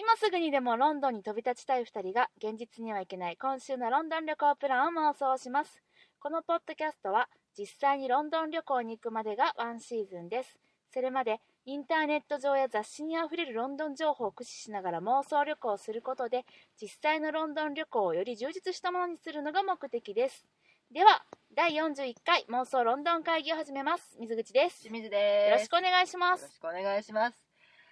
[0.00, 5.82] 今すぐにでもロンドンに飛び立ちたい2人が現実には行けない今週のロンドン旅行プランを妄想します。
[6.20, 7.28] このポッドキャストは
[7.58, 10.56] 実際にロンドン旅行に行くまでがワンシーズンです。
[10.94, 16.44] それまでインターネット上や雑誌にあふれるロンドン情報を駆使しながら妄想旅行をすることで
[16.80, 20.46] 実際のロンドン旅行をより充実したものにするのが目的です。
[20.92, 21.24] では
[21.56, 24.16] 第41回妄想ロンドン会議を始めます。
[24.20, 24.82] 水口です。
[24.82, 25.58] 清水よです。
[25.58, 27.36] ろしくお願いしまよろすしくお願いします。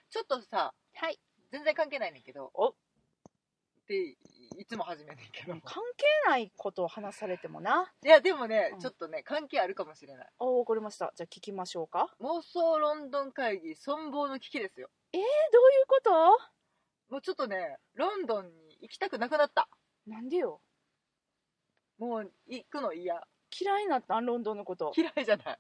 [0.09, 1.19] ちょっとさはい
[1.51, 2.51] 全然関係ないねんけど。
[2.55, 2.71] お。
[2.71, 2.75] っ
[3.87, 3.95] て
[4.59, 5.53] いつも始めんねんけど。
[5.61, 7.93] 関係ないことを話されてもな。
[8.05, 8.81] いやでもね、うん。
[8.81, 10.29] ちょっとね関係あるかもしれない。
[10.39, 12.09] おわかりましたじゃあ聞きましょうか。
[12.21, 14.91] 妄想ロンドン会議存亡の危機ですよ。
[15.13, 16.11] えー、どういうこと？
[17.15, 19.69] もうちょっとねロンドンに行きたくなくなった。
[20.07, 20.61] なんでよ。
[21.99, 23.23] もう行くの嫌。
[23.59, 24.21] 嫌いになった？
[24.21, 25.59] んロンドンのこと、嫌いじゃない。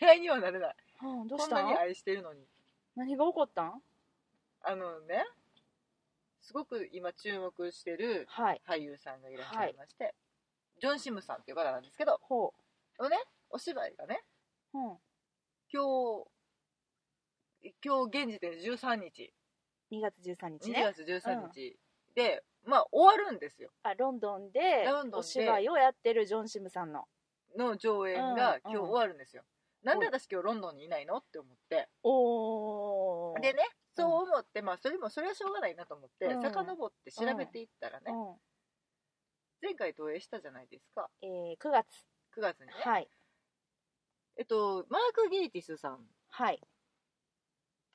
[0.00, 0.76] 嫌いにはなれない。
[1.02, 1.56] うん、どうした？
[1.56, 2.48] こんなんに愛してるのに。
[2.96, 3.82] 何が起こったん？
[4.66, 5.24] あのね
[6.40, 8.60] すごく今注目してるはい。
[8.68, 10.14] 俳優さんがいらっしゃいまして、
[10.80, 12.52] ジョン・シムさんっていう方なんですけどほ
[12.98, 13.16] のね
[13.50, 14.22] お芝居がね
[14.74, 14.84] う、うん、
[15.72, 16.24] 今
[17.62, 19.32] 日今日現時点で13日。
[19.90, 21.76] 2月13日2ね月13日、
[22.14, 23.70] でまあ終わるんですよ。
[23.82, 27.04] あロンドンでロンドンでお芝居をやってるジョン・シムさんの。
[27.56, 28.72] の上演がうん。
[28.72, 29.44] 今日終わるんですよ、
[29.82, 31.88] なんで私今日ロンドンにいないのって思って。
[32.02, 33.40] おー。
[33.40, 33.62] でね
[33.96, 36.42] そう思って、まあそれもそれはしょうがないなと思って、うん。
[36.42, 38.36] 遡って調べていったらね、うん。
[39.62, 41.08] 前回投影したじゃないですか。
[41.22, 41.86] えー、9月。
[42.36, 43.08] 9月にね、はい。
[44.36, 46.60] えっとマーク・ゲイティスさんはい。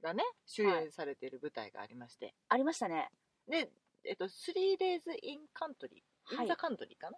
[0.02, 3.10] がね主演されている舞台がありまして、ありましたね。
[3.48, 3.70] で
[4.06, 6.48] えっと 3days in country はい。
[6.48, 7.18] in the country かな？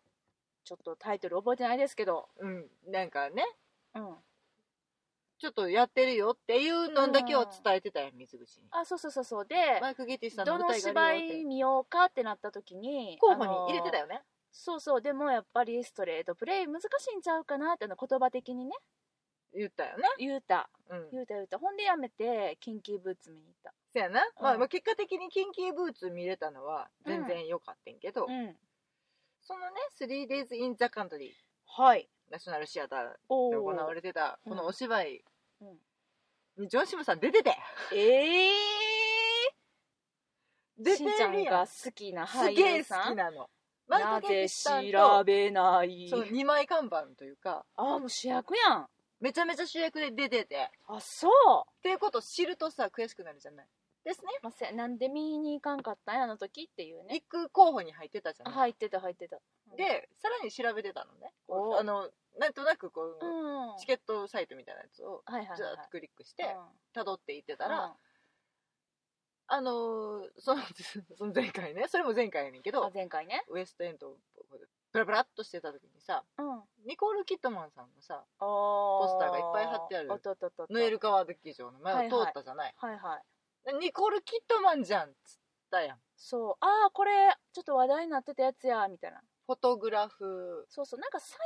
[0.63, 2.29] ちょっとタイトル覚えてないですけど。
[2.39, 2.67] うん。
[2.87, 3.45] なんかね。
[3.93, 4.15] うん
[5.41, 8.67] ちょっとやってるよっていうのだけを伝えてたよ、水口に。
[8.69, 9.45] あそうそうそうそう。
[9.47, 14.21] でマイク・ゲイティスさんのどの舞台芝があるよって居見ようかってなった時に候補に入れてたよよね。
[14.51, 15.01] そうそう。
[15.01, 18.75] でもやっぱりストレートプレイ難しいんちゃうかなってあの言葉的にね。
[19.51, 20.03] 言ったよね。
[20.19, 20.69] 言うた。
[20.91, 21.09] うん。
[21.11, 21.57] 言うた言うた。
[21.57, 23.73] ほんでやめてキンキーブーツ見に行った。
[23.91, 24.21] そやな。
[24.21, 24.43] うん。
[24.43, 28.55] まあ、まあ結果的にキンキーブーツ見れたのは全然良かったんけど、うん。
[29.41, 31.31] そのね、3days in the country
[31.65, 35.23] はいナショナルシアターおで行わおれてたこのお芝居
[35.61, 35.77] うん。
[36.63, 37.55] にジョン・シムさん出てて。
[37.93, 38.51] ええ
[40.77, 41.43] 出てしんちゃん。
[41.43, 43.49] が好きなす俳げえ好優さんきなの。
[43.87, 48.87] マなイク・ゲイティぜ調と、べないその2枚看板というか、あもう主役やん。
[49.19, 51.31] めちゃめちゃ主役で出てて、あそう。
[51.67, 53.67] っていうことを知るとさ、悔しくなるじゃない。
[54.03, 54.27] ですね。
[54.41, 57.15] まあ、せなんで見に行かんかったんやあの時っていうね。
[57.21, 58.53] 行く候補に入ってたじゃない。
[58.53, 59.37] 入ってた入ってた。
[59.77, 61.33] で、さらに調べてたのね。
[61.47, 62.09] おあの、
[62.39, 63.77] なんとなくこう、うん。
[63.77, 65.57] チケットサイトみたいなやつをはいはいはい。
[65.57, 66.43] ずーっとクリックして
[66.95, 67.01] うん。
[67.01, 67.93] 辿っていってたら、うん。
[69.47, 70.61] あのーその
[71.17, 71.87] その前回ね。
[71.87, 73.43] それも前回やねんけあど前回ね。
[73.49, 74.17] ウエストエンドを
[74.91, 76.63] ブラブラっとしてた時にさうん。
[76.85, 80.73] ニコール・キットマンさんのさポスターがいっぱい貼ってあるおっとっとっとっと。
[80.73, 83.23] ノエル川劇場の前を通ったじゃない、はいはい
[83.79, 85.37] ニコール・キットマンじゃんっつっ
[85.69, 85.97] たやん。
[86.15, 86.55] そう。
[86.59, 87.11] ああこれ
[87.53, 89.21] ちょっと話題になってたやつやみたいな。
[89.47, 90.65] フォトグラフ。
[90.69, 90.99] そうそう。
[90.99, 91.37] なんか菜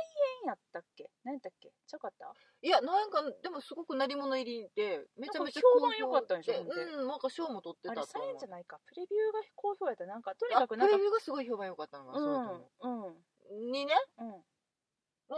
[0.44, 1.10] 園やったっけ？
[1.24, 1.72] 何やったっけ？
[1.86, 2.32] ちゃうかった？
[2.62, 8.28] いやなんかでもすごく鳴り物入りでめちゃめちゃ評判良かったんでしょうんなんか賞も取ってあれたと思う。
[8.28, 8.78] 菜園じゃないか。
[8.86, 10.06] プレビューが好評やった。
[10.06, 13.68] なんかとにあかくなんかプレビューがすごい評判良かったのがそうだと思うんうん。
[13.68, 13.94] う、にね。
[14.18, 14.28] うん。
[14.28, 14.44] も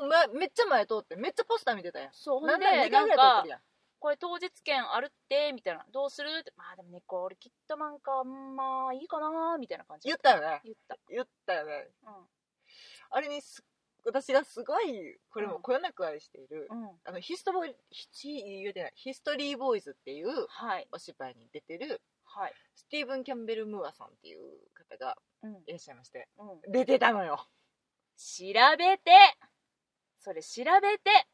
[0.01, 2.13] うめめっちゃ前通ってめっちゃポスター見てたやん。
[2.13, 2.41] そう。
[2.41, 3.61] ほんでなんなら2なん回ぐらい通ってかるやん
[4.01, 5.85] これ当日券あるってみたいな。
[5.93, 6.29] どうする？
[6.41, 10.09] ってまあでもねこれキットマンかまあいいかなみたいな感じ。
[10.09, 10.61] 言ったよね。
[10.65, 10.97] 言った。
[11.11, 11.89] 言ったよね。
[12.05, 12.07] う
[13.11, 13.65] あれにす
[14.05, 16.91] 私がすごいこれもこよなく愛している、んうん。
[17.05, 20.87] あのヒストボイヒ言うてないヒストリーボーイズっていうはい。
[20.93, 22.53] お芝居に出てるはい。
[22.75, 24.41] スティーブン・キャンベル・ムーアさんっていう
[24.75, 25.55] 方がうん。
[25.67, 26.73] いらっしゃいましてうん。
[26.73, 27.49] 出てたのよ。
[28.17, 28.45] 調
[28.79, 29.11] べて。
[30.21, 31.27] それ調べて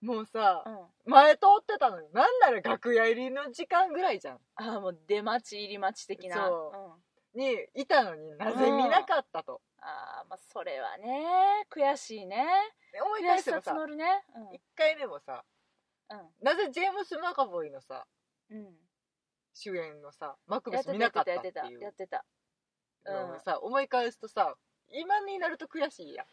[0.00, 1.12] もうさうん。
[1.12, 2.08] 前通ってたのよ。
[2.12, 4.38] なんなら楽屋入りの時間ぐらいじゃん。
[4.56, 6.36] ああもう出待ち入り待ち的な。
[6.36, 6.98] そ
[7.34, 7.38] う。
[7.38, 11.66] うん、にいたのになぜ見なかったと、ああまあそれはね。
[11.70, 12.46] 悔しいね。
[12.92, 14.24] で思い悔しさ返せばさ募るね。
[14.52, 15.44] 1回目もさ
[16.10, 16.18] うん。
[16.42, 18.06] なぜジェームス・マカボイのさ
[18.50, 18.58] うん。
[18.58, 18.74] うん
[19.52, 22.24] 主演のさマクベス見なかったやってたっていうやってた。
[23.06, 24.54] のをさ、思い返すとさ
[24.92, 26.26] 今になると悔しいやん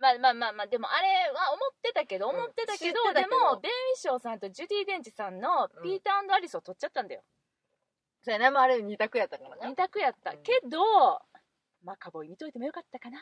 [0.00, 2.36] まあまあまあまあでもあれは思ってたけどうん。
[2.36, 3.30] 思ってたけど,、知ってたけど。
[3.30, 5.82] でもベン・ウィショーさんとジュディ・デンチさんのうん。
[5.82, 7.22] ピーターアリスを取っちゃったんだよ、
[8.22, 11.22] そうやな、まあ、あれ二択やったから二ね択やった、うんけど
[11.82, 13.20] マカボイ見といてもよかったかな。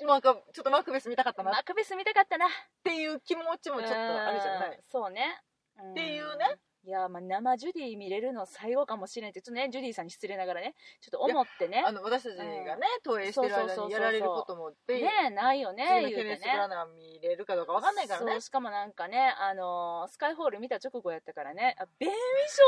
[0.00, 1.50] なんかちょっとマクベス見たかったな。
[1.50, 2.48] っマクベス見たかったな。
[2.82, 4.76] ていう気持ちもちょっとあるじゃない。
[4.76, 5.40] うんそうね、
[5.80, 5.92] ん。
[5.92, 11.84] っていうねいやまあ生ジュディ見れるの最後かもしれんってちょっとねジュディさんに失礼ながらねちょっと思ってね。
[11.86, 18.32] あの私たちがね、投影してる間にやられることもってねえないよね次のケネス・ブラナー見れるかどうかわかんないからね。
[18.32, 22.16] そうしかもなんかねあのースカイホール見た直後やったからねあベンウィ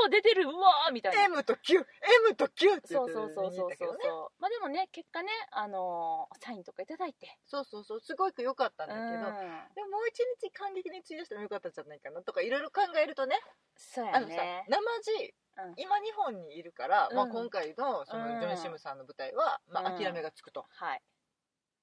[0.05, 1.25] 賞出てるうわーみたいな。
[1.25, 4.41] M と Q M と Q って言ってそうそうそうそうそうねそう。
[4.41, 7.37] まあでもね結果ねあのーサインとかいただいて。
[7.47, 9.19] そうそうそうすごく良かったんだけど、うん。
[9.75, 13.41] でももう一日感激に費やしてもよかったんじゃないかなとかいろいろ考えるとね。
[13.77, 14.35] そうあのさ
[14.69, 15.75] 生地うん。
[15.77, 18.35] 今日本にいるから、まあ、うん今回のそうん。
[18.35, 19.99] のジョン・シムさんの舞台は、まあ、うん。
[19.99, 21.03] 諦めがつくと、はい。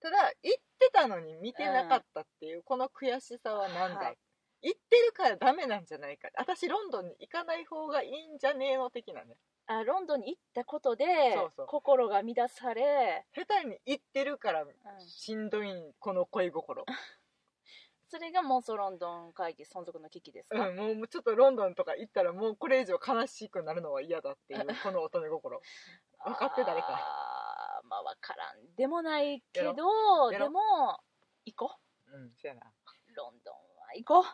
[0.01, 4.01] ただ行ってたのに見てなかったっていうこの悔しさは何だ？
[4.01, 4.17] い、はい。
[4.63, 6.29] 行ってるからダメなんじゃないか？
[6.37, 9.37] 私ロンドンに行かない方がいいんじゃねえの的なね。
[9.67, 11.65] あロンドンに行ったことでそうそう。
[11.67, 14.69] 心が乱され、下手に行ってるからうん。
[14.99, 16.83] しんどいんこの恋心
[18.11, 25.61] それが妄想ロンドン会議存続の危機ですか、うん、もうちょっとロンドンとか行ったらもうこれ以上悲しくなるのは嫌だっていう この乙女心。
[26.25, 26.87] 分かって誰か。
[26.89, 28.75] あーまあ分からん。
[28.75, 30.99] でもないけやどでも
[31.45, 32.19] 行こう。
[32.19, 32.61] んそやな。
[32.61, 34.23] うロンドンは行こう。
[34.23, 34.29] 行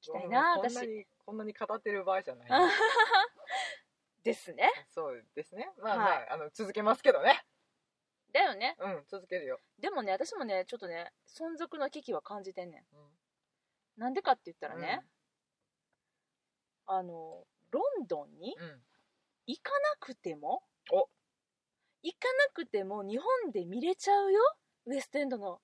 [0.00, 0.86] きたいなこんな私。
[0.86, 2.48] にこんなに語ってる場合じゃない。
[4.24, 4.70] ですね。
[4.88, 5.70] そうですね。
[5.76, 6.28] まあまあ,、はい。
[6.30, 7.44] あの続けますけどね
[8.32, 8.76] だよね。
[8.78, 13.00] うん続けるよ、でもね私もねちょっとね存続の危機は感じてんねうん。
[13.00, 13.02] ん
[13.96, 15.02] なんでかって言ったらね、
[16.86, 18.82] あのロンドンにうん。
[19.46, 21.08] 行かなくてもお。
[22.02, 24.40] 行かなくても日本で見れちゃうよ
[24.86, 25.60] ウエストエンドの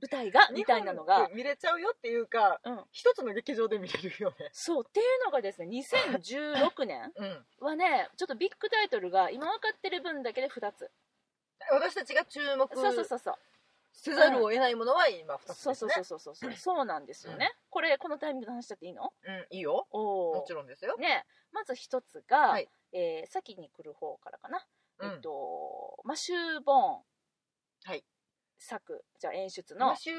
[0.00, 1.28] 舞台がみたいなのが。
[1.34, 2.84] 見れちゃうよっていうかうん。
[2.90, 4.48] 一つの劇場で見れるよね。
[4.52, 7.46] そうっていうのがですね 2016年うん。
[7.60, 10.90] はねちょっとビッグタイトルが今分かってる分だけで2つ
[11.70, 13.34] 私たちが注目そうそうそうそう。
[13.92, 16.52] せざるを得ないものは今2つね、そうそうそうそうそうそう。
[16.56, 19.12] そうなんですよね、これこのタイミングで話しちゃっていいの？
[19.24, 19.86] うんいいよ。
[19.90, 21.26] おもちろんですよ、ね。
[21.52, 22.68] まず一つが、はい。
[22.92, 24.64] えー先に来る方からかな、
[25.00, 25.12] うん。
[25.12, 27.02] えっとマシュー・ボーン。
[27.84, 28.04] はい。
[28.60, 29.88] 作じゃあ演出の。
[29.88, 30.18] マシュー・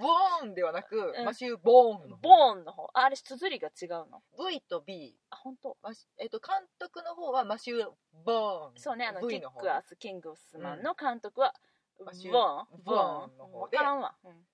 [0.00, 1.24] ボーンではなく、うん。
[1.24, 2.22] マシュー・ボーンの方。
[2.22, 2.84] ボーンの方。
[2.94, 7.90] ああれ綴りが違うの？V と B あ本当マシえっと監督の方はマシュー・
[8.24, 8.72] ボーン。
[8.76, 11.52] そうねあの V キックアス・キングスマンの監督は、
[11.98, 12.82] ボマシューーン。
[12.84, 13.38] ボーン。
[13.38, 14.46] の方で分からんわ、うん。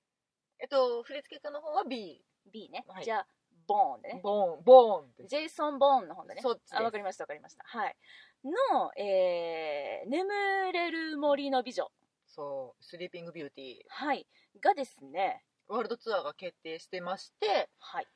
[0.59, 3.05] えっと振付家の方は B B ね、はい。
[3.05, 3.27] じゃあ
[3.67, 4.21] ボーンでね。
[4.23, 4.65] ボーン。
[4.65, 6.41] ボーンジェイソン・ボーンの方でね。
[6.43, 7.63] そっちあわかりましたわかりました。
[7.67, 7.97] はい。
[8.45, 11.91] の、えー、眠れる森の美女。
[12.27, 12.85] そう。
[12.85, 14.27] スリーピングビューティーはい。
[14.61, 17.69] がですねワールドツアーが決定してまして。
[17.79, 18.07] はい。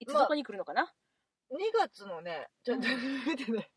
[0.00, 0.92] いつまあどこに来るのかな、
[1.50, 2.86] 2月のねちょっと
[3.26, 3.70] 見てね。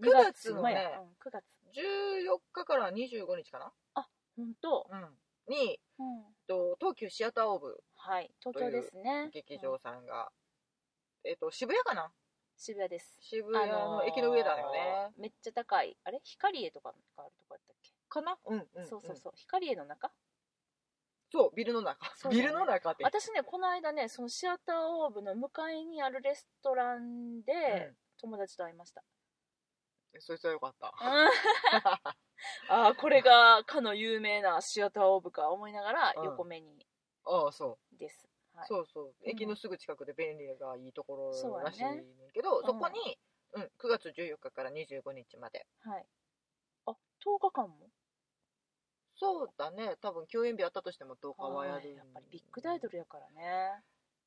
[0.00, 1.00] 2 9月のね前や。
[1.00, 1.44] うん、9月。
[1.72, 3.58] 14日から25日か
[4.36, 5.08] 本当、な、うん、
[5.48, 7.84] にうん、と東急シアターオーブ。
[7.94, 9.28] はい東京ですね。
[9.32, 10.32] 劇うん場さんが、
[11.24, 12.10] えっと渋谷かな？
[12.56, 13.14] 渋谷です。
[13.20, 15.96] 渋谷の駅の上だよね、あのーめっちゃ高い。
[16.04, 16.20] あれ？
[16.24, 18.38] 光栄とかがあるとこやったっけ、かな？
[18.46, 19.32] うんうん、そうそうそう。
[19.36, 20.10] 光栄の中？
[21.32, 22.42] そうビルの中、そうだね。
[22.42, 23.04] ビルの中って。
[23.04, 29.02] 私ねこの間ねそのシアターオーブの向かいにあるレストランで友達と会いました、
[30.12, 30.92] うん、そいつはよかった。
[32.68, 36.24] ああこれがかの有名なシアターオーブか思いながらうん。
[36.24, 36.86] 横目に。
[37.24, 37.96] ああそう。
[37.98, 39.30] です、はい、そうそう、うん。
[39.30, 43.18] 駅のすぐ近くで便利がいいとこそうやねろらしいねんけどそ,、うんこに、
[43.52, 45.66] うん、9月14日から25日まで。
[45.80, 46.06] はい、
[46.86, 47.88] あ10日間も？
[49.20, 49.96] そうだね。
[50.00, 53.82] 多分休演日あったとしても10日はやるはいやっぱりビッグタイトルやからね。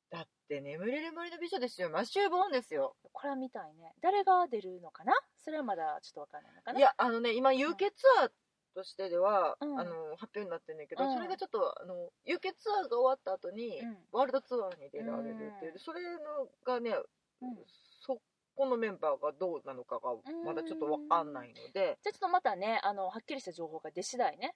[0.08, 1.90] だって眠れる森の美女ですよ。
[1.90, 2.94] マシュー・ボーンですよ。
[3.12, 3.92] これは見たいね。
[4.00, 5.12] 誰が出るのかな？
[5.42, 6.78] それはまだちょっとわかんないのかな？
[6.78, 8.30] いやあのね今 UK ツアー
[8.76, 9.80] としてでは、うん。
[9.80, 11.14] あの発表になってんねんけど、うん。
[11.14, 11.94] それがちょっとあの
[12.26, 13.96] UK ツアーが終わった後に、うん。
[14.12, 15.78] ワールドツアーに出られるっていう、うん。
[15.78, 16.94] それのがね、
[17.42, 17.56] うん。
[18.00, 18.18] そ
[18.54, 22.80] このメンバーがどうなのかがまだちょっとわかんないので、じゃあちょっとまたね。
[22.84, 24.54] あのはっきりした情報が出次第ね、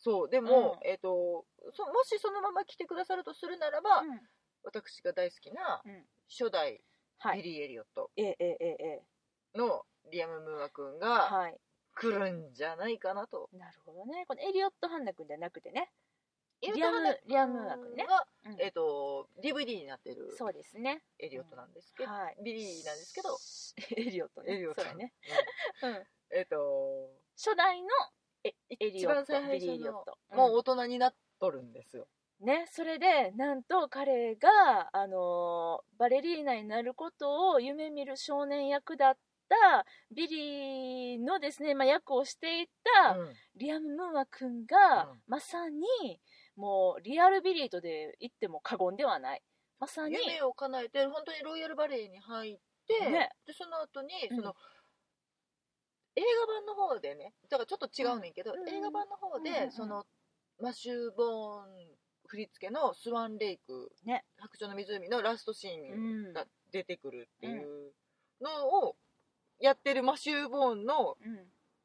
[0.00, 0.88] そうでも、うん。
[0.88, 4.20] えっ、とそもしそのまま来てくださるとするならば、うん。
[4.64, 6.04] 私が大好きなうん。
[6.28, 6.80] 初代
[7.18, 7.42] はい。
[7.42, 9.02] ビリー・エリオットえええええ
[9.54, 9.58] え。
[9.58, 11.60] のリアム・ムーア君がはい。
[11.94, 13.50] 来るんじゃないかなと。
[13.52, 14.24] なるほどね。
[14.26, 15.90] このエリオット・ハンナ君じゃなくてね。
[16.62, 18.60] リリアムリアム・ムーア君ね、が、うん。
[18.60, 21.02] えっ、と DVD になってるそうですね。
[21.18, 22.36] エリオットなんですけど、はい。
[22.42, 23.36] ビリーなんですけど、
[23.96, 24.54] エリオットね。
[24.54, 25.12] エリオットそうだね、
[25.82, 25.90] うん。
[25.90, 27.88] うん、えっ、と初代の
[28.44, 32.06] エエリオット一番最初のビリー・エリオット、もう大人になっとるんですよ。
[32.40, 39.18] ね、それでなんと彼が、あのーバレリーナになることを夢見る少年役だっ
[39.50, 42.66] たビリーのですね、まあ、役をしてい
[43.04, 43.32] たうん。
[43.56, 45.20] リアム・ムーア君が、うん。
[45.26, 45.84] まさに
[46.56, 49.42] もうリアルビリーとで言っても過言ではない。
[49.78, 52.56] まさに夢を叶えて本当にロイヤルバレエに入っ
[52.86, 53.30] てて、ね。
[53.46, 54.36] でその後にうん。
[54.36, 54.54] その、
[56.20, 58.68] 映画版の方でねだからちょっと違うねんけど、うん。
[58.68, 59.72] 映画版の方で、うんうんうん。
[59.72, 60.06] その
[60.60, 61.66] マシュー・ボーン
[62.26, 64.24] 振り付けの「スワンレイク」ね。
[64.38, 66.30] 白鳥の湖のラストシーうん。
[66.30, 67.92] ンが出てくるっていう
[68.40, 68.96] のを
[69.58, 71.16] やってるマシュー・ボーンの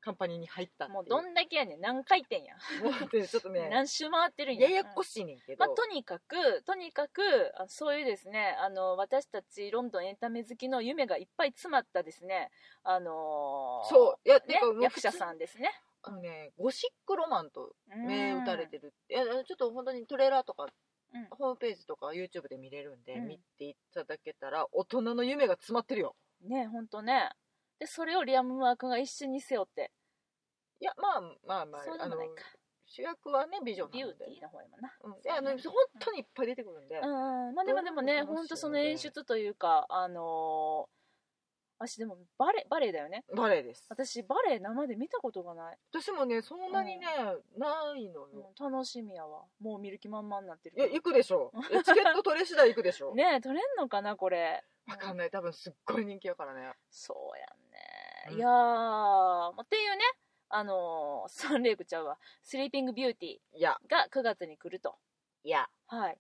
[0.06, 0.96] カンパニーに入ったっていう。
[0.98, 1.82] もうどんだけやねん。
[1.82, 3.70] 何回転や、もうでちょっとね。
[3.72, 4.70] 何周回ってるんや。
[4.70, 7.22] ややこしいねんけど、まあ、とにかくとにかく
[7.58, 12.52] あそういうですねあの私たちロンドンエンタメ好きの夢がいっぱい詰まったですね。
[12.84, 14.30] あのーそう。
[14.30, 15.72] いや、てね役者さんですね。
[16.04, 18.78] あのねゴシックロマンと銘打たれるて。
[18.78, 20.68] るいやちょっと本当にトレーラーとか
[21.14, 21.28] うん。
[21.32, 23.28] ホームページとか YouTube で見れるんで、うん。
[23.28, 26.16] 見ていただけたら大人の夢が詰まってるよ。
[26.42, 27.32] ねほんとね
[27.80, 29.92] でそれをリアム・マークが一緒に背負って。
[30.80, 32.34] いやまあまあまあそうでもないか。
[32.88, 34.26] 主役はね美女ビューなんで。
[34.26, 34.94] ティーの方やもんな。
[35.04, 35.60] うん、いやあの本
[36.00, 37.56] 当にいっぱい出てくるんで、うん。
[37.56, 38.42] まあでもでもねどれも楽しいので。
[38.42, 40.96] ほんとその演出というかあのー
[41.78, 43.26] 私でもバレバレエだよね。
[43.36, 43.86] バレエです。
[43.90, 47.06] 私バレエ生で見たことがない、私もねそんなにね、
[47.58, 49.44] ないのよ、うん楽しみやわ。
[49.60, 51.52] もう見る気満々になってるいや行くでしょ
[51.84, 54.64] チケット取れ次第行くでしょ ねえ取れんのかなこれ。
[54.88, 55.30] わかんない。
[55.30, 56.72] 多分すっごい人気やからね。
[56.90, 57.65] そうやんね、
[58.30, 58.36] うん。
[58.36, 60.04] いやーまあっていうね
[60.50, 64.96] あのーサンレイクちゃうわスリーピングビューティーが9月に来ると。
[65.44, 65.68] いや。
[65.88, 66.18] はい。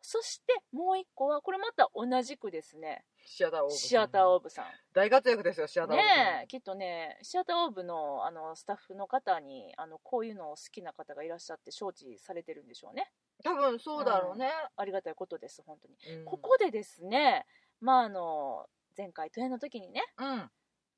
[0.00, 4.64] そしてもう一個はこれまた同じくですねシアターオーブシアターオーブさん。
[4.94, 13.10] 大活躍ですよシアターオーブねえきっとねシアターオーブのあのスタッフの方にあのこういうのを好きな方がいらっしゃって承知されてるんでしょうね。
[13.44, 16.24] 多分そうだろうね、ありがたいことです本当に、うん。
[16.24, 17.44] ここでですね
[17.80, 20.50] まああの前回都営の時にねうん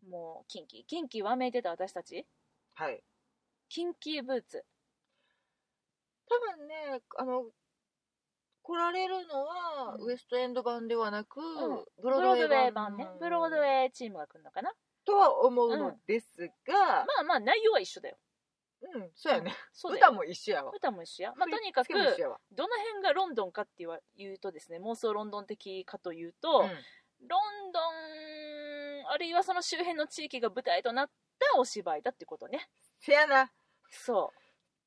[0.09, 2.27] もうキンキキンキわめいてた私たち？
[2.75, 3.03] はい。
[3.69, 4.65] キンキーブーツ。
[6.29, 7.45] 多分ねあの
[8.63, 10.05] 来られるのは、うん。
[10.07, 11.43] ウエストエンド版ではなく、ん。
[12.01, 13.09] ブブロードウェイ版ね。
[13.21, 14.73] ブロードウェイチームが来るのかな？
[15.05, 18.17] とは思うのですが、まあまあ内容は一緒だよ。
[18.83, 20.07] うんそうやね、そうだよ。
[20.07, 20.73] 歌も一緒やわ。
[20.75, 22.41] 歌も一緒や、まあ、とにかく振り付けも一緒やわ。
[22.53, 26.69] どの辺がロンドンかって言わ言うとですね妄想ロンドン的かというと、うん。
[27.29, 27.37] ロ
[27.69, 27.83] ンドン
[29.11, 32.69] あるいはその周辺の地域が舞台となったお芝居だってことね。
[33.01, 33.51] せやな。
[33.91, 34.41] そう。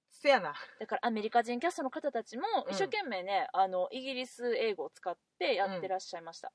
[0.10, 0.54] せやな。
[0.80, 2.74] だからアメリカ人キャストの方たちもうん。
[2.74, 6.54] 一生懸命ね、あのイギリス英語を使ってやってらっしゃいました、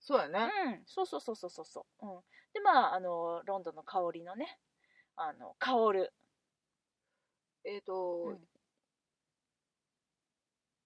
[0.00, 0.82] そうやね、うん。
[0.86, 1.64] そうそうそうそうそう。
[1.64, 2.20] そう、うん、
[2.52, 4.58] でまああのロンドンの香りのね
[5.16, 6.12] あの香る、
[7.64, 8.38] えっ、と、うん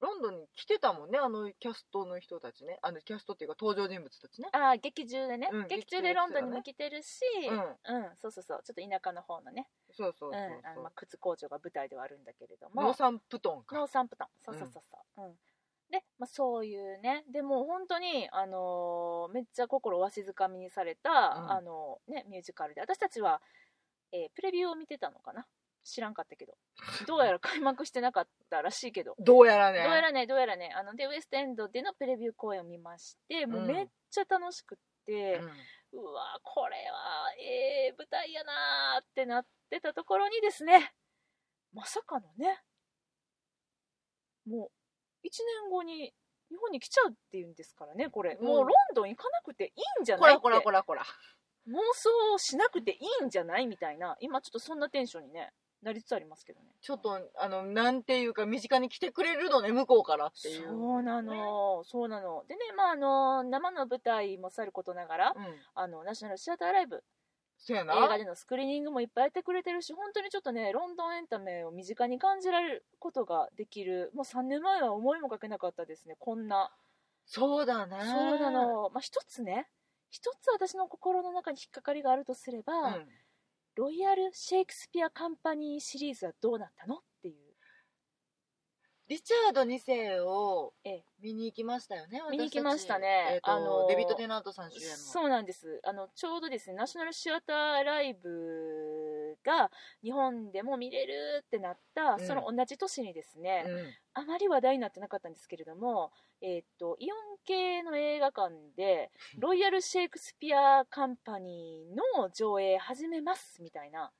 [0.00, 2.78] ロンドンに来てたもんねあのキャストの人たちね。
[2.83, 4.49] あのキャストっていうか登場人物たちね。
[4.52, 7.59] あー劇中でね、うん劇中でロンドンにも来てるし、うん。
[7.59, 8.62] うんそうそうそう。
[8.64, 9.69] ちょっと田舎の方のね。
[9.92, 12.83] そうそうそうそう、うんあのまあ、靴工場が舞台ではあるんだけれども。
[12.83, 13.76] ノーサンプトンか。
[13.76, 14.28] ノーサンプトン。
[14.42, 15.33] そうそうそうそう、うん。
[15.90, 17.25] で、まあ、そういうね。
[17.30, 21.52] でもう本当に、あのーめっちゃ心わしづかみにされた、うん。
[21.52, 22.80] あのね、ミュージカルで。
[22.80, 23.42] 私たちは、
[24.12, 25.47] えープレビューを見てたのかな
[25.85, 26.57] 知らんかったけど。
[27.07, 29.15] どうやら開幕してなかったらしいけど。
[29.19, 29.83] どうやらね。
[29.83, 30.73] どうやらねどうやらね。
[30.77, 35.41] あのでウエストエンドでのプレビュー公演を見ましてもうめっちゃ楽しくって、
[35.93, 36.01] うん。
[36.01, 40.93] うわこれはええ舞台やなーってなってたところにですね
[41.73, 42.63] まさかのね
[44.47, 44.71] も
[45.25, 45.31] う1
[45.65, 46.15] 年後に
[46.49, 48.47] 日本に来ちゃうっていうんですからねこれ、うん。
[48.47, 50.37] もうロンドン行かなくていいんじゃこないって。
[50.37, 51.03] らこらこらこら。
[51.69, 56.67] 妄想しなくていいんじゃないみたいな今ちょっとそんなテンションにねなりつつありますけどね。
[56.81, 60.69] ちょっとあのなんていうか身近に来てくれるのね向こうからっていう。
[60.69, 62.45] そうなの、そうなの。
[62.49, 65.45] でねまああの生の舞台もさることながら、うん。
[65.75, 67.03] あのナショナルシアターライブ。
[67.59, 67.95] そうやな。
[67.95, 74.11] 映画でのスクリーニングもいっぱいやってくれてるし本当にちょっとねロンドンエンタメを身近に感じられることができる。
[74.15, 76.71] もう3年前は思いもかけなかったですねこんな。
[77.27, 77.97] そうだね。
[78.03, 78.91] そうなの。
[78.91, 79.67] まあ一つね
[80.11, 83.09] 一つ私の心の中に引っかかりがあるとすれば、うん
[83.81, 86.97] ロイヤル・シェイクスピア・カンパニーシリーズはどうなったの？
[86.97, 87.35] っていう。
[89.09, 91.05] リチャード2世をええ。
[91.23, 93.31] 見に行きましたよね見に行きましたね。
[93.37, 94.97] えーとあのーデビッド・テナントさん主演の。
[94.99, 95.81] そうなんです。
[95.83, 98.29] あのちょうどですねナショナルシアターライブ
[99.45, 99.71] が
[100.03, 102.27] 日本でも見れるってなった、うん。
[102.27, 104.23] その同じ年にですね、うん。
[104.23, 114.11] あまり話題になってなかったんですけれども、えーっとイオン系の映画館でロイヤル・シェイクスピア・カンパニーの上映始めますみたいな。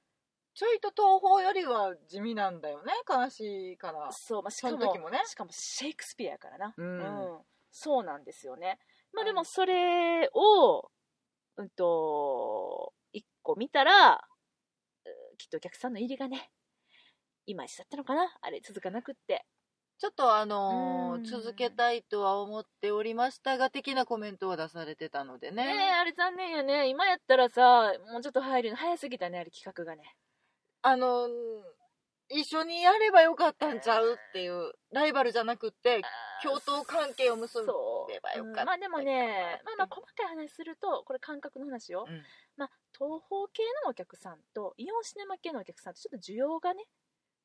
[0.52, 4.11] ちょいと東宝よりは地味なんだよね悲しいから。
[4.12, 5.23] そう、まあ、しかもね。
[5.25, 7.38] しかもシェイクスピアやからな、うん。
[7.71, 8.79] そうなんですよね。
[9.12, 10.90] まあでうんもそれを
[11.57, 14.19] うんと1個見たらう
[15.40, 16.50] きっとお客さんの入りがね
[17.47, 18.28] いまいちだったのかな？
[18.42, 19.44] あれ続かなくって。
[19.99, 21.25] ちょっとあのーうん。
[21.25, 25.64] 続けたいとは思っておりましたが的なコメントを出されてたのでね。
[25.64, 26.88] ねえあれ残念やね。
[26.88, 30.14] 今やったらさもうちょっと入るの早すぎたねあれ企画がね。
[30.82, 31.28] あのー
[32.30, 36.00] 一緒にやればよかったんちゃうっていうライバルじゃなくって
[36.42, 38.62] 共闘関係を結べそうばよかった。
[38.62, 38.64] う。
[38.64, 42.22] んまあでもねまあまあ細かい話するとこれ感覚の話よ、うん。
[42.56, 46.84] まあ東宝系のお客さんとイオンシネマ系のお客さんとちょっと需要がね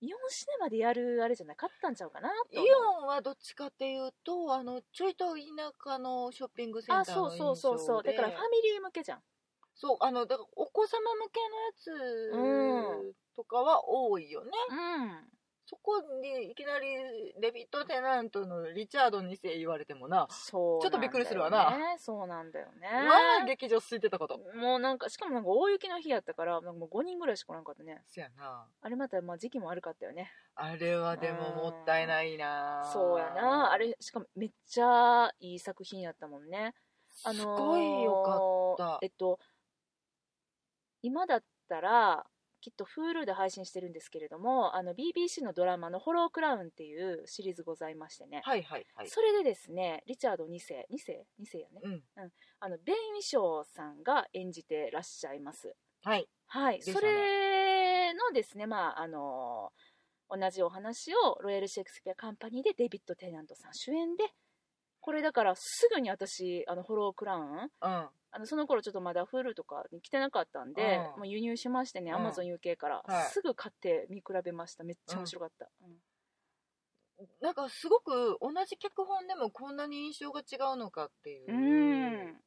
[0.01, 2.58] イオンシネマでやるあれじゃなかったんちゃうかなイ
[3.01, 5.42] オンはどっちかっていうとあのちょいと田
[5.84, 9.20] 舎のショッピングセンターあそうの印象そうそうそうだでからファミリー向けじゃん
[9.75, 15.36] そうあのだからお子様向けのやつとかは多いよね、うん。
[15.67, 16.88] そこにいきなり
[17.41, 21.74] デビッド・テナントのリチャード2世言われてもなそうちょっとびっくりするわな。
[21.98, 22.88] そうなんだよね。
[22.91, 24.39] まあ劇場空いてたこと。
[24.55, 28.03] もうなんかしかもなんか大雪の日やったからなんかもう5人ぐらいしか来なかったね。
[28.08, 28.67] そやな。
[28.79, 30.32] あれまたまあ時期も悪かったよね。
[30.55, 32.88] あれはでももったいないな。
[32.94, 33.72] そうやな。
[33.72, 36.75] あれしかもめっちゃいい作品やったもんね。
[37.24, 39.00] あのーすごいよかった。
[39.01, 39.39] えっと
[41.06, 42.26] 今だったら
[42.62, 49.08] きっと Hulu で配信してるんですけれどもあの BBC のドラマの「ホロークラウン」っていうシリーズございましてね、はいはいはい。
[49.08, 51.82] それでですねリチャード2世2世2世やね。
[51.84, 52.04] うん。
[52.60, 55.76] あのベン・ウィショーさんが演じてらっしゃいます。
[56.02, 56.28] はい。
[56.48, 57.02] はい、ね。
[57.02, 59.72] れのですね、まああの
[60.28, 64.24] 同じお話をロイヤル・シェイクスピア・カンパニーでデビッド・テナントさん主演で
[65.06, 67.70] これだからすぐに私あのホロークラウンうん。
[67.80, 68.10] あ
[68.40, 71.20] のその頃ちょっとまだ Hulu とかに来てなかったんで、うん。
[71.20, 72.26] もう輸入しましてね、うん。
[72.26, 73.30] Amazon UK から、はい。
[73.30, 74.84] すぐ買って見比べました。
[74.84, 75.70] めっちゃ面白かった、
[77.20, 77.24] うん。
[77.40, 82.42] なんかすごく同じ脚本でもこんなに印象が違うのかっていう、うん。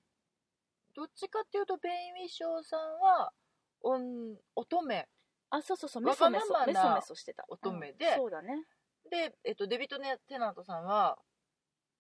[0.96, 3.32] どっちかっていうとベイン・ウィショーさんは
[3.82, 5.06] おん乙女。
[5.50, 6.02] あそうそうそう。
[6.02, 6.46] メソメソ。
[6.66, 7.44] メソメソしてた。
[7.46, 8.08] 乙女で。
[8.08, 8.16] うん。
[8.16, 8.64] そうだね。
[9.08, 11.18] で、えっと、デビッド・ネテナントさんは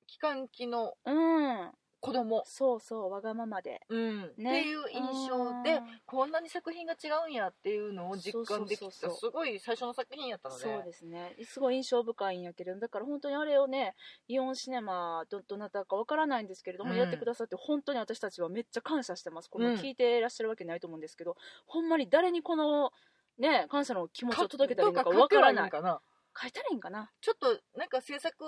[0.08, 1.70] 機関機のうん。
[2.00, 2.44] 子供。
[2.46, 3.80] そうそうわがままで。
[3.88, 4.32] うん。
[4.36, 4.60] ね。
[4.60, 6.00] っていう印象でうん。
[6.06, 10.62] こんなに作品が違うんやっていうのを実感できそうそうそうたすごい最初の作品やったので。
[10.62, 11.34] そうですね。
[11.44, 13.96] すごい印象深いんやけれどだから本当にあれをね
[14.28, 16.96] イオンシネマどどなたかわからないんですけれども、うん。
[16.96, 19.50] やってくださって本当に私たちはめっちゃ感謝してます。
[19.50, 19.74] このうん。
[19.74, 22.92] 聞いてらっしゃるわけないと思うんですけど、ほんまに誰にこの
[23.40, 25.70] ね感謝の気持ちを届けたらいいのかわからない。
[25.70, 26.00] かな
[26.40, 27.10] 書いたらいいんかな？
[27.20, 28.44] ちょっとなんか制作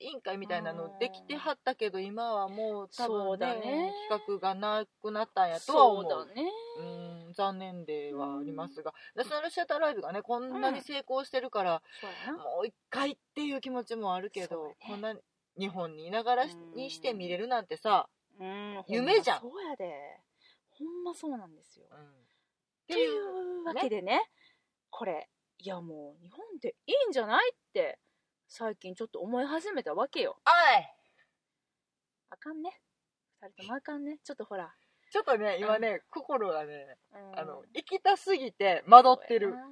[0.00, 3.92] 委員会みたいなのできてはったけど今はもう多分ねだね。
[4.08, 6.10] 企画がなくなったんやとは思う。
[6.10, 6.50] そうだね。
[6.78, 6.82] う
[7.30, 12.42] ん残念ではありますが、ナショナルシアターライブがねこんなに成功してるから、そうやな。
[12.42, 14.76] もう一回っていう気持ちもあるけど、ね。
[14.80, 15.14] こんな
[15.58, 18.08] 日本にいながらうんにして見れるなんてさ、
[18.40, 19.40] うん夢じゃん。
[19.40, 19.92] そうやで。
[20.78, 21.86] ほんまそうなんですよ。
[21.90, 22.00] うん、っ
[22.88, 24.22] といていううわけでね
[24.90, 25.28] これ
[25.60, 27.98] いやもう日本でいいんじゃないって
[28.46, 30.36] 最近ちょっと思い始めたわけよ。
[30.46, 30.84] おい。
[32.30, 32.80] あかんね。
[33.42, 34.18] 二人ともあかんね。
[34.22, 34.72] ちょっとほら、
[35.10, 37.38] ちょっとね今ね、心がねうん。
[37.38, 39.48] あの行きたすぎて惑ってる。
[39.48, 39.70] そうやな。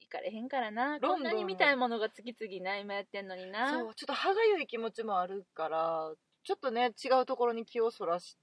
[0.00, 0.98] 行かれへんからな。
[0.98, 3.70] ロンドンこんなに見たいものが次々な今やってんのにな。
[3.70, 6.12] そうちょっと歯がゆい気持ちもあるから
[6.44, 8.38] ちょっとね違うところに気をそらし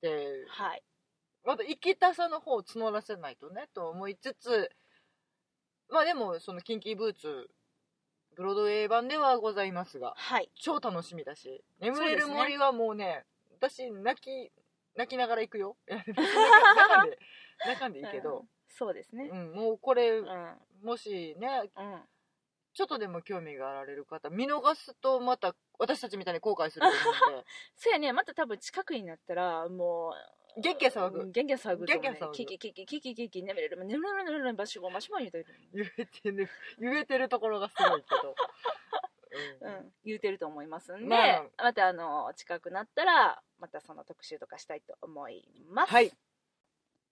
[0.00, 0.08] て。
[0.48, 0.82] はい。
[1.44, 4.70] まだ行きたさの方を募らせないとねと思いつつ
[5.90, 7.48] まあでもそのキンキーブーツ
[8.36, 10.50] ブロードウェイ版ではございますがはい。
[10.54, 13.24] 超楽しみだし眠れる森はもうね
[13.60, 14.52] 私泣き
[14.96, 15.76] 泣きながら行くよ。
[15.88, 17.18] 泣かんで
[17.64, 18.22] 泣かんでいいけうん。
[18.24, 19.30] ど、そうですね。
[19.32, 20.26] うんもうこれうん。
[20.26, 21.48] うんもしね
[22.72, 26.94] ちょっとでも興味があられる方見逃すとまた私たちみたいに後悔すると思
[27.32, 27.44] うんで。
[27.74, 28.12] そうやね。
[28.12, 30.14] また多分近くになったらも
[30.58, 36.48] うゲッゲ騒ぐうんゲンゲン騒ぐと思うねゲンゲン騒ぐキキキキキキキキ眠れる眠れる眠れるバシゴマシモ言うてる言えてる
[36.80, 38.34] 言えてるところがすごいけど、
[39.62, 45.92] うんうん、言うてると思いますんで、まあまたあの近くなったらまたその特集とかしたいと思います。
[45.92, 46.12] はい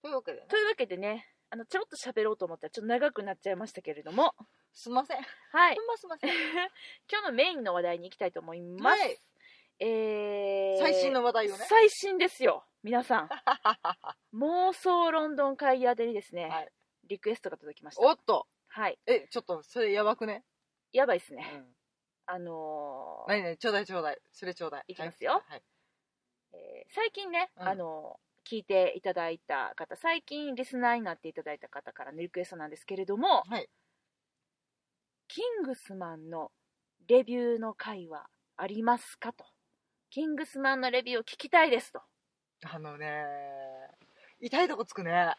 [0.01, 4.33] というわけでねというわけでねあのちょろっと喋ろうと思ったらちょっと長くなっちゃいましたけれども
[4.73, 6.29] すいませんはいほんますいません
[7.09, 8.99] 今日のメインの話題に行きたいと思います。
[8.99, 9.17] はい
[9.79, 13.29] えー最新の話題をね最新ですよ皆さん
[14.33, 16.71] 妄想ロンドン会議宛てにですね、はい。
[17.03, 18.01] リクエストが届きました。
[18.01, 18.47] おっと。
[18.69, 18.97] はい。
[19.05, 20.45] えちょっとそれやばくね、
[20.93, 21.75] やばいですね、うん、
[22.27, 24.21] あのー何々ちょうだいちょうだい。
[24.31, 24.83] それちょうだい。
[24.87, 25.43] いきますよ。
[25.45, 25.63] はい。
[26.53, 27.67] えー最近ね、うん。
[27.67, 33.69] あの聞いていただいた方最近リスナーになっていただいた方からのリクエストなんですけれどもはい。
[35.27, 36.53] キングスマンの
[37.07, 39.45] レビューの回はありますかと。
[40.09, 42.01] キングスマンのレビューを聞きたいですと
[42.63, 43.23] あのね
[44.39, 45.35] 痛いとこつくね。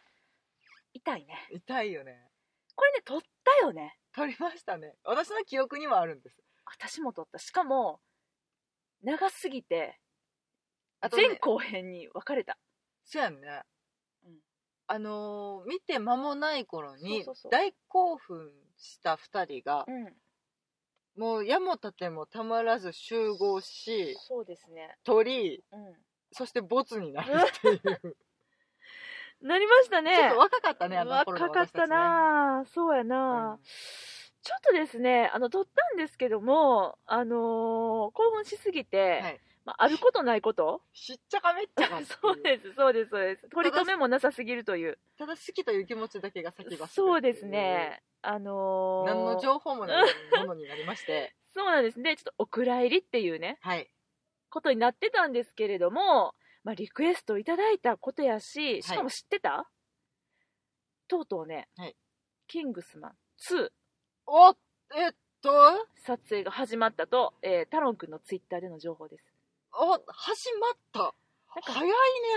[0.92, 1.48] 痛いね。
[1.52, 2.31] 痛いよね。
[2.74, 3.96] これね撮ったよね。
[4.14, 4.94] 撮りましたね。
[5.04, 6.37] 私の記憶にはあるんです。
[6.64, 7.38] 私も撮った。
[7.38, 8.00] しかも
[9.02, 9.98] 長すぎて
[11.00, 12.59] あとね前後編に分かれた。
[13.04, 13.62] そうやんね、
[14.24, 14.38] うん。
[14.88, 17.52] あのー見て間もない頃にそうそうそう。
[17.52, 20.14] 大興奮した2人がうん。
[21.16, 24.96] もう矢も盾もたまらず集合しそうですね。
[25.04, 25.94] 鳥うん
[26.33, 28.12] そしてボツになるっていう、ちょ
[29.43, 30.29] なりましたね。
[30.29, 32.64] っと若かったねあの頃の若かったな。
[32.75, 33.59] そうやな、
[34.43, 37.38] ちょっとですねあの撮ったんですけどもあのー
[38.12, 39.41] 興奮しすぎて、はい。
[39.64, 40.81] まあ、あることないこと。
[40.95, 43.49] しっちゃかめっちゃかそうですそうですそうです。
[43.51, 44.99] 取り留めもなさすぎるという。
[45.19, 48.03] ただ好きという気持ちだけが先走るっていそうですね。
[48.23, 50.05] あのー何の情報もない
[50.38, 51.35] ものになりまして。
[51.55, 52.17] そうなんですね。
[52.17, 53.59] ちょっとお蔵入りっていうね。
[53.61, 53.91] はい
[54.50, 56.34] ことになってたんですけれども、
[56.64, 59.70] まあ、リクエストいただいたことやししかも知ってた、
[61.08, 61.96] とうとうね、はい。
[62.46, 63.12] キングスマン
[63.50, 63.68] 2
[64.26, 64.56] お
[64.94, 65.87] えっと？
[66.04, 69.24] 撮影が始まったと、えータロン君のツイッターでの情報です。
[69.72, 71.00] お始まった。
[71.00, 71.11] なん
[71.62, 71.88] か早い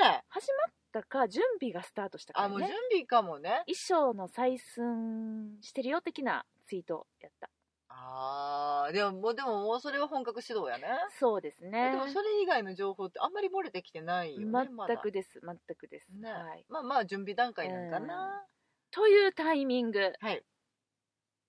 [0.01, 0.23] ね。
[0.29, 2.55] 始まったか準備がスタートしたからね。
[2.55, 3.63] あもう準備かもね。
[3.65, 7.49] 衣装の採寸してるよ的なツイートやった
[7.93, 10.87] あーでもでももうそれは本格指導やね。
[11.19, 11.91] そうですね。
[11.91, 16.31] でもそれ以外の情報ってあんまり漏れてきてないよね全くです全くです、ね。
[16.31, 18.43] はい、まあまあ準備段階なんかな、
[18.91, 20.43] というタイミングはい。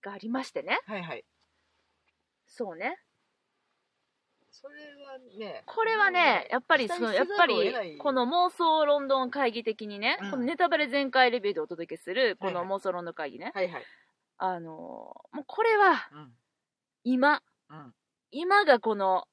[0.03, 0.81] がありましてね。
[0.87, 1.25] はいはい。
[2.47, 2.99] そうね。
[4.51, 4.75] それ
[5.05, 10.31] はねこれはねやっぱりそのやっぱりこの妄想ロンドン会議的にね、うん。
[10.31, 12.69] このネタバレ全開レビューでお届けするこのはい。
[12.69, 13.83] は妄想ロンドン会議ね、はいはい
[14.45, 16.33] あのーもうこれはうん
[17.05, 17.43] 今。
[17.71, 17.95] うん
[18.35, 19.29] 今がこの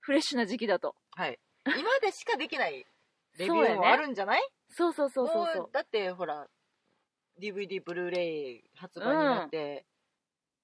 [0.00, 0.94] フレッシュな時期だと。
[1.12, 1.38] はい。
[1.66, 2.84] 今でしかできない
[3.38, 4.42] レビューもあるんじゃない？
[4.68, 5.62] そうそうそうそうそう。
[5.62, 6.46] もだってほら
[7.40, 9.86] DVD ブルーレイ発売になって、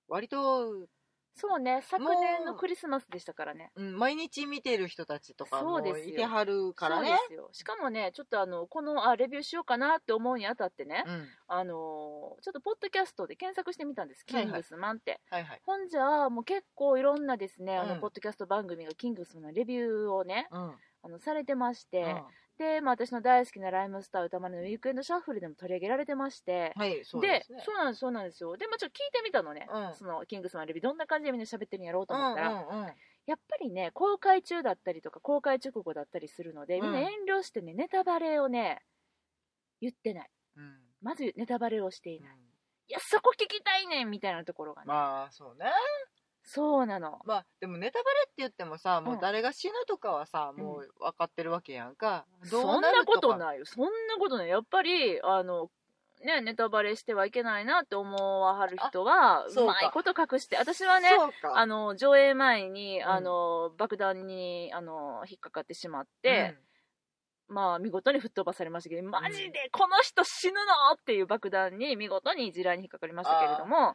[0.08, 0.86] 割と、
[1.34, 3.70] そうね昨年のクリスマスでしたからね。
[3.76, 7.16] うん、毎日見てる人たちとかもいてはるからね。
[7.52, 11.28] しかもねちょっとあのこのあレビューしようかなって思うにあたってね、うん。
[11.48, 15.60] あのーちょっとポッドキャストで検索してみたんです「キングスマン」って、はいはい。
[15.64, 21.54] ほんじゃもう結構いろんなですねあの、うんポッドキャスト番組がキングスマンのレビューをねうんあのされて。
[21.54, 22.22] まして、うん
[22.60, 26.74] で、まあ、私の大好きなライムスター歌丸のウィークエンドシャッフルでも取り上げられてまして。
[26.76, 27.42] はいそうでね。
[27.64, 28.54] そうなんですそうなんですよ。
[28.58, 29.94] で、まあ、ちょっと聞いてみたのね、うん。
[29.94, 32.84] そのキングスマンレビューどんな感じでみんな喋ってるんやろうとうん思ったら、うんうん。
[32.84, 36.82] やっぱりね公開中だったりとか公開直後だったりするので、うん。
[36.82, 38.82] みんな遠慮してねネタバレをね
[39.80, 40.30] 言ってない。
[40.58, 40.76] うん。
[41.00, 42.40] まずネタバレをしていない、うん。
[42.88, 45.64] いやそこ聞きたいねんみたいなところがね、まあそうね
[46.52, 47.20] そうなの。
[47.26, 50.64] まあでもネタバレって言ってもさもう誰が死ぬとかはさ、うん。
[50.64, 53.58] もう分かってるわけやんか、どそうんななことない。
[53.58, 54.48] よそんなことない。
[54.48, 55.70] やっぱりあの
[56.24, 60.56] ねネタバレしてはいけないなって思わはる人はそうまいこと隠して。
[60.56, 61.56] 私はねそうか。
[61.56, 63.08] あの上映前に、ん。
[63.08, 66.58] あの爆弾にあの引っかかってしまって、
[67.50, 70.58] まあ見事に吹っ飛ばされましたけどマジでこの人死ぬの
[70.94, 73.94] っていう爆弾に見事に地雷に引っかかりましたけれども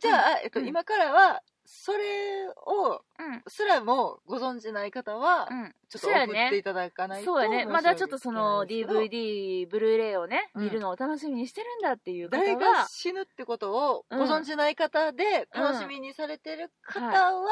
[0.00, 3.42] じゃあ、えっと、うん今からはそれをうん。
[3.46, 5.74] すらもご存じない方は、うん。
[5.88, 7.64] ちょっとそうや送っていねただかないとそうやね。
[7.64, 10.64] まだちょっとその DVD ブルーレイをね、うん。
[10.64, 17.48] 見るのを楽しみにしてるんだっていう方誰がは死ぬってことをうんご存じない方で楽しみにされてる方は、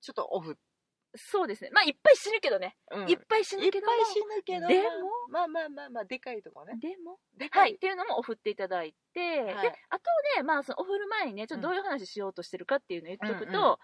[0.00, 0.56] ちょっとオフ、
[1.14, 1.70] そうですね。
[1.72, 3.10] まあいっぱい死ぬけどね、うん。
[3.10, 4.88] いっぱい死ぬいっけどぱい死ぬけどでも？
[5.30, 6.74] まあまあまあまあでかいとこね。
[6.80, 7.18] でも？
[7.36, 9.44] でかはい、っていうのも送っていただいて、はい。
[9.44, 9.52] で
[9.90, 10.04] あと
[10.36, 13.76] ね、まあ、その送る前にね、ちょっとどういう話しようとしてるかっていうのを言っとくと、うんうん。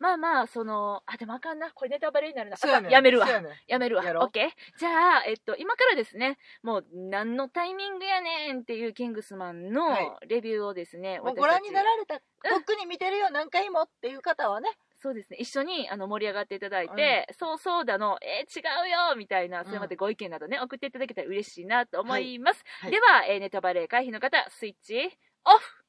[0.00, 2.56] まあまあ、その、あ、でもあかんな、これネタバレになるな、
[2.88, 3.28] やめるわ。
[3.28, 4.78] やねやめるわ、オッケー？
[4.78, 10.28] じゃあ、えっと、今からですね、もう、何のタイミングやねんっていうキングスマンのはい。
[10.28, 12.22] レビューをですね、ご覧にならられた、と
[12.60, 13.30] っくに見てるよ。
[13.30, 22.64] 何回もっていう方はねそうですね、一緒にあの盛り上がっていただいて、そうそうだの、えー違うよみたいな、それまでご意見などね、送っていただけたら嬉しいなと思います。
[22.80, 25.84] はいでは、えーネタバレ回避の方、スイッチオフ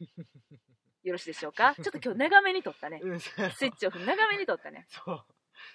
[1.04, 1.74] よろしいでしょうか？
[1.74, 3.00] ちょっと今日長めに撮ったね。
[3.00, 3.04] ス
[3.64, 4.86] イッチオフ長めに撮ったね。
[4.90, 5.24] そう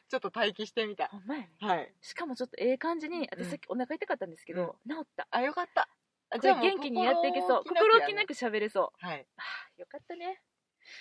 [0.10, 1.50] ちょっと待機してみたほんまやね。
[1.60, 5.28] はいしかもちょっとええ感じに、うん私さっきお腹痛かったんですけど、治った。
[5.32, 5.90] あよかった
[6.30, 7.64] あこれもう元気にやっていけそう。
[7.64, 9.06] 心心置きなく喋れそう。
[9.06, 10.42] はいあーよかったね。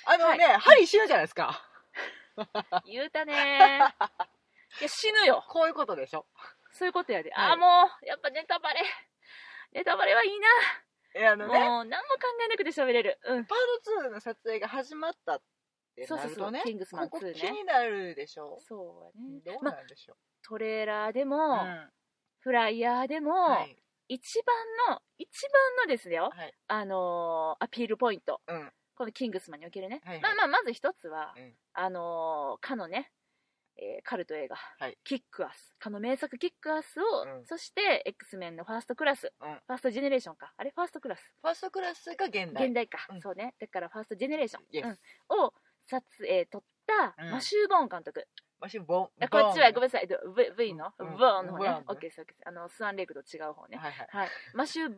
[0.05, 1.62] あのね、針死ぬじゃないですか
[2.87, 3.79] 言うたね
[4.81, 5.44] いや、死ぬよ。
[5.49, 6.27] こういうことでしょ
[6.72, 7.31] そういうことやで。
[7.31, 8.83] はいああ、もう、やっぱネタバレ。
[9.72, 10.49] ネタバレはいいな。
[11.14, 13.18] えあのねもう、何も考えなくて喋れる。
[13.25, 13.44] うん。
[13.46, 13.59] パー
[14.03, 15.42] ト2の撮影が始まったっ
[15.94, 16.51] てそうそうそう。
[16.51, 17.51] なるとねキングスマン2ここ気ね。
[17.53, 19.40] になるでしょそうやね。
[19.44, 21.92] どうまあ、なんでしょう、トレーラーでうも、ん
[22.40, 23.77] フライヤーでも、はい
[24.09, 24.55] 一番
[24.94, 28.40] の、一番のですよ、はいあのーアピールポイント。
[28.46, 30.22] うんこのキングスマンにおけるね、はいはい。
[30.22, 31.54] まあまあまず一つは、うん。
[31.74, 33.12] あのーかのね、
[33.76, 34.96] えーカルト映画、はい。
[35.04, 35.74] キックアス。
[35.78, 37.46] かの名作キックアスを、うん。
[37.46, 39.54] そして X メンのファーストクラス、うん。
[39.54, 40.52] ファーストジェネレーションか。
[40.56, 41.20] あれファーストクラス。
[41.42, 42.66] ファーストクラスが現代。
[42.66, 43.20] 現代か、うん。
[43.20, 43.54] そうね。
[43.61, 45.44] だからファーストジェネレーション、Yes うん。
[45.44, 45.52] を
[45.85, 47.30] 撮影撮った、うん。
[47.32, 48.26] マシュー・ボーン監督。
[48.59, 49.09] マシンボン。
[49.20, 50.02] あこっちはごめんなさい。
[50.02, 51.16] えっと V, v の、うん。
[51.18, 51.64] ボーンの方ね。
[51.64, 53.76] ボーンねオッケーですオッケーですあのスワンレイクと違う方ね。
[53.76, 54.09] はいはい。
[54.11, 54.28] はい。
[54.54, 54.96] マシュー・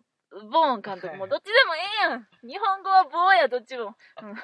[0.51, 1.31] ボーン監督もはい。
[1.31, 2.29] どっちでもええやん。
[2.43, 4.35] 日本語はボーやどっちも、 うん、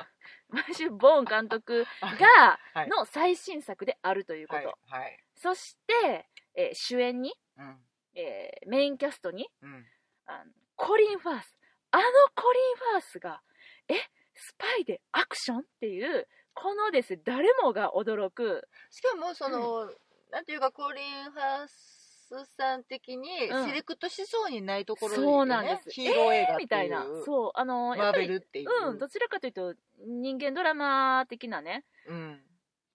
[0.48, 2.88] マシュー・ボーン監督がはい。
[2.88, 5.00] の最新作であるということ、はい。
[5.02, 5.24] はい。
[5.34, 7.84] そして、えー主演に、うん。
[8.14, 9.86] えーメインキャストにうん。
[10.26, 11.56] あのコリン・ファース。
[11.90, 12.02] あの
[12.34, 13.42] コリン・ファースが
[13.88, 13.94] え
[14.34, 17.14] スパイでアクションっていうこのです。
[17.16, 18.68] ね誰もが驚く。
[18.90, 19.92] しかもその、
[20.30, 21.93] なんていうかコリン・ハース
[22.56, 23.66] さん的にうん。
[23.66, 25.90] セレクトしそうにないところ、ねそうなんです。
[25.90, 27.04] ヒーロー映画みたいな。
[27.24, 29.74] そうあのやマーっぱりベルっていう、うんどちらかというと
[30.06, 31.84] 人間ドラマ的なね。
[32.08, 32.40] うん。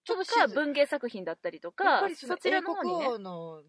[0.04, 0.46] ちょっとか。
[0.48, 3.08] 文芸作品だったりとかそのそちらの方にね。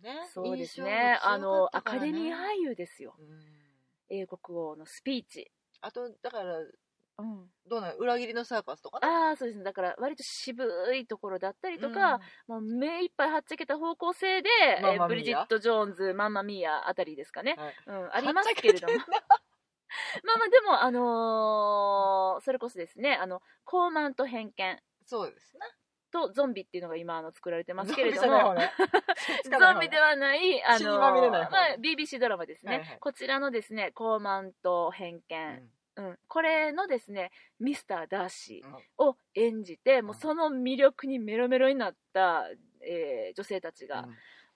[0.02, 1.20] ねそうですね。
[1.22, 3.16] あのアカデミー俳優ですよ。
[3.20, 3.62] うん。
[4.10, 6.60] 英国王のスピーチ、あとだから
[7.18, 7.96] うん、どうなの？
[7.96, 9.08] 裏切りのサーカスとかね。
[9.08, 9.64] ああそうですね。
[9.64, 17.76] だから割と渋いところだったりとか、もう目いっぱいはっちゃけた方向性で、えーブリジット・ジョーンズマンマミーアあたりですかね、はい。
[17.88, 18.94] うん、ありますけれども。
[20.24, 24.80] まあまあでもあのーそれこそですねあの高慢と偏見。
[25.06, 25.62] そうですね。
[26.12, 28.56] とゾンビっていうのが今あの作られてますけれども。
[29.60, 32.98] ゾンビではない、あのまあ、BBC ドラマですね、はいはい。
[33.00, 35.70] こちらのですね、高慢と偏見、うん
[36.28, 38.76] これのですね、ミスター・ダーシうん。
[38.76, 42.46] ーを演じて、もううんその魅力にメロメロになった、
[42.82, 44.08] えー女性たちが、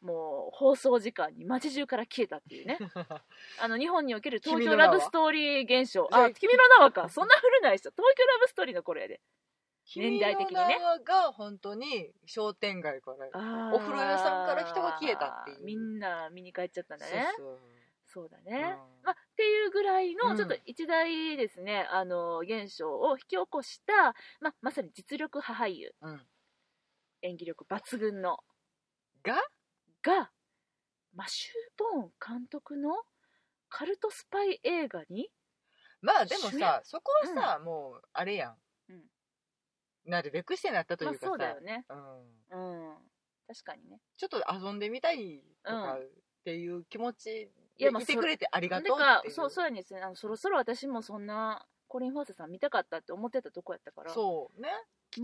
[0.02, 2.78] もう放送時間に街中から消えたっていうね、
[3.60, 9.22] あの日本における東京ラブストーリー現象、ああ、君の名はか、そんな古ない人、東京ラブストーリーの頃やで。
[9.96, 15.64] 年代的にね君の名はが本当に商店街からお風呂屋さんから人が消えたっていう。
[15.64, 17.28] みんな見に帰っちゃったんだね。
[17.38, 17.60] そうそう。
[17.60, 17.75] だ
[18.16, 18.56] そうね。
[18.56, 18.60] うん。
[19.04, 20.30] まあ、っていうぐらいうん。
[20.30, 25.94] のちょっと一大ですね、あの現象を引き起こした、まあ、まさに実力派俳優。
[26.02, 26.22] うん。
[27.22, 28.40] 演技力抜群の。
[29.22, 29.36] が？
[30.02, 30.32] が
[31.16, 31.56] マシュー・
[31.96, 32.92] ボーン監督の
[33.70, 35.30] カルトスパイ映画に
[36.02, 38.56] まあでもさそこはさ、もうあれやん、
[38.90, 39.02] うん。
[40.06, 41.86] なるべくしてなったというかさ、まあそうだよね。
[42.52, 42.96] うん、うん。
[43.48, 44.00] 確かにね。
[44.18, 46.04] ちょっと遊んでみたいとかうん。
[46.04, 46.08] っ
[46.46, 50.02] ていう気持ちいやまあでいてくれてありがでとうってそうそうやねんですね。
[50.02, 54.14] あのそろそろ私もそんなコリン・ファースさん見たかったって思ってたとこやったから。
[54.14, 54.70] そうね。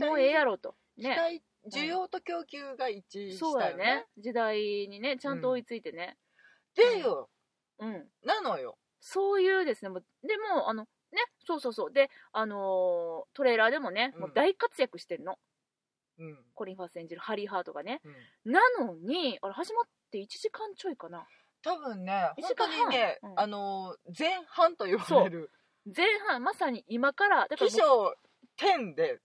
[0.06, 0.76] もうええやろと。
[0.96, 3.78] 期ね待需要と供給が一致したよそうやね。
[3.78, 4.60] ね時代
[4.90, 6.18] にねちゃんと追いついてね。
[6.76, 7.30] でよ、
[7.80, 8.08] うん。
[8.24, 8.78] なのよ。
[9.02, 9.92] そういうですね、
[10.24, 10.88] でも、あの、ね、
[11.46, 11.92] そうそうそう。
[11.92, 14.22] で、あのートレーラーでもね、うん。
[14.22, 15.38] もう大活躍してるの。
[16.20, 18.00] うん、コリン・ファース演じるハリー・ハートがね。
[18.46, 21.26] うん、なのに、あれ始まって1時間ちょいかな。
[21.63, 23.39] 多分ね一本当にね、うん。
[23.39, 25.52] あの前半と言われる。
[25.86, 28.13] 前半、まさに今から、だから起承
[28.60, 29.19] 10で。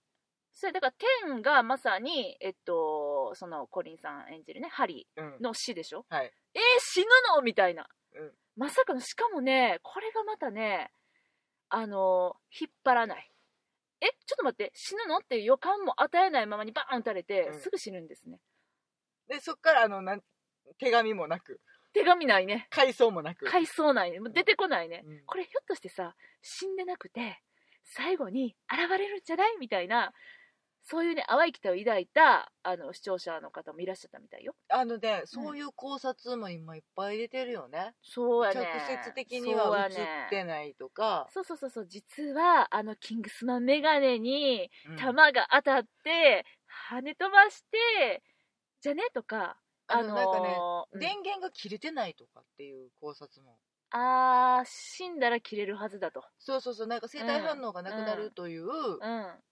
[0.53, 0.93] それだから
[1.25, 5.35] 天がまさに、えっと、そのコリンさん演じるね、ハリうん。
[5.35, 6.05] ーの死でしょ？
[6.09, 6.33] はい。
[6.55, 7.43] えー、死ぬの？
[7.43, 7.87] みたいな。
[8.15, 8.31] うん。
[8.55, 10.89] まさかの、しかもね、これがまたね、
[11.69, 13.31] あのー引っ張らない。
[14.01, 15.17] え、ちょっと待って、死ぬの？
[15.17, 17.59] っていう予感も与えないままにバーン撃たれて、うん。
[17.59, 18.39] すぐ死ぬんですね。
[19.27, 20.23] でそっからあのなん
[20.79, 21.59] 手紙もなく
[21.97, 22.67] 手紙ないね。
[22.69, 24.19] 回想もなく、回想ないね。
[24.19, 25.03] もう出てこないね。
[25.05, 27.41] うんこれひょっとしてさ、死んでなくて、
[27.83, 29.57] 最後に現れるんじゃない？
[29.59, 30.13] みたいな、
[30.83, 34.55] そういうね、淡い期待を抱いた、あの、視聴者の方もいらっしゃったみたいよ。
[34.69, 38.69] あのねそういう考察も今いっぱい出てるよね、そうや直ね。
[39.03, 39.93] 接的には映
[40.27, 46.45] ってないとか、そうそうそうそう、実は、あの、キングスマンメガネに、うん弾が当たって、
[46.89, 48.23] 跳ね飛ばして、
[48.79, 49.03] じゃね？
[49.13, 49.57] とか、
[49.87, 50.57] あのなんかね
[50.91, 53.57] うん電源が切れてないとかっていう考察も
[53.91, 56.23] あー、死んだら切れるはずだと。
[56.39, 59.43] そうそうそうなんか生体反応がなくなるという、うん。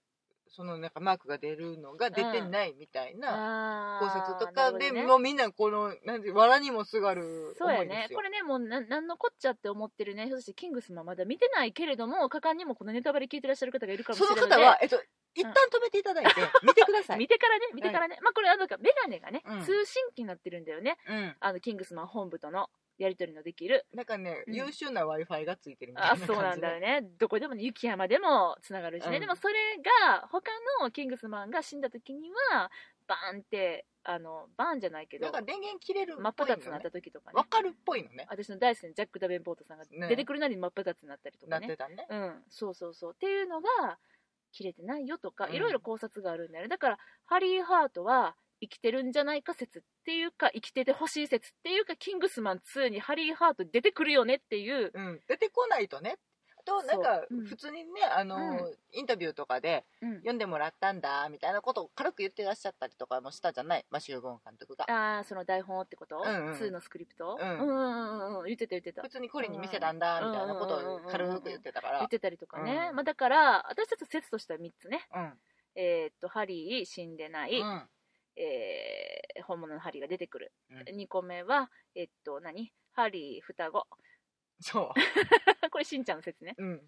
[0.48, 5.06] そのなんかマークが出るのが出てないみたいなあ考察となかで、るほどね。
[5.06, 8.08] もうみんなこのなんて藁にもすがるそうや思いですよ。
[8.08, 8.14] ね。
[8.16, 10.28] これねもうななんのこっちゃって思ってるね。
[10.30, 14.62] そしてキングスマンまだ見てないけれども果敢にもこのネタバレ聞いてらっしゃる方がいるかもしそのれないので。
[14.62, 15.02] 方は、えっと、
[15.34, 16.30] 一旦止めていただいて、
[16.62, 17.18] 見てください。
[17.18, 17.66] 見てからね。
[17.74, 19.62] 見てからね、まあこれあのメガネがね、うん。
[19.62, 20.96] 通信機になってるんだよね。
[21.08, 21.36] うん。
[21.40, 23.86] あのキングスマン本部とのやり取りのできる。
[23.94, 24.54] なんかね、うん。
[24.54, 27.08] 優秀な Wi-Fi がついてるみたいな感じそうなんだよね。
[27.18, 29.20] どこでもね雪山でもつながるしね、うん。
[29.20, 29.54] でもそれ
[30.10, 32.70] が他のキングスマンが死んだ時には
[33.06, 36.60] バーンってあのバーンじゃないけどなんか電源切れるっ真っぽいのね。
[36.60, 36.90] 二つになった。
[36.90, 37.34] 時とかね。
[37.34, 38.26] わかるっぽいのね。
[38.30, 40.08] 私の大好きなジャック・ダベンポートさんがね。
[40.08, 41.66] 出てくるなり真っ二つになったりとかね。
[41.66, 42.06] なってたね。
[42.08, 43.12] うん、そうそうそう。
[43.14, 43.98] っていうのが
[44.52, 45.54] 切れてないよとかうん。
[45.54, 46.68] いろいろ考察があるんだよね。
[46.68, 54.90] だからハリー・ハートは生きてるんじゃないか説っていうか生きててほしい説っていうかキングスマン2にハリー・ハート出てくるよねっていう。
[54.94, 56.16] うん、出てこないとね。
[56.64, 58.74] となんか普通にねあの、うん。
[58.90, 60.14] インタビューとかでうん。
[60.16, 63.84] 読んでもらったんだみたいなことを軽く言ってらっしゃったりとかもしたじゃない？
[63.88, 64.84] マシュー・ゴーン監督が。
[64.90, 66.52] ああその台本ってこと、うんうん。
[66.54, 67.48] 2のスクリプト、うん。
[67.48, 75.32] うんうんうんうん言ってた言ってた普通にコリンに見せたんだみたいなことを軽く言ってたから言ってたりとかね、うんまあ、だから私たち説としては3つねうん
[75.76, 77.82] えーっとハリー死んでない、うん
[78.36, 80.96] えー本物のハリーが出てくる、うん。
[80.96, 82.72] 2個目はえっと何？
[82.92, 83.86] ハリー双子。
[84.60, 84.94] そ
[85.70, 86.54] これしんちゃんの説ね。
[86.56, 86.82] う、うん、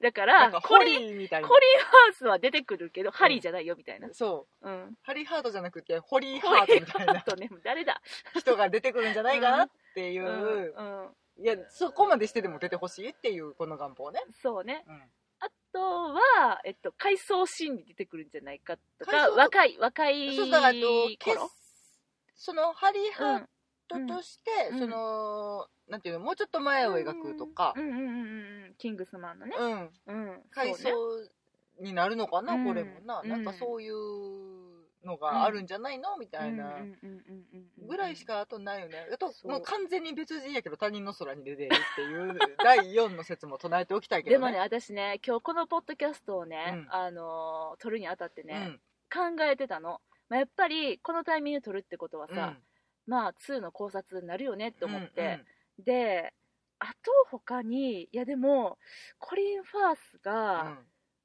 [0.00, 1.48] だからコリーみたいな。
[1.48, 4.08] コリンハウスは出てくるけど、ハリーじゃないよみたいな。
[4.14, 4.68] そう。
[4.68, 4.96] うん。
[5.02, 7.18] ハリーハートじゃなくてホリーハートみたいな。
[7.18, 8.00] あとね誰だ？
[8.38, 14.84] 人が出てくるんじゃないかなっていう、うん、うん、いやそこまでしてでも出てほしいっていうこの願望ね、そうね
[15.72, 20.78] とは、えっと、回想シーンに出てくるんじゃないかとか若い若いそうだからあと
[21.18, 21.50] け頃
[22.34, 23.48] そのハリーハーうん
[23.88, 27.74] トとして、うんそのなんていうのもうちょっと前を描くとか。
[27.76, 27.98] うんうんう
[28.68, 29.54] んキングスマンのね。
[29.58, 30.90] うん、うん回想
[31.80, 32.64] になるのかな、うん。
[32.64, 33.44] これもな、うんなん。
[33.44, 33.92] かそういう
[35.04, 36.16] のがあるんじゃないの？
[36.16, 39.08] みたいなうんうんうんうんうんぐらいしかあとないよね。
[39.12, 44.38] あともう完全に別人やけど他人の空に出てるっていう 第4の説も唱えておきたいけどね。
[44.38, 46.86] でもね私ね今日このポッドキャストをね、うん。
[46.94, 48.48] あのー撮るにあたってうん。
[48.48, 48.80] ね、
[49.12, 52.56] 考えてたの、まあ、やっぱりこのタイミングで撮るってことはさ、
[53.06, 55.40] まあ2の考察になるよねって思って、
[55.78, 56.32] で
[56.78, 58.78] あと他にいやでも
[59.18, 60.20] コリン・ファースうん。
[60.22, 60.78] が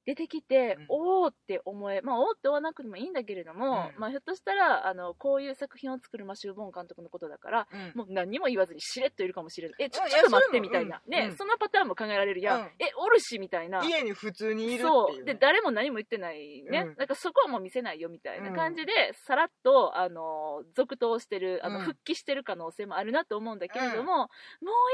[0.07, 0.85] 出てきて、うん。
[0.87, 3.99] おおって思えまあおおって思わなくてもいいんだけれども、うん。
[3.99, 9.83] まあ、ひょっとしたらあのこういう作品を作るマシュー・ボーン監督のことだからもう何にも言わずにしれっといるかもしれない。
[9.83, 12.65] えちょっと待ってみたいな、ね、そのパターンも考えられるやん、うん。
[12.79, 13.83] えおるしみたいな。
[13.83, 16.95] 家に普通にいるそいうで誰も何も言ってないね、うん。
[16.95, 21.83] なんかそこはもう見せないよみたいな感じで、さらっとあの続投してるあの、うん。
[21.83, 24.27] 復帰してる可能性もあるなと思うんだけれども、もう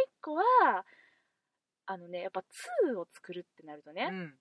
[0.07, 0.85] 一個は
[1.85, 2.43] あのねやっぱ
[2.91, 4.33] 2を作るってなるとね、うん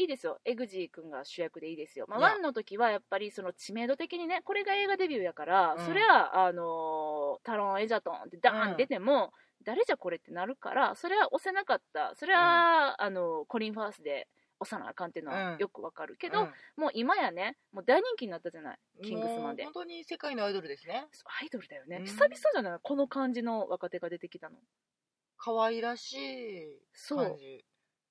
[0.00, 0.40] いいですよ。
[0.46, 2.28] エグジー君が主役でいいですよ、まあ、いや。
[2.38, 5.84] 1の時はやっぱりその知名度的にねこれが映画デビューやから、うん。
[5.84, 8.76] そりゃあのタロン・エジャトンってダーンうん。
[8.78, 9.32] 出ても、
[9.62, 12.14] 誰じゃこれってなるからそれは押せなかった。
[12.14, 14.26] それは、あのコリン・ファースで
[14.58, 15.58] 押さなあかんっていうのはうん。
[15.58, 16.52] よくわかるけど、うん。
[16.76, 19.64] もう今やねもう大人気になったじゃないキングスマンで。
[19.64, 21.06] 本当に世界のアイドルですね。
[21.40, 22.04] アイドルだよね、うん。
[22.06, 24.56] 久々じゃないこの感じの若手が出てきたの。
[25.36, 27.18] 可愛らしいそう。
[27.24, 27.64] 感じ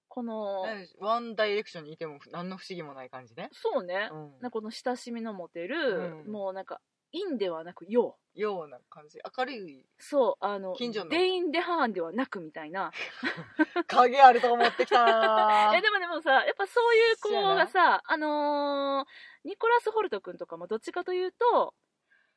[0.10, 4.10] この、ねワンダイレクションにいても何の不思議もない感じね、そうね、
[4.41, 4.52] うん。
[4.52, 6.32] この親しみの持てる、うん。
[6.32, 6.82] もうなんか
[7.13, 8.17] 陰ではなく陽。
[8.36, 9.19] ような感じ。
[9.38, 9.86] 明るい。
[9.98, 11.10] そうあの近所の。
[11.10, 12.91] デイン・デハーンではなくみたいな。
[13.88, 21.74] 影あると思ってきた でもでもさやっぱそういう子がさあのーニコラス・ホルト君とかもどっちかというと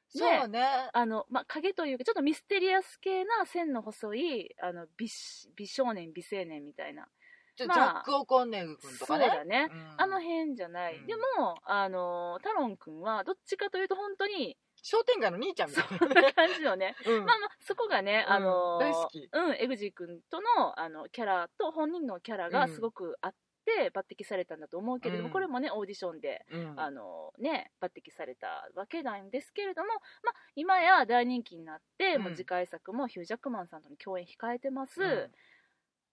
[0.09, 0.91] そうね。
[0.93, 5.09] あの、まあ、影というかちょっとミステリアス系な線の細いあの美
[5.55, 7.09] 美少年美青年みたいな
[7.57, 9.27] ジャック・オコンネル君とかね。
[9.27, 9.95] そうだね、うん。
[9.99, 11.07] あの辺じゃない、うん。
[11.07, 16.97] でもあのタロン君はどっちかというと本当に商店街の兄ちゃんみたいそんな感じのね。
[17.05, 17.25] な、 うん。
[17.25, 19.29] まあまあそこがね、あのうん大好き。
[19.33, 23.35] うん、エグジー君とのあのキャラと本人のキャラがすごくあっ
[23.65, 25.33] て抜擢されたんだと思うけれども、うん。
[25.33, 26.81] これもねオーディションで、うん。
[26.81, 29.89] あのね、抜擢されたわけなんですけれども、
[30.23, 32.23] まあ、今や大人気になって、うん。
[32.23, 35.31] もう次回作もヒュージャックマンさんとの共演控えてます、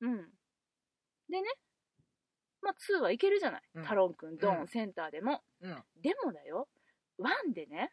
[0.02, 0.30] うん
[1.30, 1.48] でね、
[2.62, 6.68] まあ、2はいけるじゃない、うん、タロン君ドン、うん、センターでも、うん、でもだよ
[7.20, 7.92] 1でね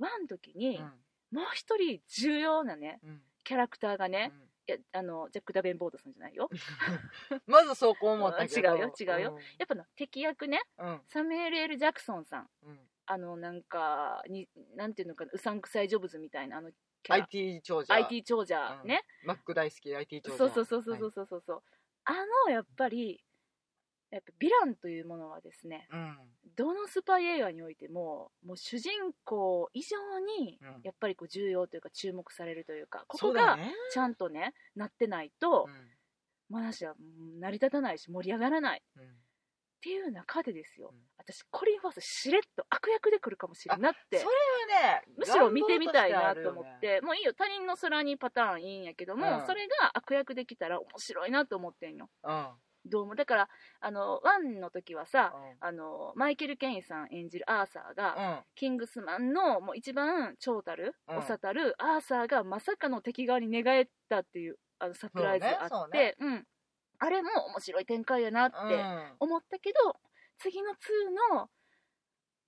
[0.00, 0.80] 1の時に、
[1.30, 3.00] もう一人重要なね、
[3.44, 4.32] キャラクターがね、
[4.66, 6.48] いやあのジャック・ダベンボードさんじゃないよ。
[7.46, 8.76] まずそうこう思ったけど。
[8.76, 10.62] 違うよ違うよ、やっぱの敵役ね、
[11.08, 12.50] サミュエル・エル・ジャクソンさん、
[13.04, 16.70] あのなんかになんていうのかなうさんくさいジョブズみたいなあの
[17.08, 17.92] IT 長者。
[17.94, 19.04] IT 長者、ね。
[19.24, 20.38] マック大好き IT 長者。
[20.38, 21.79] そうそうそうそうそうそうそう、はい
[22.10, 22.14] あ
[22.48, 23.22] のやっぱり
[24.10, 26.16] やっぱヴィランというものはですねはいうん。
[26.56, 28.90] どのスパイ映画においてももう主人
[29.24, 30.80] 公以上にうん。
[30.82, 33.58] やっぱりこう重要というか注目されるというかここが
[33.92, 36.56] ちゃんとねなってないと、うん。
[36.56, 38.82] 話はうん成り立たないし盛り上がらない。
[38.98, 39.16] っうん
[39.80, 40.98] ていう中でですよ、うん。
[41.16, 44.18] 私コリン・ファースしれっと悪役で来るかもしれんなって。
[44.18, 44.30] それ
[44.76, 49.46] はねむしろ見てみたいなと思っててもういいよ他人の空にパターンいいんやけども、うん。
[49.46, 52.08] それが悪役できたら面白いなと思ってんよ。
[52.22, 52.54] あ
[52.86, 53.14] どうも。
[53.14, 53.48] だから
[53.80, 58.22] あのワンの時はさるよねあのマイケル・ケインさん演じるアーサーが、うん。
[58.22, 61.20] うんキングスマンのもう一番長たるうん。
[61.20, 66.16] 長たるアーサーがまさかの敵側に寝返ったっていうあのサプライズがあってそうね。
[66.18, 66.46] うん
[67.00, 69.16] あれも面白い展開やなってうん。
[69.18, 69.96] 思ったけど、
[70.38, 70.74] 次の2
[71.34, 71.50] の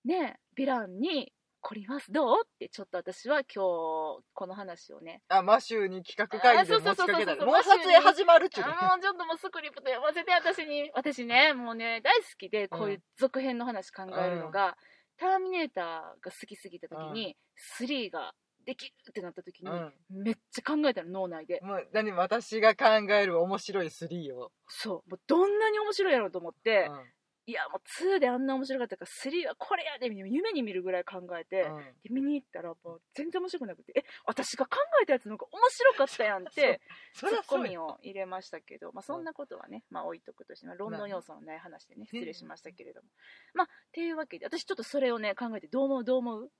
[0.05, 2.42] ねヴィランにコリン・ファースどう？
[2.44, 5.22] ってちょっと私は今日この話をね。
[5.28, 10.90] あマシューに企画会議で持ちかけたもう撮影始まるっちゅうもうちょっともうスクリプト読ませて私に。
[10.94, 14.76] 私ねもうね大好きでこういう続編の話考えるのが、
[15.18, 17.36] ターミネーターが好きすぎた時に、
[17.80, 18.32] 3が
[18.65, 19.93] できるってなった時に、うん。
[20.11, 21.61] めっちゃ考えたの脳内で。
[21.63, 25.11] もう何私が考える面白い3を、そう。
[25.11, 27.13] もうどんなに面白いやろうと思って、うん。
[27.45, 31.79] いやもう2であんな面白かったから3はこれやで夢に見るぐらい考えて、うん。
[32.05, 36.81] で見に行ったらもう全然面白くなくてえ私が考えたやつの方が面白かったやんって
[37.15, 37.71] そツッコりゃそうよ。
[37.71, 43.09] ミを入れましたけど、まあ、そんなことはね、まあ、置いとくとして、まあ、ロンドン要素のない話でね失礼しましたけれども、
[43.55, 46.51] まあっていうわけで私ちょっとそれをね考えてどう思うどう思う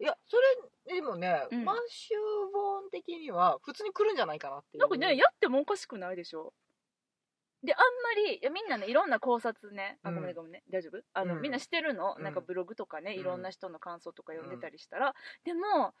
[0.00, 0.36] いやそ
[0.86, 1.64] れでもね、うん。
[1.64, 4.80] マンシューボーン的には普通に来るんじゃないかなっていう。
[4.80, 6.52] なんかねやってもおかしくないでしょ？
[7.64, 10.14] であんまりいやみんなねいろんな考察ねあうん。
[10.14, 10.62] ごめんごめんね。
[10.70, 11.02] 大丈夫？
[11.12, 11.42] あの、うん。
[11.42, 12.14] みんなしてるの？
[12.16, 12.22] うん。
[12.22, 13.20] なんかブログとかねうん。
[13.20, 15.94] いろんな人の感想とか読んでたりしたら、でも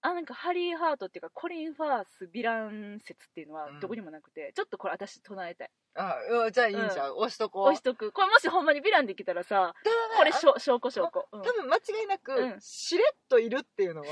[0.00, 3.80] あなんかハリー・ハートっていうかコリン・ファースヴィラン説っていうのはうん。
[3.80, 5.70] どこにもなくて、ちょっとこれ私唱えたい。
[5.94, 8.12] あうんじゃあいいんじゃん、押しとこう押しとく。
[8.12, 9.74] これもしほんまにヴィランできたらさ
[10.16, 11.42] これしょ証拠証拠、うん。
[11.42, 12.60] 多分間違いなく、うん。
[12.60, 14.06] しれっといるっていうのは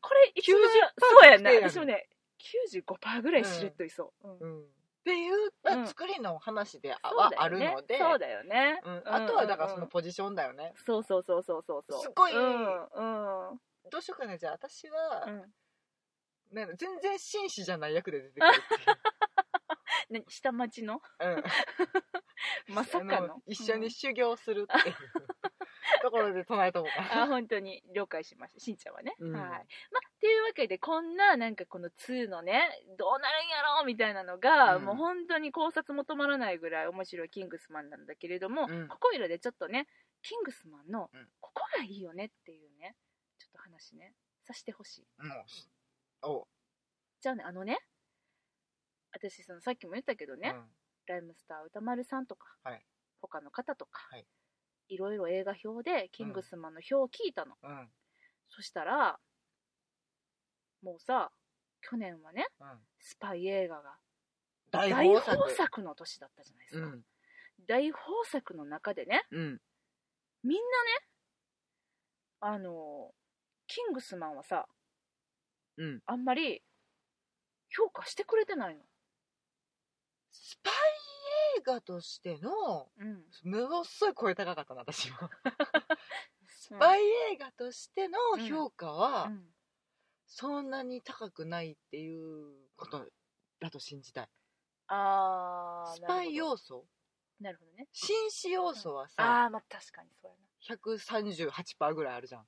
[0.00, 0.64] これ一番90%
[0.98, 1.50] そうやんな。
[1.52, 2.08] 私もね
[2.84, 4.38] 95%ぐらいしれっといそう、うん。
[4.38, 4.60] うん。
[4.60, 4.66] っ
[5.04, 5.86] ていう、うん。
[5.86, 6.98] 作りの話では
[7.36, 7.98] あるので。
[7.98, 9.02] そうだよね、うん。
[9.04, 12.02] あとはだからそのうんポジションだよね、そうそうそうそうそうそう。
[12.02, 12.32] すごい。
[12.32, 13.60] うんうん
[13.90, 14.38] どうしようかな。
[14.38, 15.54] じゃあ私は、うん。
[16.52, 18.62] なんか全然紳士じゃない役で出てくるって
[20.10, 20.24] 何？
[20.28, 21.00] 下町の？
[22.68, 23.16] まさかの？
[23.16, 24.94] あの一緒に修行するっていう。
[26.02, 27.82] ところで唱えとこうかなあ本当に。
[27.94, 28.60] 了解しました。
[28.60, 29.32] しんちゃんはね、うん。
[29.32, 29.40] はい。
[29.42, 34.84] まあっていうわけでこんななんかこの2のねどうなるんやろうみたいなのが、うん。
[34.84, 38.88] もう本当に考察も止まらないぐらい面白いキングスマンなんだけれども、うん。
[38.88, 39.88] ここいらでちょっとね
[40.22, 41.28] キングスマンのうん。
[41.40, 42.96] ここがいいよねっていうね
[43.54, 44.12] と話ね。
[44.46, 45.06] させてほしい。
[45.22, 45.34] も
[46.22, 46.48] うお
[47.20, 47.78] じゃあねあのね
[49.12, 50.54] 私そのさっきも言ったけどね、
[51.06, 52.84] ライムスター歌丸さんとか、はい。
[53.22, 54.26] 他の方とか、はい。
[54.88, 57.70] いろいろ映画表でキングスマンの表を聞いたの、うん。
[57.70, 57.88] うん。
[58.48, 59.18] そしたら
[60.82, 61.30] もうさ
[61.80, 62.66] 去年はねうん。
[63.00, 63.94] スパイ映画が
[64.70, 67.02] 大大豊作の年だったじゃないですか、うん。
[67.66, 69.60] 大豊作の中でねうん。
[70.42, 70.90] みんなね
[72.40, 73.14] あの
[73.66, 74.66] キングスマンはさ
[75.76, 76.00] うん。
[76.06, 76.62] あんまり
[77.68, 78.82] 評価してくれてないの。
[80.30, 80.74] スパイ
[81.58, 83.24] 映画としてのうん。
[83.50, 85.16] ものすごい声高かったな私も。
[86.48, 87.00] スパイ
[87.32, 89.54] 映画としての評価はうん。
[90.26, 93.06] そんなに高くないっていうこと
[93.60, 94.28] だと信じたい。
[94.88, 96.86] あースパイ要素？
[97.40, 97.88] どなるほどね。
[97.92, 100.76] 紳士要素はさああまあ確かにそうやな。
[100.76, 102.46] 138%ぐらいあるじゃん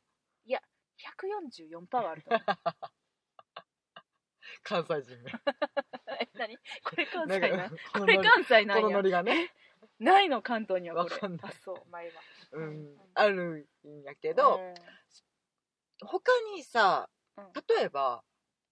[0.96, 2.42] 144%はあると思う。
[4.62, 5.32] 関西人ね。
[6.20, 6.56] え何？
[6.84, 7.38] これ関な？
[7.38, 9.52] ん西なかこれ関西なんこのやノリがね。
[9.98, 11.14] ないの関東にはこれ。
[11.14, 11.50] わかんない。
[11.50, 12.22] あそう前は
[12.52, 14.74] うんあるんやけど
[16.00, 17.44] 他にさうん。
[17.44, 18.24] うん例えば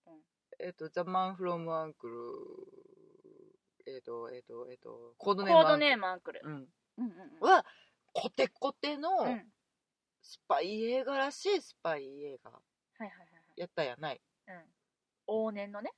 [0.07, 0.22] うん。
[0.59, 2.16] えっと「ザ・マン・フロム・アンクル」
[3.87, 6.41] えっとえっとえっとコードコネームードネームアンクル。
[6.43, 6.53] うん。
[6.53, 7.49] うんうんうん。
[7.49, 7.64] は
[8.12, 9.16] コテコテうのん。
[9.25, 9.47] はい
[10.25, 12.51] スパイ映画らしいスパイ映画。
[12.51, 12.59] は
[13.01, 13.11] いはい
[13.57, 14.20] やったやない。
[14.47, 14.57] はい
[15.29, 15.49] うん。
[15.49, 15.93] 往年のね。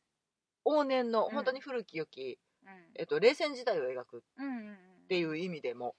[0.66, 1.30] 往年のうん。
[1.30, 2.70] 本当に古き良き、うん。
[2.96, 4.18] えっと、冷戦時代を描く。
[4.18, 4.76] っうんうんうん。
[5.08, 5.94] ていう意味でも、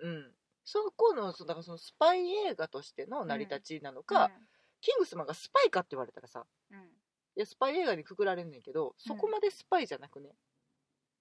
[0.00, 0.08] うん。
[0.08, 0.32] うん、
[0.64, 4.30] そこのそだからそのスパイ映画としての成り立ちなのか、
[4.80, 6.78] キングスマンがスパイかって言われたらさうん。
[6.78, 6.84] うん
[7.36, 10.30] いやスパイ映画にくくられんねんけどそこまでスパイじゃなくね、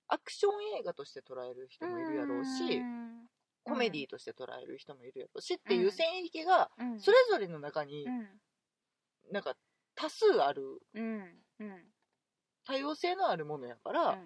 [0.08, 3.03] アクション映画として捉える人もいるやろうし、うん
[3.64, 7.00] コメディとして捉える人もいるやろうしっていう線引きがうん。
[7.00, 8.28] それぞれの中にうん。
[9.32, 9.56] なんか
[9.96, 10.82] 多数ある
[12.66, 14.18] 多様性のあるものやから、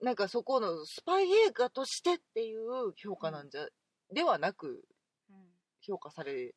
[0.00, 3.66] なんかそこのスパイ映画としてっていう評価なんじゃ、
[4.12, 4.84] ではなく
[5.30, 5.36] うん。
[5.80, 6.54] 評価され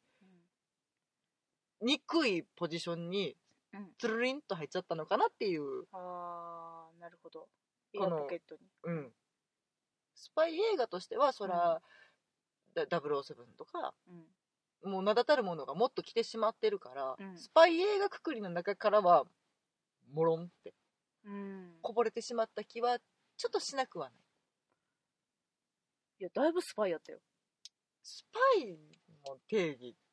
[1.82, 1.88] うん。
[1.88, 3.38] にくいポジションに
[3.74, 3.94] うん。
[3.98, 7.48] つるりんと入っちゃったのかなっていう、ああなるほど。
[7.94, 8.62] エアポケットに。
[8.84, 9.14] うん、
[10.16, 11.82] スパイ映画としてはそら、
[12.74, 13.94] だ007とか
[14.84, 14.92] うん。
[14.92, 17.38] もう名だたるものがもっと来てしまってるから、うん。
[17.38, 19.26] スパイ映画くくりの中からは
[20.12, 20.74] もろんって
[21.26, 21.80] うん。
[21.82, 23.00] こぼれてしまった気は
[23.38, 24.20] ちょっとしなくはない。
[26.20, 27.20] いやだいぶスパイやったよ。
[28.04, 28.68] スパイ
[29.28, 30.05] の定義が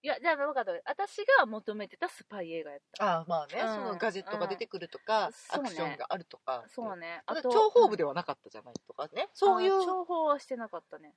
[0.00, 3.04] いやじゃあ分かった私が求めてたスパイ映画やった。
[3.04, 3.74] ああまあね、うん。
[3.74, 5.60] そのガジェットが出てくるとか、うん。
[5.60, 6.64] アクションがあるとか。
[6.68, 7.22] そうね。
[7.26, 9.28] ああと諜報部ではなかったじゃないとかね。
[9.34, 9.82] そういう。
[9.82, 11.14] あ情報はしてなかったね。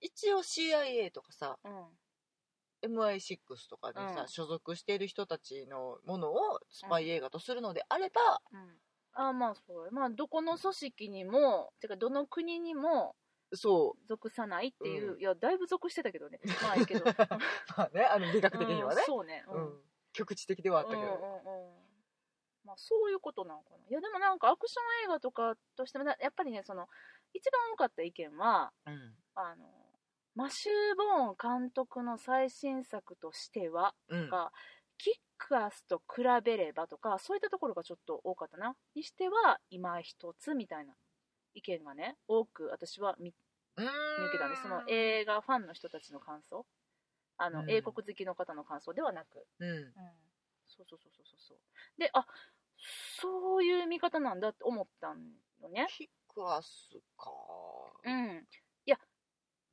[0.00, 1.84] 一応 CIA とかさうん、うん
[2.84, 3.38] MI6
[3.70, 4.28] とかでさ、うん。
[4.28, 8.70] 所属している人たちのものをスパイ映画とするのであれば、うん。
[9.14, 9.92] あまあそう。
[9.92, 13.14] まあどこの組織にもてかどの国にも
[13.54, 15.20] そ属さないっていう、うん。
[15.20, 16.40] いやだいぶ属してたけどね。
[16.62, 17.04] まあいいけど。
[17.08, 17.14] う
[17.76, 19.00] まあねあの美学的にはね。
[19.00, 19.44] うん、そうね。
[19.48, 19.62] ううん。
[19.74, 19.82] ん、
[20.12, 21.82] 局地的ではあったけど、うんうんうん
[22.64, 23.88] まあそういうことなのかな。
[23.88, 26.88] いやでもなんかアクション映画とかとしてもなやっぱりねその
[27.32, 29.16] 一番多かった意見はうん。
[29.34, 29.68] あの
[30.34, 34.30] マシュー・ボーン監督の最新作としてはうん。
[34.30, 34.52] が
[34.96, 38.76] キックアスと比べればとかそういったところがちょっと多かったな。
[38.94, 40.94] にしては今一つみたいな
[41.54, 43.34] 意見がね多く私は見
[43.76, 46.66] 見受けたんでその映画ファンの人たちの感想。
[47.38, 47.70] あの、うん。
[47.70, 49.92] 英国好きの方の感想ではなく、うん。
[50.68, 51.58] そうそうそうそうそうそう。
[51.98, 52.26] であ
[53.20, 55.14] そういう見方なんだって思った
[55.62, 55.86] のね。
[55.90, 57.30] キックアスか。
[58.04, 58.46] うん。
[58.86, 58.98] いや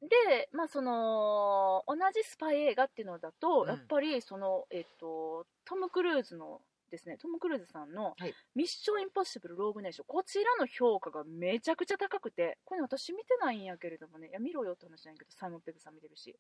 [0.01, 3.67] でまあその同じスパイ映画っていうのだと、うん。
[3.67, 16.36] やっぱりそのえっとトム・クルーズのですねトム・クルーズさんのはい「ミッション・インポッシブル・ローグ・ネーション」こちらの評価がめちゃくちゃ高くてこれ私見てないんやけれどもねいや見ろよって話なんやけどサイモン・ペグさん見てるし。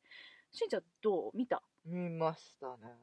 [0.51, 1.61] しんちゃんどう見た？
[1.85, 2.97] 見ましたね。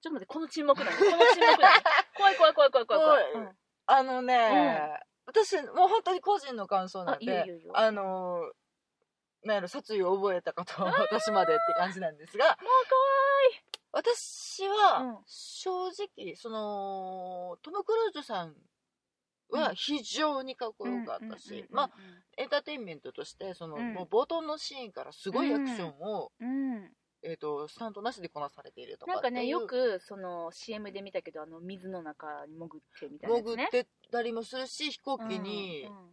[0.00, 1.82] ちょっと待ってこの沈黙なのこの沈黙なの
[2.16, 3.46] 怖い怖い怖い怖い怖い怖い、怖い。
[3.46, 3.58] うん。
[3.86, 8.50] あのね、私もう本当に個人の感想なんでよいいよあの
[9.42, 12.46] なんやろ殺意を覚えたかと私までって感じなんですが。
[12.46, 12.56] もう
[13.92, 15.16] 私はうん。
[15.26, 18.54] 正直そのトム・クルーズさん
[19.50, 21.90] は非常にかっこよかったし、まあ
[22.36, 23.94] エンターテインメントとしてその、うん。
[23.94, 26.30] もう冒頭のシーンからすごいアクションを、
[27.22, 33.42] えー、とスタントなしでこなされているとかなんかねよくその CM で見たけどあの水の中に潜ってみたいなね。
[33.42, 36.10] 潜ってたりもするし飛行機にうんうん。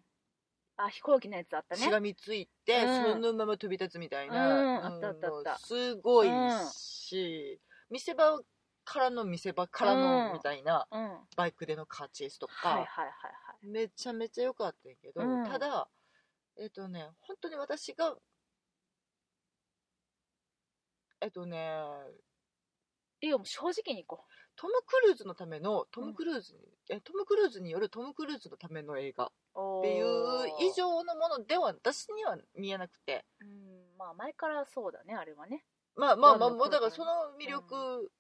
[0.80, 1.82] あ飛行機のやつあったね。
[1.82, 3.14] しがみついて、うん。
[3.14, 4.34] そのまま飛び立つみたいうん。
[4.34, 5.58] な、あったあったあった。
[5.58, 6.70] すごいうん。
[6.70, 7.60] し、
[7.90, 8.40] 見せ場
[8.84, 10.34] からの見せ場からのうん。
[10.34, 10.88] みたいな
[11.36, 13.12] バイクでのカーチェイスとか、はいはいはい
[13.68, 15.44] めちゃめちゃ良かったんやけど、うん。
[15.46, 15.88] ただ
[16.60, 18.16] えっ、とね本当に私が
[21.22, 21.80] えっ、とね
[23.22, 24.24] いいよもう正直にいこ
[24.56, 26.60] トム・クルーズのためのトム・クルーズに、
[26.90, 29.26] えトム・クルーズによるトム・クルーズのための映画。
[29.26, 30.06] っうていう
[30.60, 33.26] 以上上のものでは私には見えなくて。
[33.42, 35.64] うんまあ前からそうだねあれはね
[35.98, 38.12] まあまあまあもうだからその魅力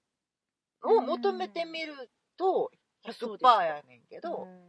[0.84, 1.94] を求めてみる
[2.38, 2.72] と
[3.06, 4.68] 100%やねんけど、うん。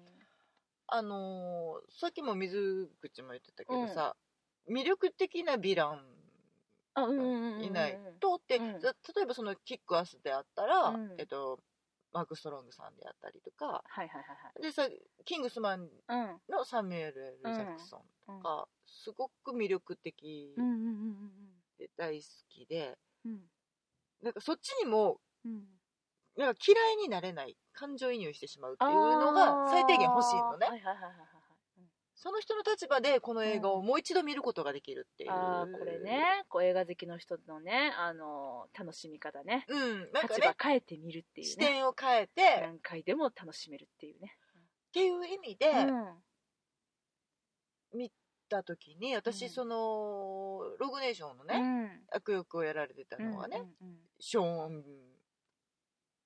[0.90, 4.16] あのーさっきも水口も言ってたけどさ、
[4.70, 6.00] 魅力的なヴィラン
[7.62, 8.80] いないとって、うん。
[8.80, 11.14] ざ例えばそのキックアスであったら、うん。
[11.18, 11.58] えっと、
[12.12, 13.82] マーク・ストロングさんであったりとか
[14.62, 14.88] でさ
[15.26, 15.88] キングスマン
[16.48, 18.40] のサミュエル・ L ジャクソンうん。
[18.40, 20.54] とか、すごく魅力的
[21.78, 23.32] うんうんうんで大好きで、うん。
[23.32, 23.40] うん
[24.20, 25.64] なんかそっちにもうん。
[26.36, 30.66] なんか嫌いになれない感情移入してしまうっていうのが最低限欲しいのね。
[30.66, 31.18] あーはいはいはいはいはい。
[31.78, 31.84] うん。
[32.14, 36.44] その人の立場でこの映画をもう一度見ることができるっていう、あーこれね。
[36.48, 39.64] こう映画好きの人のねあの楽しみ方ね。
[39.68, 40.12] うん。
[40.12, 44.36] なんか立場ね変えてみるっていう視ね点を変えて、っ何回でも楽しめるっていうね。
[44.92, 46.14] ていう意味でうん。
[47.98, 48.12] 見
[48.48, 49.50] た時に私、うん。
[49.50, 52.16] そのログネーションのね、うん。
[52.16, 53.62] 悪役をやられてたのはね、
[54.18, 54.84] ショーン・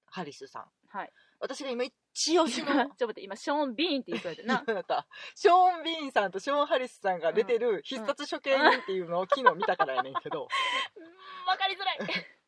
[0.06, 0.64] ハリスさん。
[0.88, 1.12] はい。
[1.40, 10.46] 私が今一押しちょのっと待って今ショーン・ビーンって言いそうやったな ショーン・ビーンさんとショーン・ハリスさんが出てる必殺処刑人っていうのを昨日見たからやねんけど、
[10.96, 11.46] うん。
[11.46, 11.98] わかりづらい。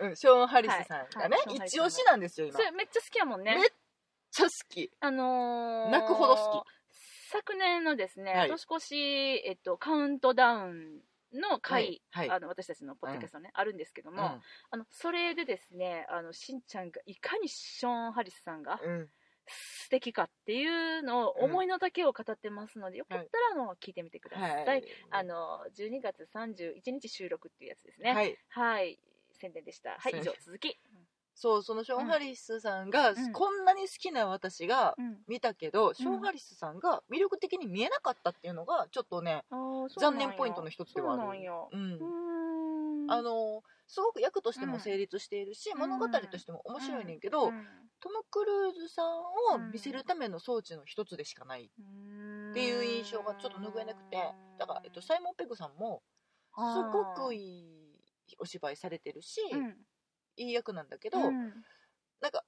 [0.00, 1.46] うん、ショーン・ハリスさんがね、はい。
[1.46, 1.68] はい。
[1.68, 2.56] 一押しなんですよ今。
[2.56, 3.70] それめっちゃ好きやもんねめっ
[4.30, 4.90] ちゃ好き。
[5.00, 6.64] あのー泣くほど好
[7.34, 8.48] 昨年のですね、はい。
[8.48, 8.94] 年越し、
[9.44, 11.00] えっと、カウントダウン
[11.32, 14.40] の回、はいあの私たちのポッドキャストね、あるんですけども、うん。
[14.70, 19.08] あのそれでですねあのしんちゃんがいかにショーン・ハリスさんがうん。
[19.46, 24.84] 素敵かっていうのを思いの丈を語ってますので、よかったらあの聞いてみてください、はい。
[25.10, 28.14] あの12月31日収録っていうやつですね。
[28.14, 28.38] はい。
[28.48, 28.98] はい、
[29.32, 29.96] 宣伝でした。
[29.98, 30.78] はい以上続き、
[31.36, 33.32] そうそのショーン・ハリスさんが、うん。
[33.32, 35.18] こんなに好きな私がうん。
[35.26, 40.28] 見たけど、ショーン・ハリスさんが魅力的に見えなかったっていうのがちょっとねあーそうんや。
[40.28, 41.22] 念ポイントの一つではある。
[41.22, 41.52] そうなんや。
[41.72, 41.92] うん。
[41.94, 43.10] うーん。
[43.10, 45.78] あのすごく役としてうんも成立しているし、うん。
[45.78, 47.66] 物語としても面白いねんけど、うん。
[48.00, 49.06] トム・クルーズさん
[49.54, 54.16] を見せるための装置の一つでしかないっていう印象がちょっと拭えなくて。
[54.58, 56.02] だから、えっと、サイモン・ペグさんも
[56.56, 56.60] す
[56.92, 58.00] ごくいい
[58.38, 59.76] お芝居されてるし、うん
[60.36, 61.52] いい役なんだけど、うん。
[62.20, 62.44] なんか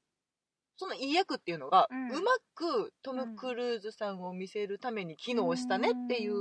[0.77, 6.35] そのいい役っていうのが、ううんまくトム・クルーズさんを見せるために機能したねっていう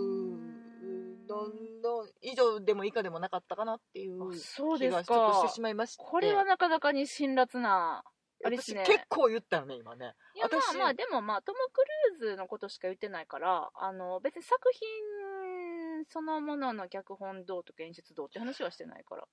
[1.27, 1.47] の
[1.83, 6.03] の以上でも以下でもなかったかなっていうあそう気ですがちょっとしてかしまいまして。
[6.03, 8.03] これはなかなかに辛辣な
[8.43, 8.81] あれですね。
[8.81, 10.13] 私結構言ったよね今ね。
[10.35, 11.81] いやまあ私まあでもまあトム・ク
[12.21, 19.23] ルーズのことしか言ってないからあの別に作品そのものの脚本どうとか演出どうって話はしてないから、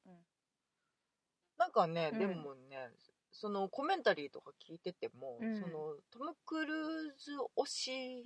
[1.63, 2.19] なんかね、うん。
[2.19, 2.91] でもね
[3.31, 5.61] そのコメンタリーとか聞いてても、うん。
[5.61, 6.77] そのトム・クルー
[7.17, 8.25] ズ推し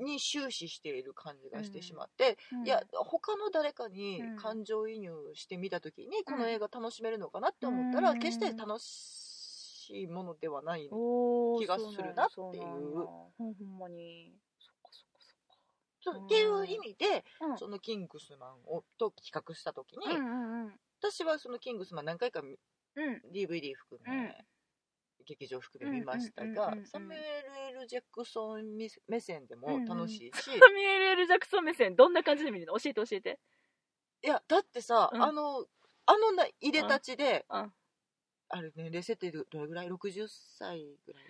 [0.00, 2.66] に終始している感じがしてしまって、うん。
[2.66, 4.36] いや他の誰かにうん。
[4.36, 8.18] 感情移入してみた時にこの映画楽しめるのかなって思ったら、うん。
[8.18, 12.62] 決して楽しいものではない、気がするなっていう。
[12.62, 14.32] そうほんまに。
[16.06, 17.58] っていう意味で、うん。
[17.58, 20.72] そのキングスマンをと企画した時に、うんうんうん
[21.10, 22.40] 私はそのキングスマン何回か
[23.32, 24.34] DVD 含め、うん。
[25.26, 27.42] 劇場含め見ましたがサミュエ
[27.72, 32.74] ル・ L ジャクソン目目線でも楽しいし、 サミュエル・エル・ジャクソン目線どんな感じで見るの？
[32.78, 33.40] 教えて教えて。
[34.22, 35.22] いやだってさ、うん。
[35.22, 35.66] あの
[36.06, 37.72] あのな入れたちで、うん。
[38.50, 41.24] あれ年齢設定どれぐらい？60歳ぐらい？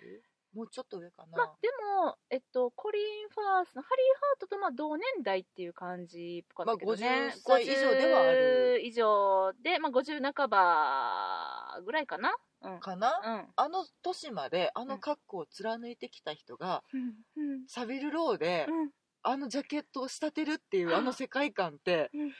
[0.55, 1.67] もうちょっと上かな、まあで
[2.03, 7.09] もえっとコリン・ファースのハリー・ハートとまあ同年代っていう感じっぽかったけどね、
[7.45, 8.81] まあ50歳以上ではある。
[8.83, 12.35] 50以上でまあ50半ばぐらいかな。
[12.61, 12.79] うん。
[12.79, 13.45] かな、うん。
[13.55, 17.01] あの年まであの格好を貫いてきた人が、うん。
[17.35, 17.67] うん。
[17.67, 18.91] サビルローで、うん。
[19.23, 22.31] あのジャケットを仕立てるっていうあの世界観って、うん。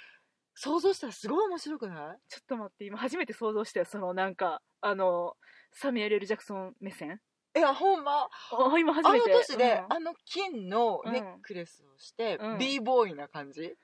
[0.57, 2.17] 想像したらすごい面白くない？
[2.29, 5.35] ちょっと待って今初めて想像したよそのなんかあの
[5.73, 7.19] サミュエル・ジャクソン目線
[7.55, 8.27] いやほんま。
[8.51, 9.93] あ今初あのめて年で、うん。
[9.95, 12.57] あの金のネックレスをして、うん。
[12.57, 13.75] b ボーイな感じ、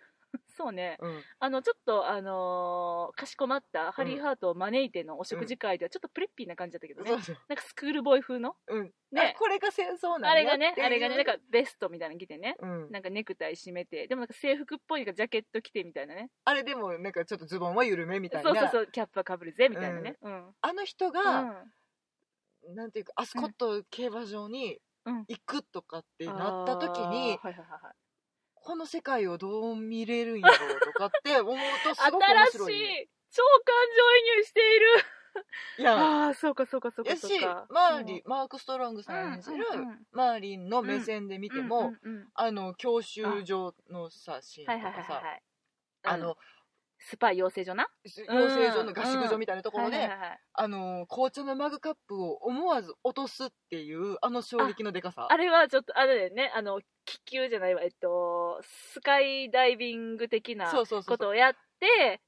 [0.57, 0.97] そうね。
[1.01, 1.21] うん。
[1.39, 7.37] あのちょっとあのーかしこまったハリー・ハートを招いてのお食事会ではちょっとプレッピーな感じだったけどね、そうそう。
[7.49, 8.55] なんかスクールボーイ風の？
[8.67, 8.91] うん。
[9.11, 9.33] ね。
[9.35, 10.85] あこれが戦争なんだあれがねっていう。
[10.87, 12.55] あれがねなんかベストみたいなの着てね。
[12.59, 14.07] うん、なんかネクタイ締めて。
[14.07, 16.29] でもなんか制服っぽいなんかジャケット着てみたいなね。
[16.45, 18.49] あれでもなんかちょっとズボンは緩めみたいな。
[18.49, 18.87] そうそうそう。
[18.91, 20.17] キャップはかぶるぜみたいなね。
[20.21, 21.71] うん、あの人うが、ん
[22.69, 25.25] なんていうかアスコット競馬場にうん。
[25.27, 27.93] 行くとかってなった時に、あーはいはいはいはい。
[28.53, 34.85] この世界をどう見れるんやろうとかって思うとすごく面新し白いい超感情移入している。
[35.79, 35.95] いや。
[36.25, 37.65] ああそうかそうかそうかやしそうか。
[37.69, 40.07] マーリン、マーク・ストロングさん演じる、うんうんうん。
[40.11, 45.23] マーリンの目線で見ても、うんうんうんあの教習所のさシーはいはいンとかさはい。
[45.23, 45.41] はい
[46.03, 46.37] あの、
[47.03, 47.87] スパイ養成所な？
[48.29, 50.09] 養成所の合宿所みたいなところで、
[50.53, 55.27] あの紅茶のマグカップを思わず落とすっていうあの衝撃のでかさ。
[55.29, 56.51] あれはちょっとあれだよね。
[56.55, 57.81] あの気球じゃないわ。
[57.81, 58.61] えっと
[58.93, 61.59] スカイダイビング的なことをやって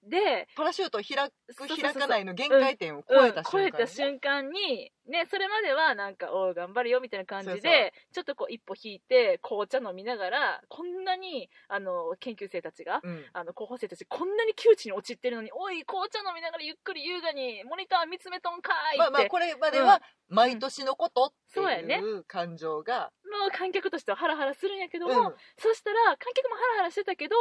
[0.10, 13.24] でパラシュートを開く開かないの限界点を超えた瞬間に、うん超えた瞬間にねそれまではなんかおう頑張るよみたいな感じでちょっとこう一歩引いて紅茶飲みながらこんなにあの研究生たちがうん。
[13.34, 25.36] あの候補生たちこんなに窮地に陥ってるのにおい紅茶飲みながらゆっくり優雅にモニター見つめとんかいって、まあまあこれまでは毎年のことっていう感情が、もう観客としてはハラハラするんやけども、うん。
[25.58, 27.36] そしたら観客もハラハラしてたけど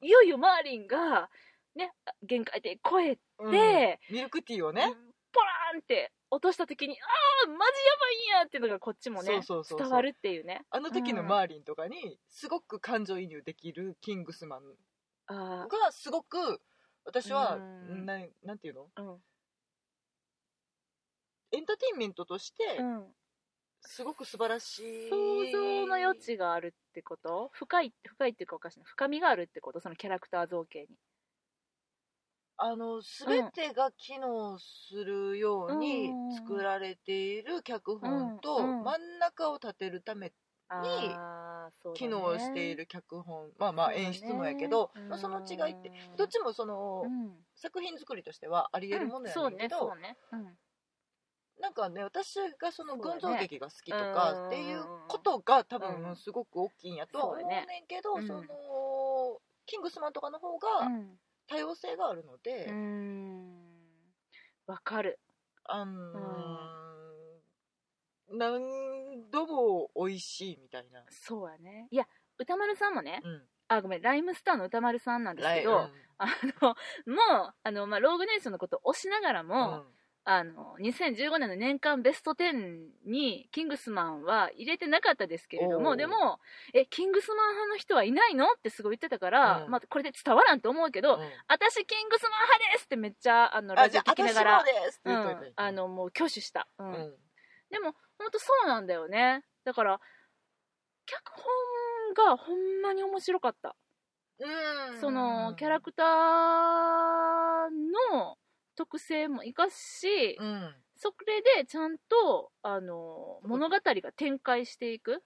[0.00, 1.28] いよいよマーリンが
[1.76, 3.52] ね限界点超えて、うん。
[4.14, 4.82] ミルクティーをね、
[5.32, 7.04] ポラーンって落とした時にあ
[7.46, 10.62] あマジやばいんやっていうのがこっちもね伝わるっていうね。
[10.70, 14.60] あの時のマーリンとかにすごく感情移入できるキングスマン
[15.28, 16.60] あがすごく
[17.04, 18.06] 私はうん。
[18.06, 18.88] ななんていうの？
[18.94, 19.16] あうん。
[21.52, 23.04] エンターテインメントとしてうん。
[23.88, 25.10] すごく素晴らしい。
[25.10, 27.50] 想像の余地があるってこと？
[27.52, 28.84] 深い深いっていうかおかしいな。
[28.86, 29.78] 深みがあるってこと？
[29.80, 30.86] そのキャラクター造形に
[32.58, 40.32] あの全てが機能するように作られている脚本と真ん中を立てるため
[40.68, 41.98] あーそうだね。
[41.98, 43.50] 機能している脚本。
[43.58, 47.36] まあまあ演出もやけど、うんまあ、その違いってどっちもそのうん。
[47.54, 50.16] 作品作りとしてはあり得るものやけど、ねそうね。
[50.32, 50.44] うん。
[51.60, 54.12] なんかね私がその群像劇が好きとうん。
[54.12, 56.02] かっていうことが多うん。
[56.02, 58.42] 分すごく大きいんやとは思うねんけど、その
[59.66, 61.18] キングスマンとかの方うがん
[61.48, 62.66] 多様性があるので、
[64.66, 65.18] わかる。
[65.64, 66.76] あのー
[68.28, 68.60] 何
[69.30, 71.86] 度も美味しいみたいな、そうやね。
[71.90, 72.06] いや
[72.38, 76.26] 歌丸さんもねうん、あごめんライムスターの歌丸さんなんですけど、ライあ
[76.62, 79.46] のもうあの、まあ、ローグネーションのことを推しながらうん。
[79.46, 79.84] も、
[80.28, 86.40] あの2015年の年間ベスト10にキングスマンは入れてなかったですけれどもでも
[86.74, 88.46] えキングスマン派の人はいないの？
[88.46, 91.20] ってすごい言ってたから、うんまあ、これで伝わらんと思うけど、うん。
[91.46, 94.64] 私キングスマン派ですってめっちゃあのラジオ聞きながら
[95.54, 96.86] あのもう挙手した、うん。
[96.88, 97.14] うん。
[97.70, 99.44] でも本当そうなんだよね。
[99.64, 100.00] だから
[101.06, 101.22] 脚
[102.16, 103.76] 本がほんまに面白かった。
[104.40, 105.00] うん。
[105.00, 106.06] そのキャラクター
[108.12, 108.36] の
[108.76, 110.74] 特性も生かし、うん。
[110.94, 115.22] それでちゃんとあの物語が展開していく。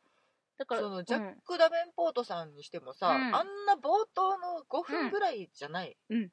[0.59, 3.35] だからそのジャッうんク・ダベンポートさんにしてもさ、うん。
[3.35, 6.31] あんな冒頭の5分ぐらいじゃない、うん。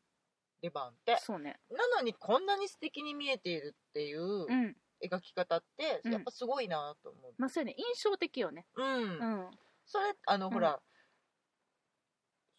[0.62, 1.18] レバンって。
[1.20, 1.60] そうね。
[1.70, 4.76] なのにこんなに素敵に見えているっていううん。
[5.04, 6.14] 描き方ってうん。
[6.14, 7.34] やっぱすごいなと思う。
[7.38, 7.76] まあそうやね。
[7.78, 8.66] 印象的よね。
[8.76, 9.52] うん、うん。
[9.86, 10.54] それあのうん。
[10.54, 10.82] ほら、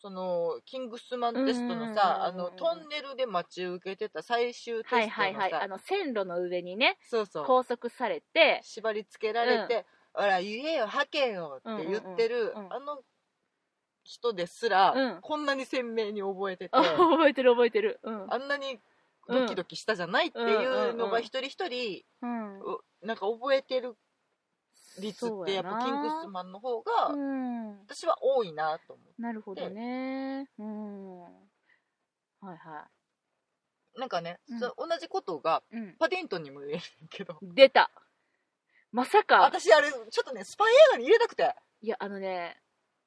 [0.00, 5.62] そのキングスマンテストのうんうんうんうんさあのトンネルで待ち受けてた最終テストのさ、はいはいはい。
[5.62, 7.44] あの線路の上にねそうそう。
[7.44, 12.72] 拘束されて縛り付けられて「ほら言えよ吐けよ」って言ってる、うんうんうんうん。
[12.72, 13.02] あの
[14.04, 15.20] 人ですら、うん。
[15.20, 18.00] こんなに鮮明に覚えてて、あ 覚えてる覚えてる。
[18.02, 18.32] うん。
[18.32, 18.80] あんなに
[19.28, 22.60] ドキドキしたじゃないっていうのが一人一人、うん。
[22.60, 23.96] うなんか覚えてる
[25.00, 27.78] 率ってやっぱキングスマンの方が、うん。
[27.80, 30.48] 私は多いなと思なるほどね。
[30.58, 31.22] うん。
[31.22, 31.28] は
[32.54, 32.88] いは
[33.94, 34.60] うなんかね、うん。
[34.60, 34.68] 同
[35.00, 35.62] じことが
[35.98, 36.80] パディントンにも言える
[37.10, 37.38] けど。
[37.42, 37.90] 出た。
[38.92, 39.40] まさか。
[39.40, 42.56] 私あれちょっとねスパイ映画に入れたくて、いやあのね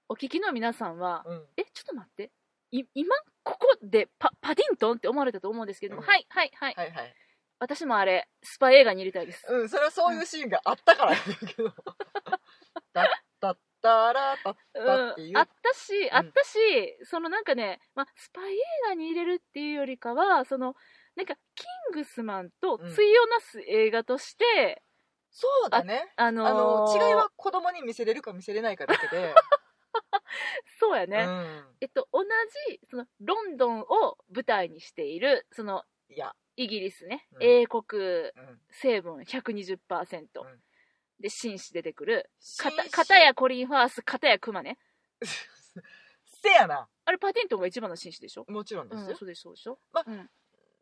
[0.10, 2.32] お聞きの皆さんはうん、えちょっと待って。
[2.74, 3.14] い今
[3.44, 6.08] ここでパパディントンって思われたと思うんですけども、うん。
[6.08, 6.74] はいはいはい。
[6.76, 7.16] はいはい
[7.62, 9.46] 私もあれスパイ映画に入れたいです。
[9.48, 11.12] うんそれはそういうシーンがあったから。
[11.12, 11.70] なんだけど
[12.92, 13.06] だっ
[13.40, 16.16] たったらたっうんたっていう、あったし、ん。
[16.16, 16.58] あったし
[17.04, 18.58] そのなんかね、まあ、スパイ映
[18.88, 20.76] 画に入れるっていうよりかはその
[21.16, 24.82] なんかキングスマンと対をなす映画として、
[25.30, 26.12] そうだね。
[26.16, 29.36] あのーあの違いは子供に見せれるか見せれないかだけで、
[30.80, 32.24] そうやね、うん、えっと同
[32.70, 37.44] じそのロンドンを舞台にしているそのいや、イギリスね、うん。
[37.44, 40.62] 英国うん、成分120%、うん。
[41.20, 42.30] で紳士出てくる。
[42.58, 42.92] かた紳士。
[42.92, 44.78] 片やコリン・ファース片やクマね。
[46.44, 46.88] せやな。
[47.06, 48.46] あれパティントンが一番の紳士でしょ？
[48.48, 50.18] もちろんですよ、うん、そうでしょそうでしょ、まあうん。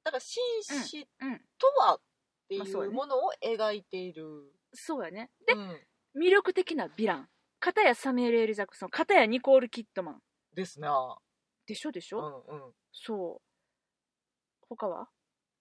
[0.04, 2.02] だから紳士うん、とはっ
[2.48, 2.94] てあそうやね。
[2.94, 5.30] うものを描いている、そうやね。
[5.46, 5.70] で、うん。
[6.16, 7.30] 魅力的なヴィラン。
[7.60, 10.24] 片やサミュエル・エル・ジャクソン片やニコール・キットマン。
[10.54, 11.18] ですな。
[11.66, 12.74] でしょでしょ、うんうん。
[12.94, 14.66] そう。
[14.70, 15.10] 他は？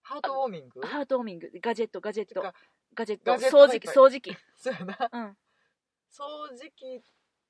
[0.09, 0.81] ハートウォーミング？
[0.81, 1.51] ハートウォーミング。
[1.61, 2.41] ガジェットガジェット。
[2.95, 4.35] ガジェット掃除機掃除機。
[4.57, 5.09] そうやな。
[5.11, 5.37] うん。
[6.09, 6.99] 掃除機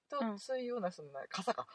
[0.09, 1.65] と対応なそのな傘か。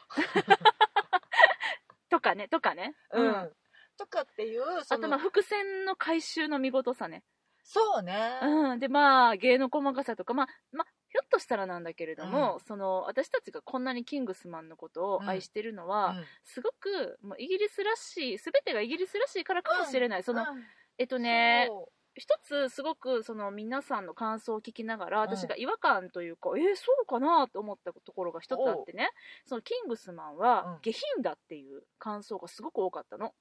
[2.07, 2.95] とかねとかね。
[3.11, 3.51] うん、
[3.97, 7.23] とかっていうあとまあ伏線の回収の見事さね
[7.65, 16.23] そうね、うん、でまあ芸の細かさとかまあまあひょっとしたらなんだけれども、その私たちがこんなにキングスマンのことを愛してるのは、うん。
[16.43, 20.63] すごくもうイギリスらしい全てがイギリスらしいからかもしれない、そのうん。
[20.97, 25.29] えっとねそ一つすごくその皆さんの感想を聞きながらうん。
[25.29, 29.09] 私が違和感というか、えーそうかなと思ったところが一つあってね。
[29.45, 30.37] そのキングスマンうん。
[30.39, 33.33] は下品だっていう感想がすごく多かったの、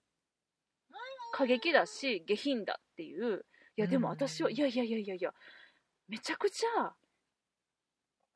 [1.32, 3.44] 過激だし下品だっていう
[3.76, 5.32] いやでも私は、うんいやいやいやいやいや
[6.08, 6.92] めちゃくちゃ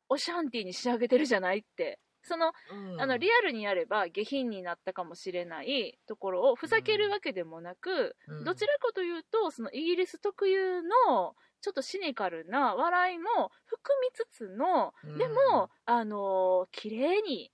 [0.09, 1.99] オシャンティーに仕上げてるじゃないって。
[2.23, 3.01] そのううん。
[3.01, 8.45] あのリアルにやれば下品になったかもしれないところをふざけるわけでもなく、うん。
[8.45, 15.19] どちらかというとそのイギリス特有のちょっとシニカルな笑いも含みつつの、うん。
[15.19, 17.53] でもあのー綺麗に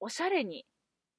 [0.00, 0.66] おしゃれに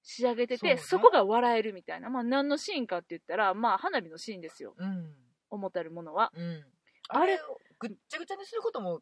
[0.04, 4.76] 仕上げててそ,、こが笑えるみたいな、まあ、何のシーンかって言ったら、まあ、花火のシーンですよ。
[4.78, 5.14] うん
[5.56, 6.32] 思ったるものは。
[6.36, 6.66] うん。
[7.10, 9.02] あれをぐっちゃぐちゃにすることも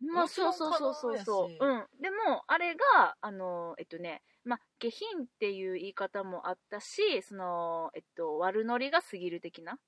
[0.00, 1.18] まあ、そうそうそうそう。
[1.18, 1.84] そううん。
[2.00, 9.78] でもあれがあのえっとねまあ下品っていう言い方もあったしそのえっと悪ノリが過ぎる的な。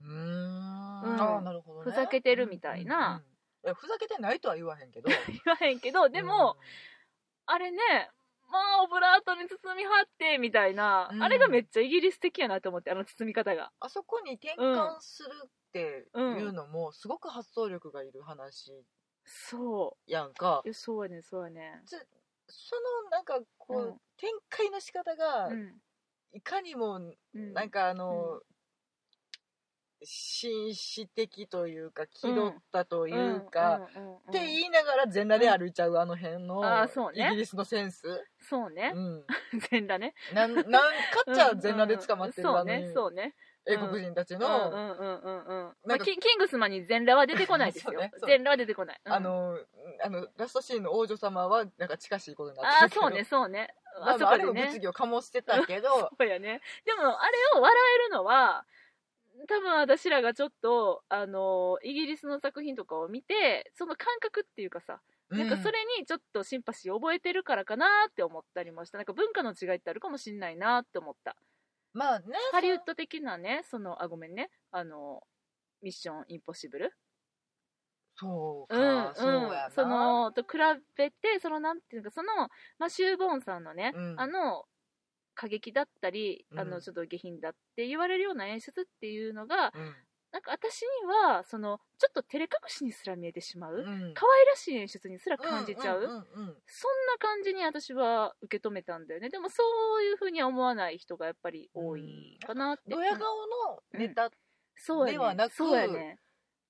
[0.00, 0.12] うーん。
[0.12, 1.20] うん。
[1.20, 1.90] ああなるほどね。
[1.90, 2.96] ふざけてるみたいな。
[2.96, 3.22] うんうんうん。
[3.64, 5.08] いやふざけてないとは言わへんけど。
[5.28, 6.56] 言わへんけどでも、
[7.46, 8.21] あれねま
[8.58, 11.22] あオブラートに包みはってみたいな、うん。
[11.22, 13.70] あれがめっちゃイギリス的やなと思ってあの包み方が。
[13.80, 18.72] あそこに転換するっていうのもすごく発想力がいる話
[19.24, 20.62] そやんか。
[20.64, 21.96] ういやそうやねそうやねそ
[22.76, 23.94] のなんかこう、うん。
[24.18, 25.74] 展開の仕方がうん。
[26.34, 27.52] いかにもうん。
[27.52, 28.40] なんかあの、
[30.04, 33.80] 紳士的というか気取ったというか、
[34.28, 37.28] って言いながら全裸で歩いちゃうあの辺のあーそうね。
[37.28, 38.04] イギリスのセンス、
[38.40, 38.92] そうね。
[38.94, 39.24] う、ん、
[39.70, 40.14] 全裸ね。
[40.34, 40.80] なんなんか
[41.30, 43.34] っちゃ全裸で捕まってるうんうんあのそうねそうね。
[43.64, 45.72] 英国人たちうんの、うんうんうんうん。
[45.86, 47.92] まあ、キキングスマンに全裸は出てこないですよ。
[48.26, 49.12] 全裸は出てこない、うん。
[49.12, 49.56] あの
[50.02, 53.06] あのラストシーンの王女様はなんか近しいことになあってるけど。
[53.06, 53.74] あそうねそうね。
[54.00, 54.66] まああそまああれもこでね。
[54.66, 55.88] 物議を醸してたけど。
[56.18, 56.60] そうやね。
[56.84, 58.66] でもあれを笑えるのは
[59.48, 68.98] 多分私らがちょっとあのイギリスの作品とかを見てその感覚っていうかさなんかそれにちょっとシンパシーを覚えてるからかなって思ったりもした。
[68.98, 71.36] なんか文化の違いってあるかもしんないなって思った。
[71.94, 74.50] まあねハリウッド的なねそのあごめんね。
[74.70, 75.22] あの
[75.82, 76.92] ミッションインポッシブル。
[78.14, 79.70] そううんうやな。
[79.70, 80.58] そのと比
[80.96, 82.34] べてそのなんていうかその、
[82.78, 84.20] まあ、シューボーンさんのね、うん。
[84.20, 84.64] あの
[85.34, 86.70] 過激だったりあうん。
[86.70, 89.94] のちょっと下品だって言われるような演出っていうのが、うん。
[90.32, 90.88] なんか私に
[91.26, 94.14] はそのちょっと照れ隠しにすら見えてしまう、うん。
[94.14, 96.24] 可愛らしい演出にすら感じちゃう,、んんうんうん。
[96.66, 99.28] そんな感じに私は受け止めたんだよね。
[99.28, 99.62] でもそ
[100.00, 104.30] ういうふうには思わない人がやっぱり多いかなって、ドヤ顔のネタ、
[104.74, 105.12] そうやね。
[105.12, 106.18] ではなくそうやね。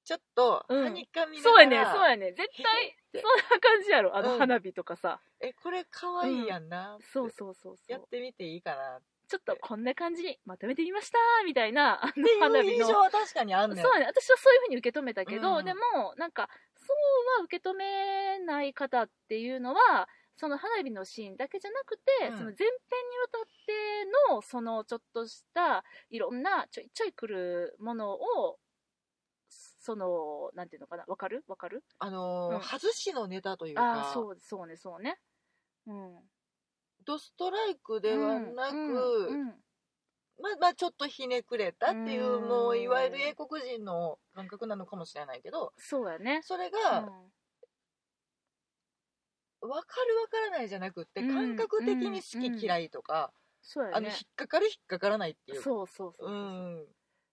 [0.04, 0.82] ちょっとうん。
[0.82, 1.76] はにかみなそうやね。
[1.76, 2.32] がらそうやね。
[2.32, 4.16] 絶対へそんな感じやろ？
[4.16, 4.38] あのうん。
[4.38, 7.04] 花火とかさ、えこれかわいいやんなって。
[7.12, 12.72] そうそうそうそやっうてみていいかなっちょっとこんな感じにまとめてみましたみたいなあのていう花火の。
[12.74, 13.82] 印象は確かにあんねん。
[13.82, 15.64] そうやね私はそういうふうに受け止めたけど、うん。
[15.64, 15.80] でも
[16.18, 22.36] なんかそうは受け止めない方っていうのはその花火のシーンだけじゃなくて、うん。
[22.36, 22.68] その前編
[23.10, 28.58] にわたってのそのちょっとしたいろんなちょいちょい来るものを
[29.84, 31.04] そのなんていうのかな？
[31.08, 31.44] わかる？
[31.48, 31.82] わかる？
[31.98, 32.62] あのーうん。
[32.62, 33.82] 外しのネタというか。
[33.82, 35.18] ああそうそうねそうね。
[35.86, 36.18] うん。
[37.04, 39.46] ドストライクではなく、うんうん
[40.40, 42.48] まあまあちょっとひねくれたっていう、うん。
[42.48, 46.40] もういわゆる英国人の感覚なのかもしれないけどそうやね。
[46.44, 47.32] それうがん。
[49.60, 53.96] 分かる分からないじゃなくって、うん感覚的に好き嫌いとか、そうやね。
[53.96, 56.86] あの引っかかる引っかからないっていうそうそうそうそう、うん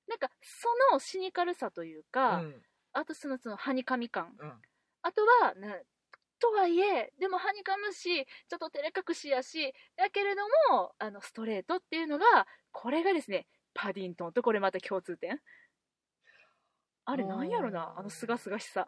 [0.09, 2.61] なんかそのシニカルさというか、うん。
[2.91, 4.35] あとそのそのはにかみ感。
[4.39, 4.61] うん。
[5.03, 5.77] あとはな
[6.39, 10.41] とはいえでもはにかむしちょっと照れ隠しやしだけれど
[10.71, 15.39] もあのストレートっていうのがこれがですねパディントンとこれまた共通点。
[17.05, 18.87] あれなんやろなあのすがすがしさ。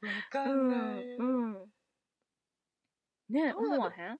[0.00, 1.68] 分かうんない、うんう
[3.30, 3.58] なの？
[3.58, 4.18] 思わへん、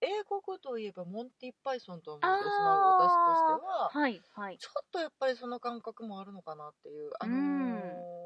[0.00, 2.30] 英国といえばモンティ・パイソンと思ってし
[2.60, 4.58] まう私としてははいはい。
[4.58, 7.42] ちょっとやっぱりその感覚もあるのかなっていうあのーう
[8.14, 8.18] ん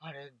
[0.00, 0.32] あれ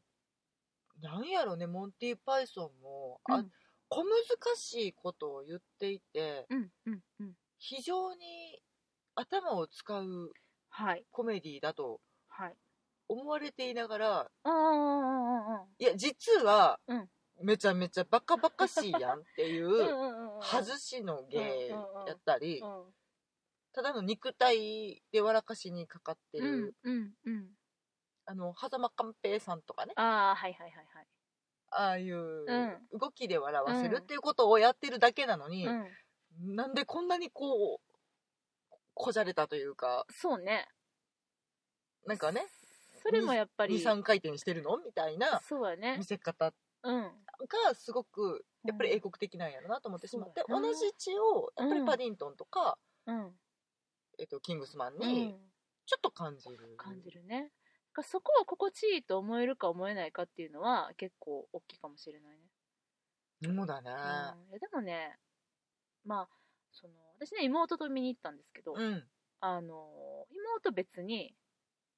[1.00, 3.50] なんやろねモンティ・パイソンも、あうん。
[3.88, 4.12] 小難
[4.56, 7.32] しいことを言っていてうんうんうん。
[7.58, 8.60] 非常に
[9.14, 10.32] 頭を使う
[10.70, 11.04] はい。
[11.10, 12.54] コメディだとはい。
[13.08, 17.08] 思われていながらあああああいや実はうん
[17.40, 19.70] めちゃめちゃバカバカしいやんっていう
[20.42, 22.94] 外しの芸やったりうん
[23.72, 27.48] ただの肉体で笑かしにかかってうるんうんうん。
[28.26, 29.92] あの狭間寛平さんとかね。
[29.94, 31.06] ああはいはいはいはい。
[31.70, 32.88] ああいううん。
[32.98, 36.56] 動きで笑わせるっていうことをやってるだけなのに、うん。
[36.56, 40.06] なんでこんなにこうこじゃれたというか。
[40.10, 40.68] そうね。
[42.04, 42.46] なんかね。
[43.02, 44.76] それもやっぱり23回転してるの？
[44.78, 45.40] みたいな
[45.96, 51.86] 見せ方うんがすごくやっぱり英国的なんやろなと思ってしまって、同じ血をやっぱりうん。
[51.86, 53.32] パディントンとか、うん。
[54.18, 55.36] えっと、キングスマンうにん。
[55.86, 57.52] ちょっと感じる、感じるね。
[58.02, 62.38] そこは心地いいと思えるか思えないかっていうのは結構大きいかもしれないね。
[63.42, 63.90] そうだね。
[63.90, 65.16] うん、いやでもね
[66.04, 66.28] まあ
[66.72, 69.04] その私ね妹と見に行ったんですけど、うん。
[69.40, 71.34] あの妹別に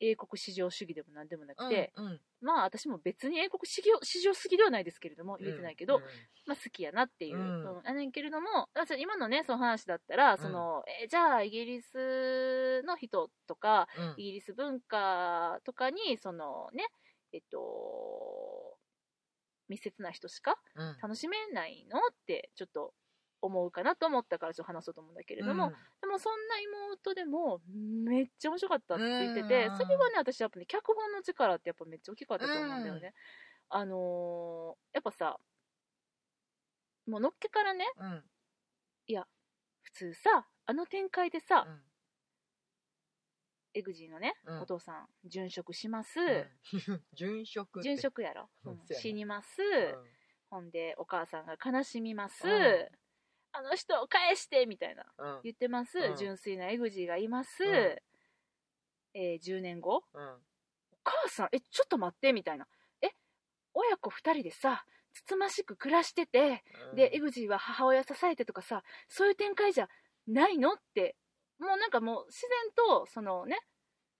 [0.00, 2.20] 英国至上主義でも何でもなくて、うんうん。
[2.40, 6.02] まあ私も別に英国至上至上主義ではないですけれども言えてないけど、うん。
[6.46, 7.78] まあ、好きやなっていう、うん。
[7.78, 7.82] うん。
[7.84, 14.14] やねんけれども今のねその話だったら、そのえじゃあイギリスの人とかうん。
[14.16, 16.86] イギリス文化とかにそのね
[17.32, 18.78] えっと
[19.68, 20.96] 密接な人しかうん。
[21.02, 22.94] 楽しめないのってちょっと
[23.42, 25.72] 思うかなと思ったからちょっと話そうと思うんだけれども、うん。
[26.00, 33.14] でもそんな妹でもめっちゃ面白かったって言ってて、うんそれはね私やっぱね脚本の力ってやっぱめっちゃ大きかったと思うんだよね、
[33.68, 35.38] あのーやっぱさ
[37.06, 38.24] もうのっけからねうん。
[39.82, 41.80] 普通さあの展開でさ、うん。
[43.74, 44.60] エグジーのね、うん。
[44.60, 47.02] お父さん殉職します、うん。
[47.16, 48.80] 殉職殉職やろ、うん。
[48.92, 50.10] 死にます、うん。
[50.50, 52.88] ほんでお母さんが悲しみます、うん
[53.52, 55.04] あの人を返してみたいな。
[55.18, 55.40] うん。
[55.44, 56.16] 言ってます、うん。
[56.16, 57.96] 純粋なエグジーがいます、うん。
[59.14, 60.04] えー10年後。
[60.14, 60.36] うん
[60.92, 62.66] お母さんえちょっと待ってみたいな
[63.00, 63.08] え
[63.72, 64.84] 親子2人でさ
[65.14, 66.96] つつましく暮らしてて、うん。
[66.96, 69.88] でエグジーは母親支えてとかさそういう展開じゃ
[70.28, 70.74] ないの？
[70.74, 71.16] って
[71.58, 73.58] もうなんかもう自然とそのね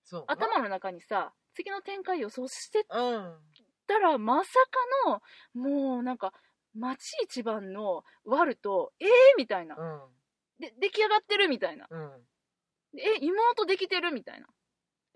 [0.05, 0.25] そう。
[0.27, 3.35] 頭の中にさ次の展開予想してうん。
[3.87, 4.51] たらまさ
[5.05, 5.23] かの
[5.63, 6.33] もうなんか
[6.75, 9.77] 町一番のワルとえーみたいな。
[9.77, 10.01] うん。
[10.59, 11.87] で出来上がってるみたいな。
[11.91, 12.11] うん。
[12.99, 14.47] え妹できてるみたいな。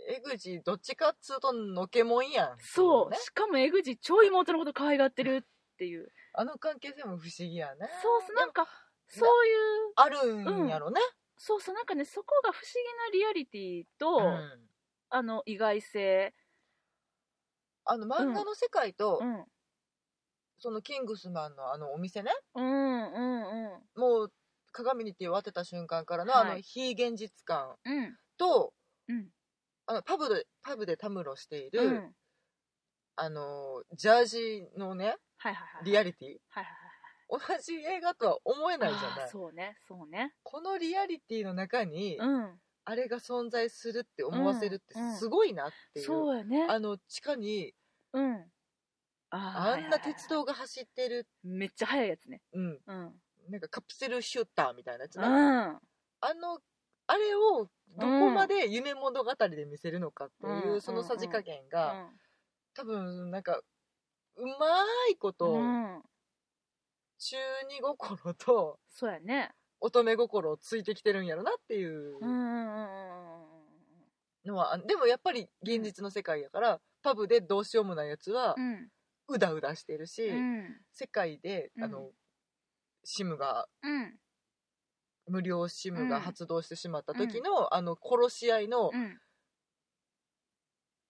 [0.08, 2.56] 江口どっちかっつうとのけもんやん。
[2.58, 3.16] そう、ね。
[3.18, 6.08] しかもエグジ超妹のこと可愛がってるっていう。
[6.34, 7.88] あの関係性も不思議やね。
[8.02, 8.66] そうそうなんか
[9.08, 11.00] そういうあるんやろね。
[11.36, 12.62] そうそうなんかねそこが不思
[13.12, 14.68] 議なリアリティと、うん。
[15.10, 16.34] あの意外性。
[17.86, 19.44] あの漫画の世界と、うん
[20.58, 22.32] そのキングスマンのあのお店ね。
[22.54, 24.00] うんうんうん。
[24.00, 24.32] もう
[24.72, 26.50] 鏡に手を当てた瞬間からの、はい。
[26.50, 28.16] あの非現実感うん。
[28.38, 28.72] と
[29.08, 29.28] うん。
[29.86, 31.94] あのパブでパブでたむろしている、うん。
[31.96, 32.12] はい
[33.16, 36.28] あのジャージのねはいはいリアリティ。
[36.48, 36.74] はいはい
[37.30, 39.30] 同じ映画とは思えないじゃない。
[39.30, 40.32] そうねそうね。
[40.42, 42.60] このリアリティの中に、うん。
[42.84, 45.16] あれが存在するって思わせるってうんうん。
[45.16, 46.66] すごいなっていう、そうやね。
[46.68, 47.72] あの地下に
[48.12, 48.44] うん
[49.36, 52.40] あんな鉄道が走ってる、めっちゃ速いやつね。
[52.52, 53.12] うん、うん。
[53.50, 55.80] なんかカプセルシューターみたいなやつうな、ん。
[56.20, 56.58] あの
[57.06, 62.18] あれをどこまで夢物語で見せるのかっていう、うんそのさじ加減うが、ん。
[62.74, 63.60] 多分なんか
[64.36, 66.02] うまいこと、うん。
[67.18, 67.36] 中
[67.68, 69.52] 二心とそうやね。
[69.80, 72.90] 乙女心をついてきてるんやろなっていううんうんうんう
[73.42, 73.44] ん
[74.46, 78.88] のは、あでもやっぱり現実の世界やから、パブでどうしようもないやつはうん
[79.28, 80.80] うだうだしてるし、うん。
[80.92, 81.84] 世界でうん。
[81.84, 82.10] あの、
[83.04, 84.18] シムがうん。
[85.26, 86.08] 無料シムうん。
[86.08, 89.20] が発動してしまった時の、あの殺し合いの,、うん。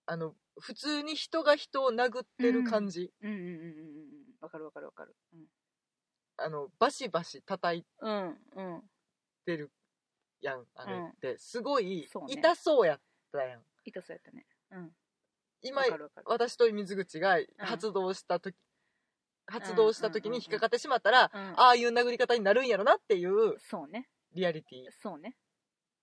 [0.07, 3.13] あの普通に人が人を殴ってる感じ、
[4.41, 5.17] わかるわかるわかる。
[6.37, 7.85] あのバシバシ叩い
[9.45, 9.71] てる
[10.41, 11.09] やんあれうん。
[11.09, 13.01] って、すごい痛そうやっ
[13.33, 13.63] たやん。
[13.85, 14.47] 痛そうやったね。
[14.71, 14.97] うん
[15.65, 16.27] 今わかるわかる。
[16.29, 18.55] 私と水口が発動した時、
[19.47, 21.41] 発動した時に引っかかってしまったら、うん。
[21.57, 24.09] ああいう殴り方になるんやろなっていうそうね。
[24.35, 24.85] リアリティ。
[25.03, 25.37] そうね。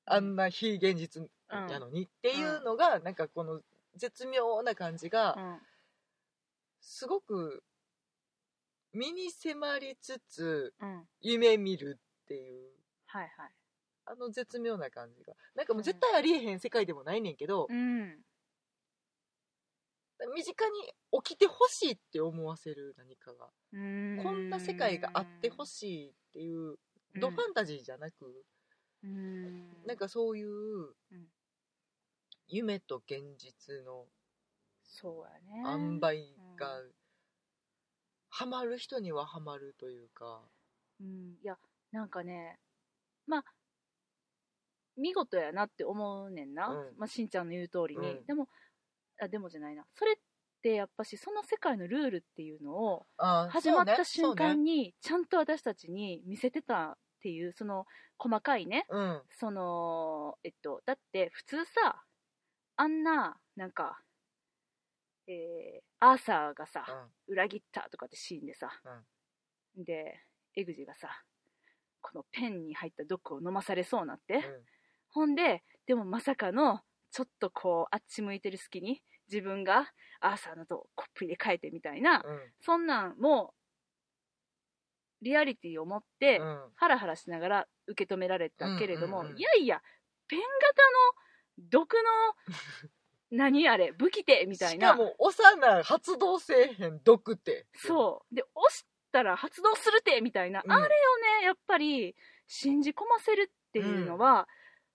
[0.06, 3.62] あんな非現実やのにっていうのが、なんかこの
[3.96, 5.60] 絶妙な感じがうん。
[6.82, 7.64] すごく
[8.94, 11.08] 身に迫りつつうん。
[11.22, 12.72] 夢見るっていう。
[13.06, 13.52] はいはい。
[14.06, 15.34] あの絶妙な感じが。
[15.54, 18.18] なんかもう絶対ありえへん世界でもないねんけど、うん
[20.36, 20.94] 身近に
[21.24, 23.48] 起きてほしいって思わせる何かが。
[24.24, 26.78] こんな世界があってほしいっていう
[27.16, 28.46] ドファンタジーじゃなく、
[29.04, 29.86] うん。
[29.86, 31.28] なんかそういううん。
[32.48, 34.06] 夢と現実の
[34.84, 35.64] そうやね。
[35.66, 36.82] 塩梅が
[38.28, 40.42] ハマる人にはハマるというか。
[41.00, 41.38] うん。
[41.42, 41.58] いや
[41.92, 42.60] なんかね
[43.26, 43.44] まあ
[44.98, 46.98] 見事やなって思うねんな、うん。
[46.98, 48.26] まあ、しんちゃんの言う通りに、うん。
[48.26, 48.50] でも
[49.22, 49.86] あでもじゃないな。
[49.94, 50.16] それっ
[50.62, 53.06] てやっぱしその世界のルールっていうのを
[53.50, 57.86] 始まった瞬間にちゃんと私たちに見せてたっていうその
[58.18, 59.22] 細かいねそうん。
[59.40, 62.04] そのえっとだって普通さ
[62.78, 64.00] あんななんか
[65.28, 66.84] えーアーサーがさ、
[67.28, 68.72] 裏切ったとかってシーンでさ、
[69.78, 70.20] で
[70.56, 71.10] エグジがさ
[72.02, 74.42] このペンに入った毒を飲まされそうになって、うん。
[75.12, 76.80] ほんででもまさかの
[77.12, 79.02] ちょっとこうあっち向いてる隙に
[79.32, 82.40] 自分がアーサーのとコップ入れ替えてみたいな、うん。
[82.62, 83.54] そんなんも
[85.22, 86.60] リアリティを持って、うん。
[86.76, 89.82] ハラハラしながら受け止められたけれども、うんうんうんいやいや
[90.28, 90.48] ペン型
[91.68, 92.00] の毒の
[93.32, 94.90] 何あれ武器手みたいな。
[94.90, 97.66] しかも押さな発動せえへん毒って。
[97.76, 98.36] そう。
[98.36, 100.72] で押したら発動するてみたいな、うん。
[100.72, 102.16] あれをねやっぱり
[102.48, 104.48] 信じ込ませるっていうのは、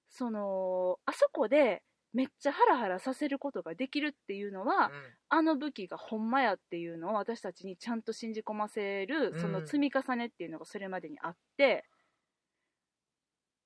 [0.09, 1.83] そのあそこで
[2.17, 4.93] めっちゃハラハラさせることができるっていうのは、うん。
[5.29, 9.41] あの武器がほんまやっていうのを私たちにちゃんと信じ込ませる、うん。
[9.41, 11.85] その積み重ねっていうのがそれまでにあって。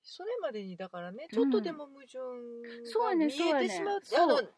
[0.03, 2.18] それまでにだからねちょっとでも矛盾
[2.84, 4.48] そうやねが見えてしまう,、そうやねあの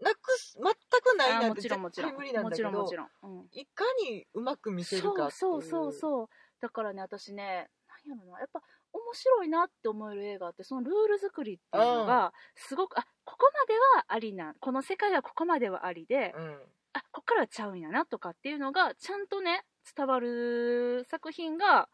[0.00, 2.10] なくす全くないあなんてもちろんもちろん。
[2.12, 6.28] 絶対無理なんもだけどもちろん、うん、いかにうまく見せるかそうそうそうそう。
[6.62, 7.68] だからね私ね
[8.06, 8.62] 何やろなやっぱ
[8.96, 16.58] 面白いなって思える映画ってそのルール作りっていうのがすごく、あここまではありなこの世界はここまではありで、うん。
[16.92, 21.88] あここからはちゃうんやなとかっていうのがちゃんとね伝わる作品が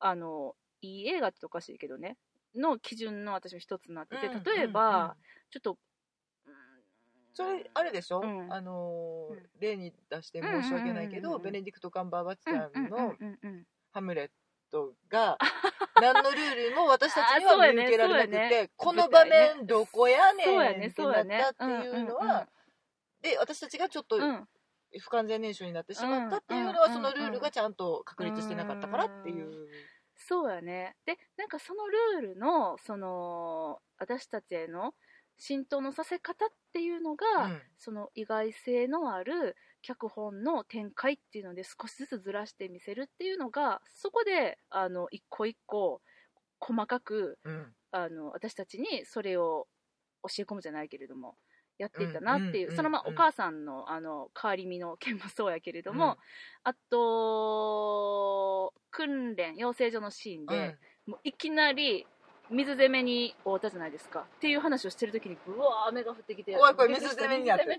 [0.00, 2.16] あのいい映画っておかしいけどね
[2.54, 5.16] の基準の私も一つになっててうん例えば、
[5.50, 5.78] ちょっと、
[6.46, 6.54] うん。
[7.34, 8.52] それあれでしょ、うん。
[8.52, 9.46] あのーうん。
[9.60, 11.52] 例に出して申し訳ないけど、うんうんうんうん。
[11.52, 14.30] ベネディクト・カンバーバッチうんさんのうんうんうんハムレッ
[14.70, 15.38] トが
[16.00, 22.48] 何のルールも私たちには見受けられなくて、ねこの場面どこやねんってなったっていうのは、
[23.22, 24.18] で私たちがちょっと
[25.00, 29.68] 不完全燃焼になってしまったっていうのは、うんそのルールがちゃんと確立してなかったからっていう。
[30.16, 30.96] そうやね。
[31.06, 34.92] でなんかそのルールのその私たちへの
[35.36, 37.62] 浸透のさせ方っていうのが、うん。
[37.78, 46.00] その意外性のある脚本の展開っていうので少しずつずらしてみせるっていうのがそこであの一個一個
[46.60, 49.66] 細かくうんあの私たちにそれを
[50.22, 51.36] 教え込むじゃないけれども
[51.78, 56.16] やっていったなっていう、うんうんそのまお母さんのあの変わり身の件もそうやけれども、うん。
[56.64, 60.76] あと訓練養成所のシーンで、
[61.06, 62.06] もういきなり
[62.50, 64.20] 水攻めに遭ったじゃないですか。
[64.20, 67.78] っていう話をしてる時にうわー雨が降ってきて怖い怖い水攻めになって。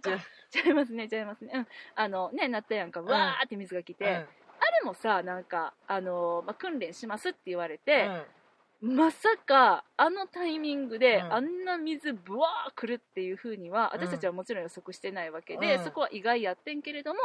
[0.51, 1.51] ちゃいますねちゃいますね。
[1.53, 1.67] うん。
[1.95, 3.01] あのねなったやんか。
[3.01, 4.27] うわーって水が来て、あれ
[4.85, 8.09] もさなんかあの、まあ、訓練しますって言われて、
[8.81, 11.33] まさかあのタイミングで、うん。
[11.33, 15.83] あんな水ブワー来るっていう風には私たちはもちろん予測してないわけで、うん。
[15.83, 17.19] そこは意外やってんけれども、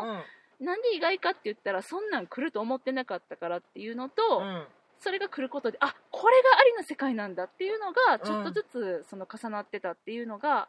[0.61, 0.66] うん。
[0.66, 4.66] なんで意外かって言ったらそんなん来ると思ってなかったからっていうのと、うん
[5.05, 8.64] それが来ることであこれがありの世界なんだっていうのがちょっとず
[9.05, 10.68] つその重なってたっていうのが、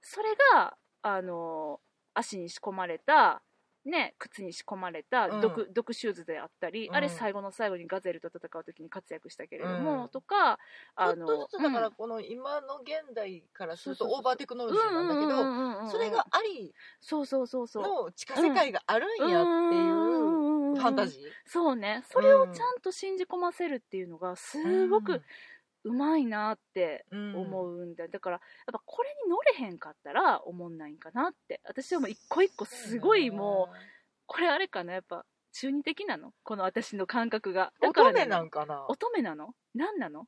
[0.00, 1.80] それがあの
[2.14, 3.42] 足に仕込まれた、
[3.84, 5.40] ね、靴に仕込まれたうん。
[5.40, 6.94] 毒,、毒シューズであったり、うん。
[6.94, 10.08] あれ最後の最後にガゼルと戦う時に活躍したけれども、うん。
[10.10, 10.60] とか
[10.94, 11.94] あちょっとずつだからうん。
[11.94, 17.82] この今の現代からするとオーバーテクノロジーなんだけどそれがありそうそうそうそう。
[18.06, 20.35] の地下世界があるんやっていう
[20.78, 21.22] ファンタジー？
[21.46, 22.02] そうね。
[22.10, 25.22] それをちゃんと信じ込ませるっていうのがすごく
[25.84, 28.40] うまいなって思ううんだ、だからやっ
[28.72, 31.60] ぱこれに乗れへんかったら思んないんかなって。
[31.64, 33.76] 私はもう一個一個すごいもう
[34.26, 34.94] これあれかな？
[34.94, 36.32] やっぱ中二的なの？
[36.42, 37.72] この私の感覚が。
[37.80, 38.86] だから乙女なんかな？
[38.88, 39.54] 乙女なの？
[39.74, 40.26] 何なの？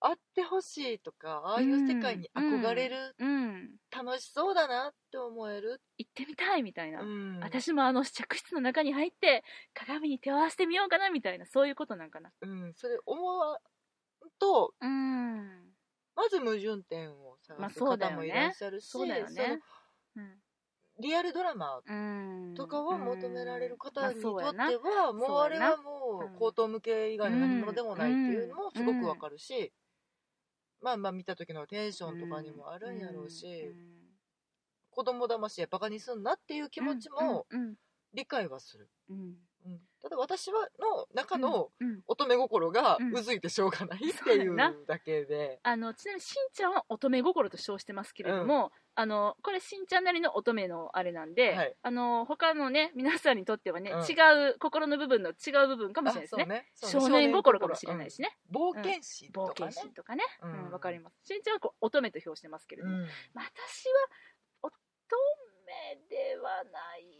[0.00, 3.70] あってほしいとかああいう世界に憧れるうん。
[3.90, 5.80] 楽しそうだなって思える。
[5.96, 7.40] 行ってみたいみたいな、うん。
[7.40, 9.42] 私もあの試着室の中に入って
[9.74, 12.30] 鏡に手を合わせてみようかなみたいなそういうことなんかな。
[12.40, 12.74] うん。
[12.74, 13.58] それ思わん
[14.38, 15.74] とうん。
[16.14, 19.60] まず矛盾点をまあ探す方もいらっしゃるしそうだよね。
[21.00, 22.54] リアルドラマうん。
[22.56, 29.72] とかを求められる方にとってはもうあれはもうんう口頭向け以外の何物でもないっていうのもすごくわかるし
[30.80, 33.76] まあまあ見た時のテンションとかにもあるんやろうし
[34.90, 37.76] 子供騙しやバカにすんなっていう気持ちもうん。
[38.12, 38.90] 理解はする、
[40.00, 42.00] ただ私はの中のうんうん。
[42.06, 43.16] 乙女心がうん。
[43.16, 51.74] うずいてしょうがないっていうそうやなだけで、あのちなみにしんちゃんは乙女心と称してますけれども、あのこれしんちゃんなりの乙女のあれなんで、はい。
[51.82, 54.00] あの他のね皆さんにとってはね、うん。
[54.02, 54.14] 違
[54.50, 56.66] う心の部分の違う部分かもしれないですね。
[56.82, 59.72] あそう少年心かもしれないしね、うん冒険心と冒かね。
[59.72, 60.24] 険心とかね。
[60.42, 61.16] ううんんわかります。
[61.24, 62.98] しんちゃんはこう乙女と表してますけれども、
[63.34, 64.08] 私は
[64.62, 64.74] 乙
[65.66, 67.17] 女ではない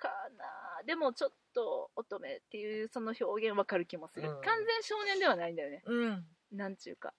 [0.00, 0.44] かな。
[0.86, 4.40] でもちょっと乙女っていうその表現わかる気もする、うん。
[4.40, 5.82] 完全少年ではないんだよね。
[5.84, 6.26] うん。
[6.52, 7.12] なんちゅうか。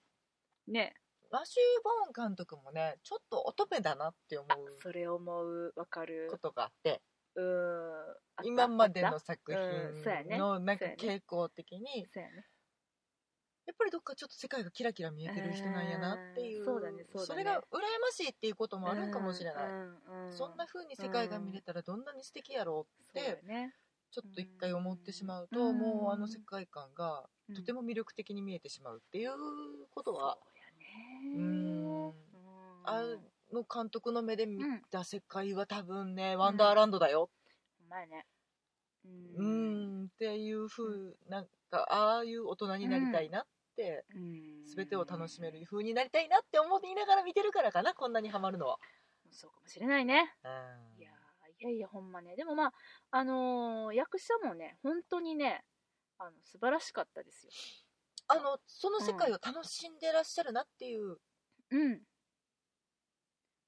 [0.66, 0.94] ね。
[1.30, 5.72] マシュー・ボーン監督もねちょっと乙女だなって思うそれ思う。
[5.76, 6.28] わかる。
[6.30, 7.00] ことがあって。
[7.36, 8.46] うーん。
[8.46, 12.46] 今までの作品のなんか傾向的にそうやね
[13.66, 16.64] やっぱりどっかちょっと世界がキラキラ見えてる人なんやなっていううん。
[16.64, 17.44] そうだねそうだね。
[17.44, 23.42] れが羨ましいっていうこともあるかもしれない、うんうんうんそんな風に世界が見れたらどんなに素敵やろうそうって
[24.10, 25.78] ちょっと一回思ってしまうと、うん。
[25.78, 27.54] もうあの世界観がうん。
[27.54, 29.32] とても魅力的に見えてしまうっていう
[29.94, 30.38] ことは、
[31.34, 32.06] そうん。
[32.08, 32.12] うん。
[32.84, 33.02] あ
[33.52, 37.30] の監督の目で見うんた世界は多分ね、ワンダーランドだよ、
[37.88, 38.26] ほんね。
[39.36, 40.04] うん。
[40.04, 41.46] っていう風な
[41.78, 43.46] ああいう大人になりたいなっ
[43.76, 44.66] て、うん。
[44.66, 48.78] 全てを楽しめる風になりたいなって思いながら見てるからかなこんなにハマるのは、
[49.30, 50.34] そうかもしれないね。
[50.44, 51.00] うん。
[51.00, 51.12] いやー
[51.60, 52.34] いやいやほんまね。
[52.36, 52.72] でもまあ
[53.10, 55.62] あのー役者もね本当にね
[56.18, 57.50] あの素晴らしかったですよ。
[58.28, 61.18] あのその世界を楽しんでらっしゃるなっていう、
[61.70, 62.00] うん。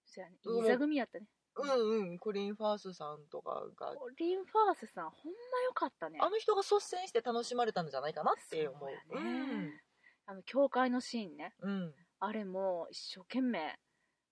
[0.04, 0.36] そやね。
[0.44, 1.26] い座組やったね
[1.56, 3.94] うんうんコリン・ファースさんとかが。
[4.18, 6.18] リン・ファースさんほんまよかったね。
[6.20, 8.80] あの人が率先して楽しまれたんじゃないかなって思う。
[8.80, 9.80] そうやね。
[10.26, 11.54] あの教会のシーンね。
[11.60, 13.78] うん、うん、あれも一生懸命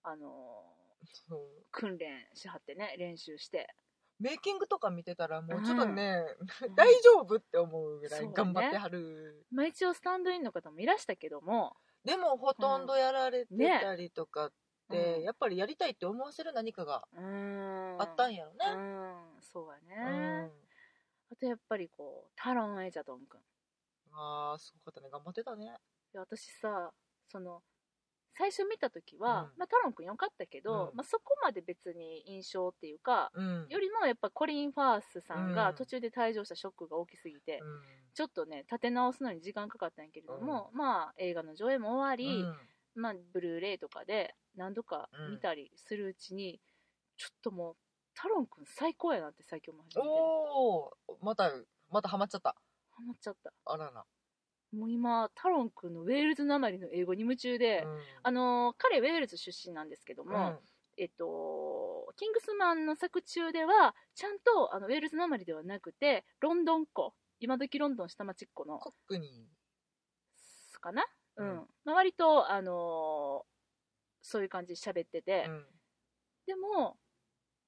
[0.02, 0.82] あのー
[1.72, 3.68] 訓練しはってね練習して。
[4.20, 6.24] メイキングとか見てたらもうちょっとね、
[6.62, 6.74] うん。
[6.76, 11.76] 大丈夫って思うぐらい頑張ってはる、まあ一応スタンドインの方もいらしたけども。
[12.04, 14.52] でもほとんどやられてたりとかっ
[14.90, 15.22] て、うん。
[15.22, 18.70] やっぱりやりたいって思わせる何かがあったんやろうね。
[18.70, 19.40] ん。
[19.40, 20.46] そうやうん。
[20.46, 20.50] ね、
[21.30, 23.40] あとやっぱりこうタロン・エジャドン君
[24.12, 25.08] ああすごかったね。
[25.10, 25.74] 頑張ってたね。
[26.14, 26.92] 私さ
[27.28, 27.62] その
[28.34, 29.58] 最初見た時は、うん。
[29.58, 30.96] まあ、タロン君よかったけど、うん。
[30.96, 33.66] まあ、そこまで別に印象っていうかうん。
[33.68, 35.54] よりもやっぱコリン・ファースさんうん。
[35.54, 37.80] が途中で退場したショックが大きすぎて、うん。
[38.14, 42.44] ちょっとね立て直すのに時間かかったんやけれども、まあ映画の上映も終わり、
[42.94, 46.60] まあ、ブルーレイとかで何度か見たりするうちに、
[47.16, 47.76] ちょっともう
[48.14, 50.08] タロン君最高やなって最近思い始めて。
[50.08, 51.50] おおまた
[51.90, 52.56] またハマっちゃった。
[52.90, 53.52] ハマっちゃった。
[53.64, 54.04] あらら。
[54.72, 57.98] もう今タロン君のウェールズなまりの英語に夢中で、うん。
[58.22, 60.58] あのー彼ウェールズ出身なんですけども、うん。
[60.96, 69.48] えっと、キングスマンの作中ではちゃんとあのウェールズなまりではなくてロンドンっ子今時ロンドン下町っ子のコックに。
[70.82, 71.06] かな、
[71.36, 71.48] うん。
[71.48, 71.66] うん。
[71.84, 73.51] まあ、割と、あのー
[74.22, 75.66] そういう感じで喋ってて、うん。
[76.46, 76.96] でも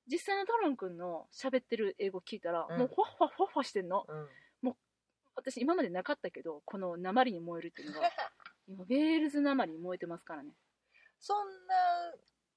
[0.07, 2.79] 実際のタロン君の喋ってる英語聞いたら、うん。
[2.79, 4.05] もうファッファッファッファしてんの。
[4.09, 4.29] うん。
[5.37, 8.09] 私今までなかったけどこの鉛に燃えるっていうのが
[8.67, 10.55] 今ウェールズ鉛に燃えてますからね。
[11.21, 11.75] そんな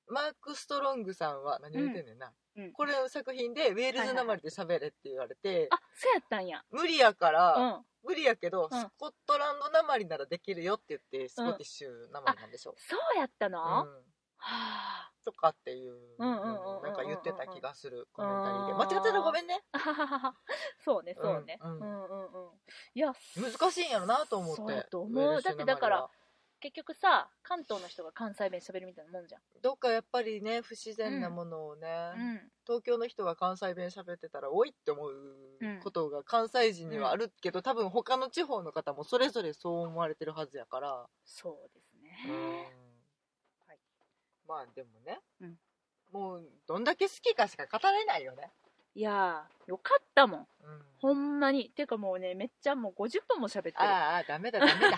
[0.09, 2.71] マーク・ストロングさんは何を言ってんねんな、うん。
[2.71, 6.63] これの作品でウェールズなまりで喋れって言われて、あそうやったんや。
[6.71, 7.85] 無理やから、うん。
[8.03, 8.79] 無理やけど、うん。
[8.79, 13.87] スコットランドなまりならできるよって言ってスコティッシュなまりなんでしょそうやったの、う、はん
[14.39, 15.11] あ。
[15.25, 16.83] とかっていううんうんうんうんうん。
[16.83, 18.73] なんか言ってた気がするコメンタリーで。
[18.73, 19.61] 間違ってたらごめんね。
[19.73, 20.35] あははは
[20.85, 22.05] そうねそうね、う、うんんうん。
[22.05, 22.49] うんうん
[22.95, 24.61] いや難しいんやろなと思って。
[24.61, 25.23] そうやと思う。
[25.23, 26.09] ウェールズなまりはだってだから
[26.59, 29.41] 結局さ関東の人が関西弁喋るみたいなもんじゃん。
[29.61, 32.41] どっかやっぱりね不自然なものをね、うん。
[32.65, 35.13] 東京の人が関西弁喋ってたらおいって思う
[35.61, 42.55] うんことが関西人にはあるけど、多分他の地方の方もそれぞれそう思われてるはずやから、そうですね、うん。
[43.67, 43.77] はい
[44.47, 45.57] まあでもね、うん。
[46.11, 48.51] もうどんだけ好きかしか語れないよね、
[48.95, 50.39] いやーよかったもん。
[50.39, 50.47] うん。
[50.99, 51.69] ほんまに。
[51.69, 53.75] てかもうねめっちゃもう50分も喋ってる。
[53.79, 54.97] ああダメだダメだ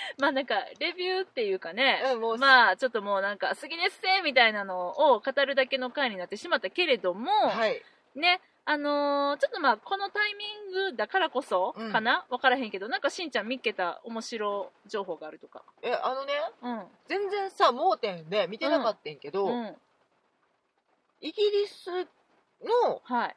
[0.18, 7.82] まあなんかレビューっていうかね、うんもうまあちょっともうなんか好きですせみたいなのを語るだけの回になってしまったけれども、はい。
[8.14, 11.92] ねあのーちょっとまあこのタイミングだからこそうん。
[11.92, 15.62] かな、分からへんけどなんかしんちゃん見っけた面白情報があるとか。
[15.82, 16.86] えあのねうん。
[17.06, 19.76] 全然さ盲点で見てなかったんけど、うん
[21.20, 21.90] イギリス
[22.62, 23.36] のはい。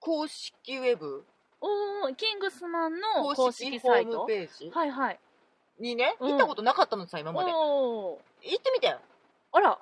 [0.00, 1.24] 公式ウェブ。
[1.60, 4.70] おーキングスマンの公公式ホーム式サイトページ。
[4.70, 5.20] はいはい
[5.78, 6.30] にねうん。
[6.30, 7.52] 行ったことなかったのさ今まで。
[7.52, 8.94] おー行ってみて。
[9.52, 9.78] あら。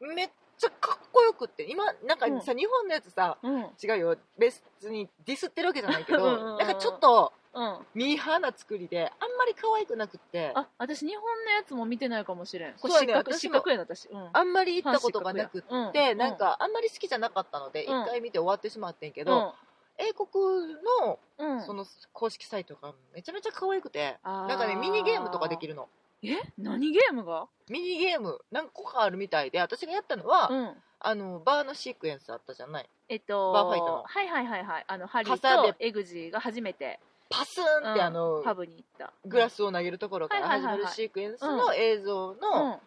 [0.00, 1.66] めっちゃかっこよくって。
[1.68, 3.60] 今なんかさ、日本のやつさうん。
[3.82, 4.16] 違うよ。
[4.38, 7.78] 別にディスってるわけじゃないけどうんうんうんなんかちょっとうん。
[7.94, 10.52] ミーハーな作りであんまり可愛くなくって。
[10.54, 12.74] あ私日本のやつも見てないかもしれん。
[12.74, 13.22] これそうやね。
[13.22, 16.18] 失格、私も失格やな私、うん、あんまり行ったことがなくって、うん。
[16.18, 18.06] なんかあんまり好きじゃなかったので一、うん。
[18.06, 19.54] 回見て終わってしまってんけけど、
[19.98, 20.74] 英国
[21.06, 25.88] のうん、その公式サイトがめちゃめちゃ可愛くて、なんかねミニゲームとかできるの。
[26.22, 26.36] え？
[26.58, 27.46] 何ゲームが？
[27.68, 30.70] ミニゲーム何個かあるみたいで私がやったのは、うん。
[31.00, 32.88] あのバーのシークエンスあったじゃない？
[33.08, 34.02] えっとバーファイトの。
[34.04, 34.84] はいはいはいはい。
[34.86, 36.98] あのハリーとエグジーが初めて、
[37.28, 38.06] パスーンって、うん。
[38.06, 39.12] あのパブに行った。
[39.26, 42.40] グラスを投げるところから始まるシークエンスの映像うん。
[42.40, 42.80] の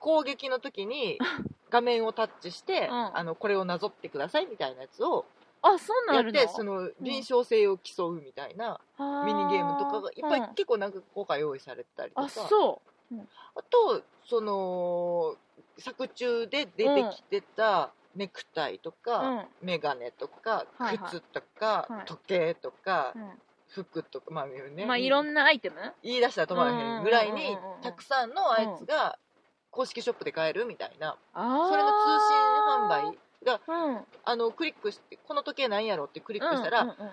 [0.00, 1.18] 攻撃の時に
[1.70, 3.16] 画面をタッチして、うん。
[3.16, 5.24] あのこれをなぞってくださいみたいなやつを
[5.62, 8.80] あそんなんやっあるのてその臨床性を競うみたいな
[9.24, 12.22] ミニゲームとかがいっぱい、うん結構何個か用意されてたりとか。
[12.24, 12.82] あそ
[13.54, 15.36] あとその
[15.78, 19.44] 作中で出てきてたネクタイとうか、うん。
[19.62, 21.10] メガネとか、はいはい。
[21.10, 22.06] 靴とか、はい。
[22.06, 23.18] 時計とか、う
[23.68, 24.84] 服とかまあね。
[24.84, 25.76] ん、まあいろんなアイテム？
[26.02, 29.18] 言い出したら止まらへんぐらいにうんうんうんうんたくさんのあいつが
[29.70, 32.36] 公式ショップで買えるみたいな、あそれの通信
[32.84, 34.00] 販売が販うん。
[34.24, 37.10] あのクリックしてこの時計なんやろってクリックしたら、うんうんうん。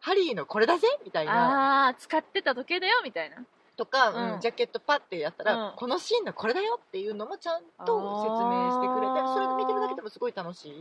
[0.00, 0.86] ハリーのこれだぜ？
[1.04, 1.86] みたいな。
[1.86, 3.36] ああ使ってた時計だよみたいな。
[3.76, 4.40] とか、うんうん。
[4.40, 5.76] ジャケットパッてやったら、うん。
[5.76, 10.78] このシーンのこれだよっていうのもちゃんと説明してくれてそれで見てるだけでもすごい楽しい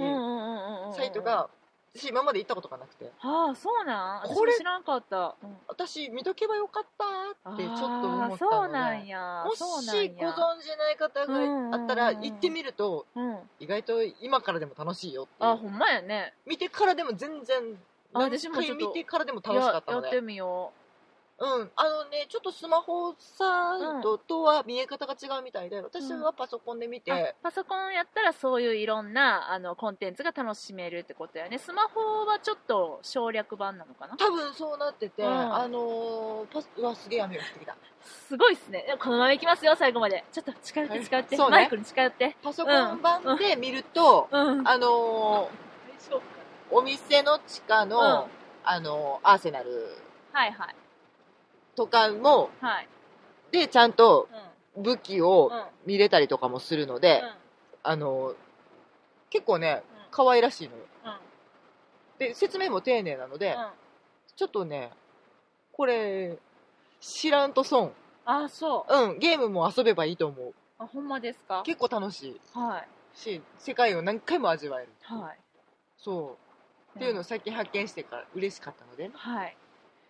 [0.95, 1.49] サイトが
[1.95, 3.09] 私今まで行ったことがなくて。
[3.21, 4.21] ああそうなん。
[4.23, 5.57] 私これも知らんかった、うん。
[5.67, 6.83] 私見とけばよかっ
[7.43, 9.43] たってちょっと思ったあーそうのでなんや。
[9.45, 9.81] もしご存
[10.61, 13.39] じない方があったら行ってみるとうん。
[13.61, 16.33] 意外と今からでも楽しいよってあほんまやね。
[16.45, 17.57] 見てからでも全然
[18.13, 20.07] あ何回見てからでも楽しかったので。
[20.07, 20.84] やってみよう
[21.37, 31.57] ん、あのね、ちょっとスマホサイトとは見え方が違うみたいで、私はパソコンで見て、あパソコンやったらそういういろんなあのコンテンツが楽しめるってことやね。
[31.57, 34.15] スマホはちょっと省略版なのかな？
[34.15, 35.29] 多分そうなってて、うん。
[35.29, 37.75] あのーパス、うわ、すげえ雨が降ってきた。
[38.01, 38.85] すごいっすね。
[38.97, 40.23] このままいきますよ最後まで。
[40.31, 41.57] ちょっと近寄って近寄って、そうね。
[41.57, 42.37] マイクに近寄って。
[42.41, 44.65] パソコン版で見ると、うん。
[44.65, 45.65] あのー
[46.71, 48.03] お店の地下の、うん。
[48.63, 49.97] あのーアーセナル。
[50.31, 50.75] はいはい
[51.75, 52.87] とかも、はい。
[53.51, 54.27] で、ちゃんと
[54.75, 54.83] うん。
[54.83, 55.63] 武器をうん。
[55.85, 57.31] 見れたりとかもするので、うん。
[57.83, 58.35] あのー
[59.29, 60.05] 結構ね、うん。
[60.11, 60.83] 可愛らしいのよ。
[61.05, 61.17] うん。
[62.19, 63.67] で、説明も丁寧なので、うん。
[64.35, 64.91] ちょっとね、
[65.73, 66.37] これ、
[67.01, 67.91] 知らんと損。
[68.25, 68.93] あそう。
[68.93, 70.53] うん、ゲームも遊べばいいと思う。
[70.77, 71.63] あほんまですか？
[71.65, 72.41] 結構楽しい。
[72.53, 72.87] はい。
[73.17, 74.89] し、世界を何回も味わえる。
[75.01, 75.39] はい。
[75.97, 76.37] そ
[76.95, 76.97] う。
[76.97, 79.13] っていうのをさっき発見してから嬉しかったのでね。
[79.15, 79.57] はい、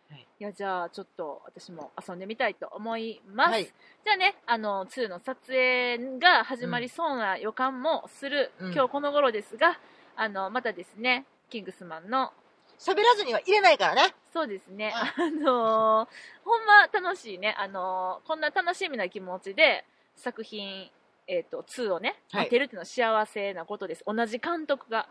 [0.10, 0.28] はい。
[0.40, 3.64] い、やじゃあちょっと私も遊んでみたいと思います、はい。
[3.64, 8.74] じゃあねあの2の撮影が始まりそうな予感もする、うん。
[8.74, 9.80] 今日この頃ですが
[10.16, 12.32] あのまたですねキングスマンの
[12.80, 14.14] 喋らずには入れないからね。
[14.34, 16.08] そうですね、うあのー
[16.44, 20.90] ほんま楽しいね、あのーこんな楽しみな気持ちで作品、
[21.28, 22.46] えっと2をね、はい。
[22.46, 24.04] 見てるっていうのは幸せなことです。
[24.06, 25.08] 同じ監督が。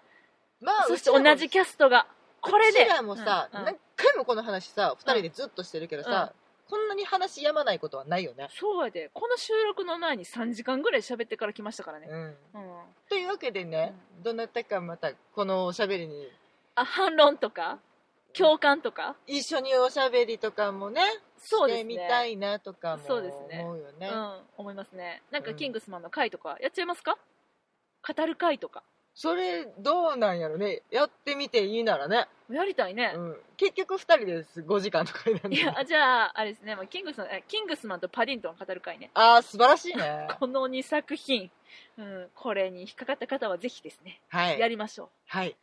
[0.60, 2.06] まあ、そして同じキャストが
[2.44, 3.64] これでうちらもさ、うんうん。
[3.66, 6.32] 何回もこの話さ、二人でずっとしてるけどさ、
[6.68, 8.48] こんなに話やまないことはないよね。
[8.58, 9.10] そうやで。
[9.12, 12.20] この収録の前に3時間ぐらい喋ってから来ましたからね、うん。
[12.22, 12.34] うん、
[13.08, 16.28] というわけでね、どなたかまたこのおしゃべりに。
[16.74, 17.78] あ反論とか
[18.32, 19.14] 共感とか？
[19.26, 21.02] 一緒におしゃべりとかもね、
[21.38, 21.94] そうですね。
[21.94, 23.60] してみたいなとかもそうですね。
[23.62, 24.08] 思うよね。
[24.12, 25.22] うん、思いますね。
[25.30, 27.16] なんかうんキングスマンの回とかやっちゃいますか？
[28.06, 28.82] 語る回とか
[29.14, 30.82] それどうなんやろね。
[30.90, 32.26] やってみていいならね。
[32.50, 34.60] やりたいね、うん、結局2人です。
[34.60, 39.10] 5時間とかになるんでいやじゃああれですね、まあ、キングスマンえキングスマンとパディントンを語る回ね。
[39.14, 40.26] ああ素晴らしいね。
[40.40, 41.50] この2作品、
[41.96, 44.58] うん、これに引っかかった方はぜひですね、はい。
[44.58, 45.08] やりましょう。
[45.26, 45.56] はい。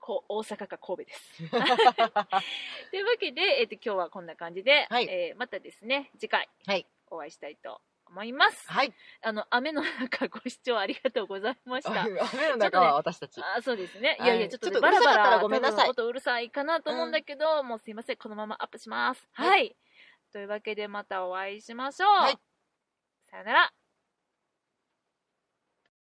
[0.00, 1.36] こう大阪か神戸です。
[1.48, 1.56] と
[2.96, 5.06] いうわけで、えー、と今日はこんな感じで、はい。
[5.08, 6.10] えーまたですね。
[6.18, 6.86] 次回はい。
[7.10, 7.80] お会いしたいと
[8.10, 8.92] 思いますはい
[9.22, 14.16] あの雨の中ご視聴ありがとうございました 雨の中は私たち、あーそうですね。
[14.18, 19.28] いはいやいや、ちょっと,、ねちょっとバラバラらごめんなさい多分音うるさいかなと思うんだけど、もうすいません、このままアップします。
[19.32, 19.76] はい。
[20.32, 22.10] というわけでまたお会いしましょう。
[22.10, 22.38] はい
[23.30, 23.79] さよなら。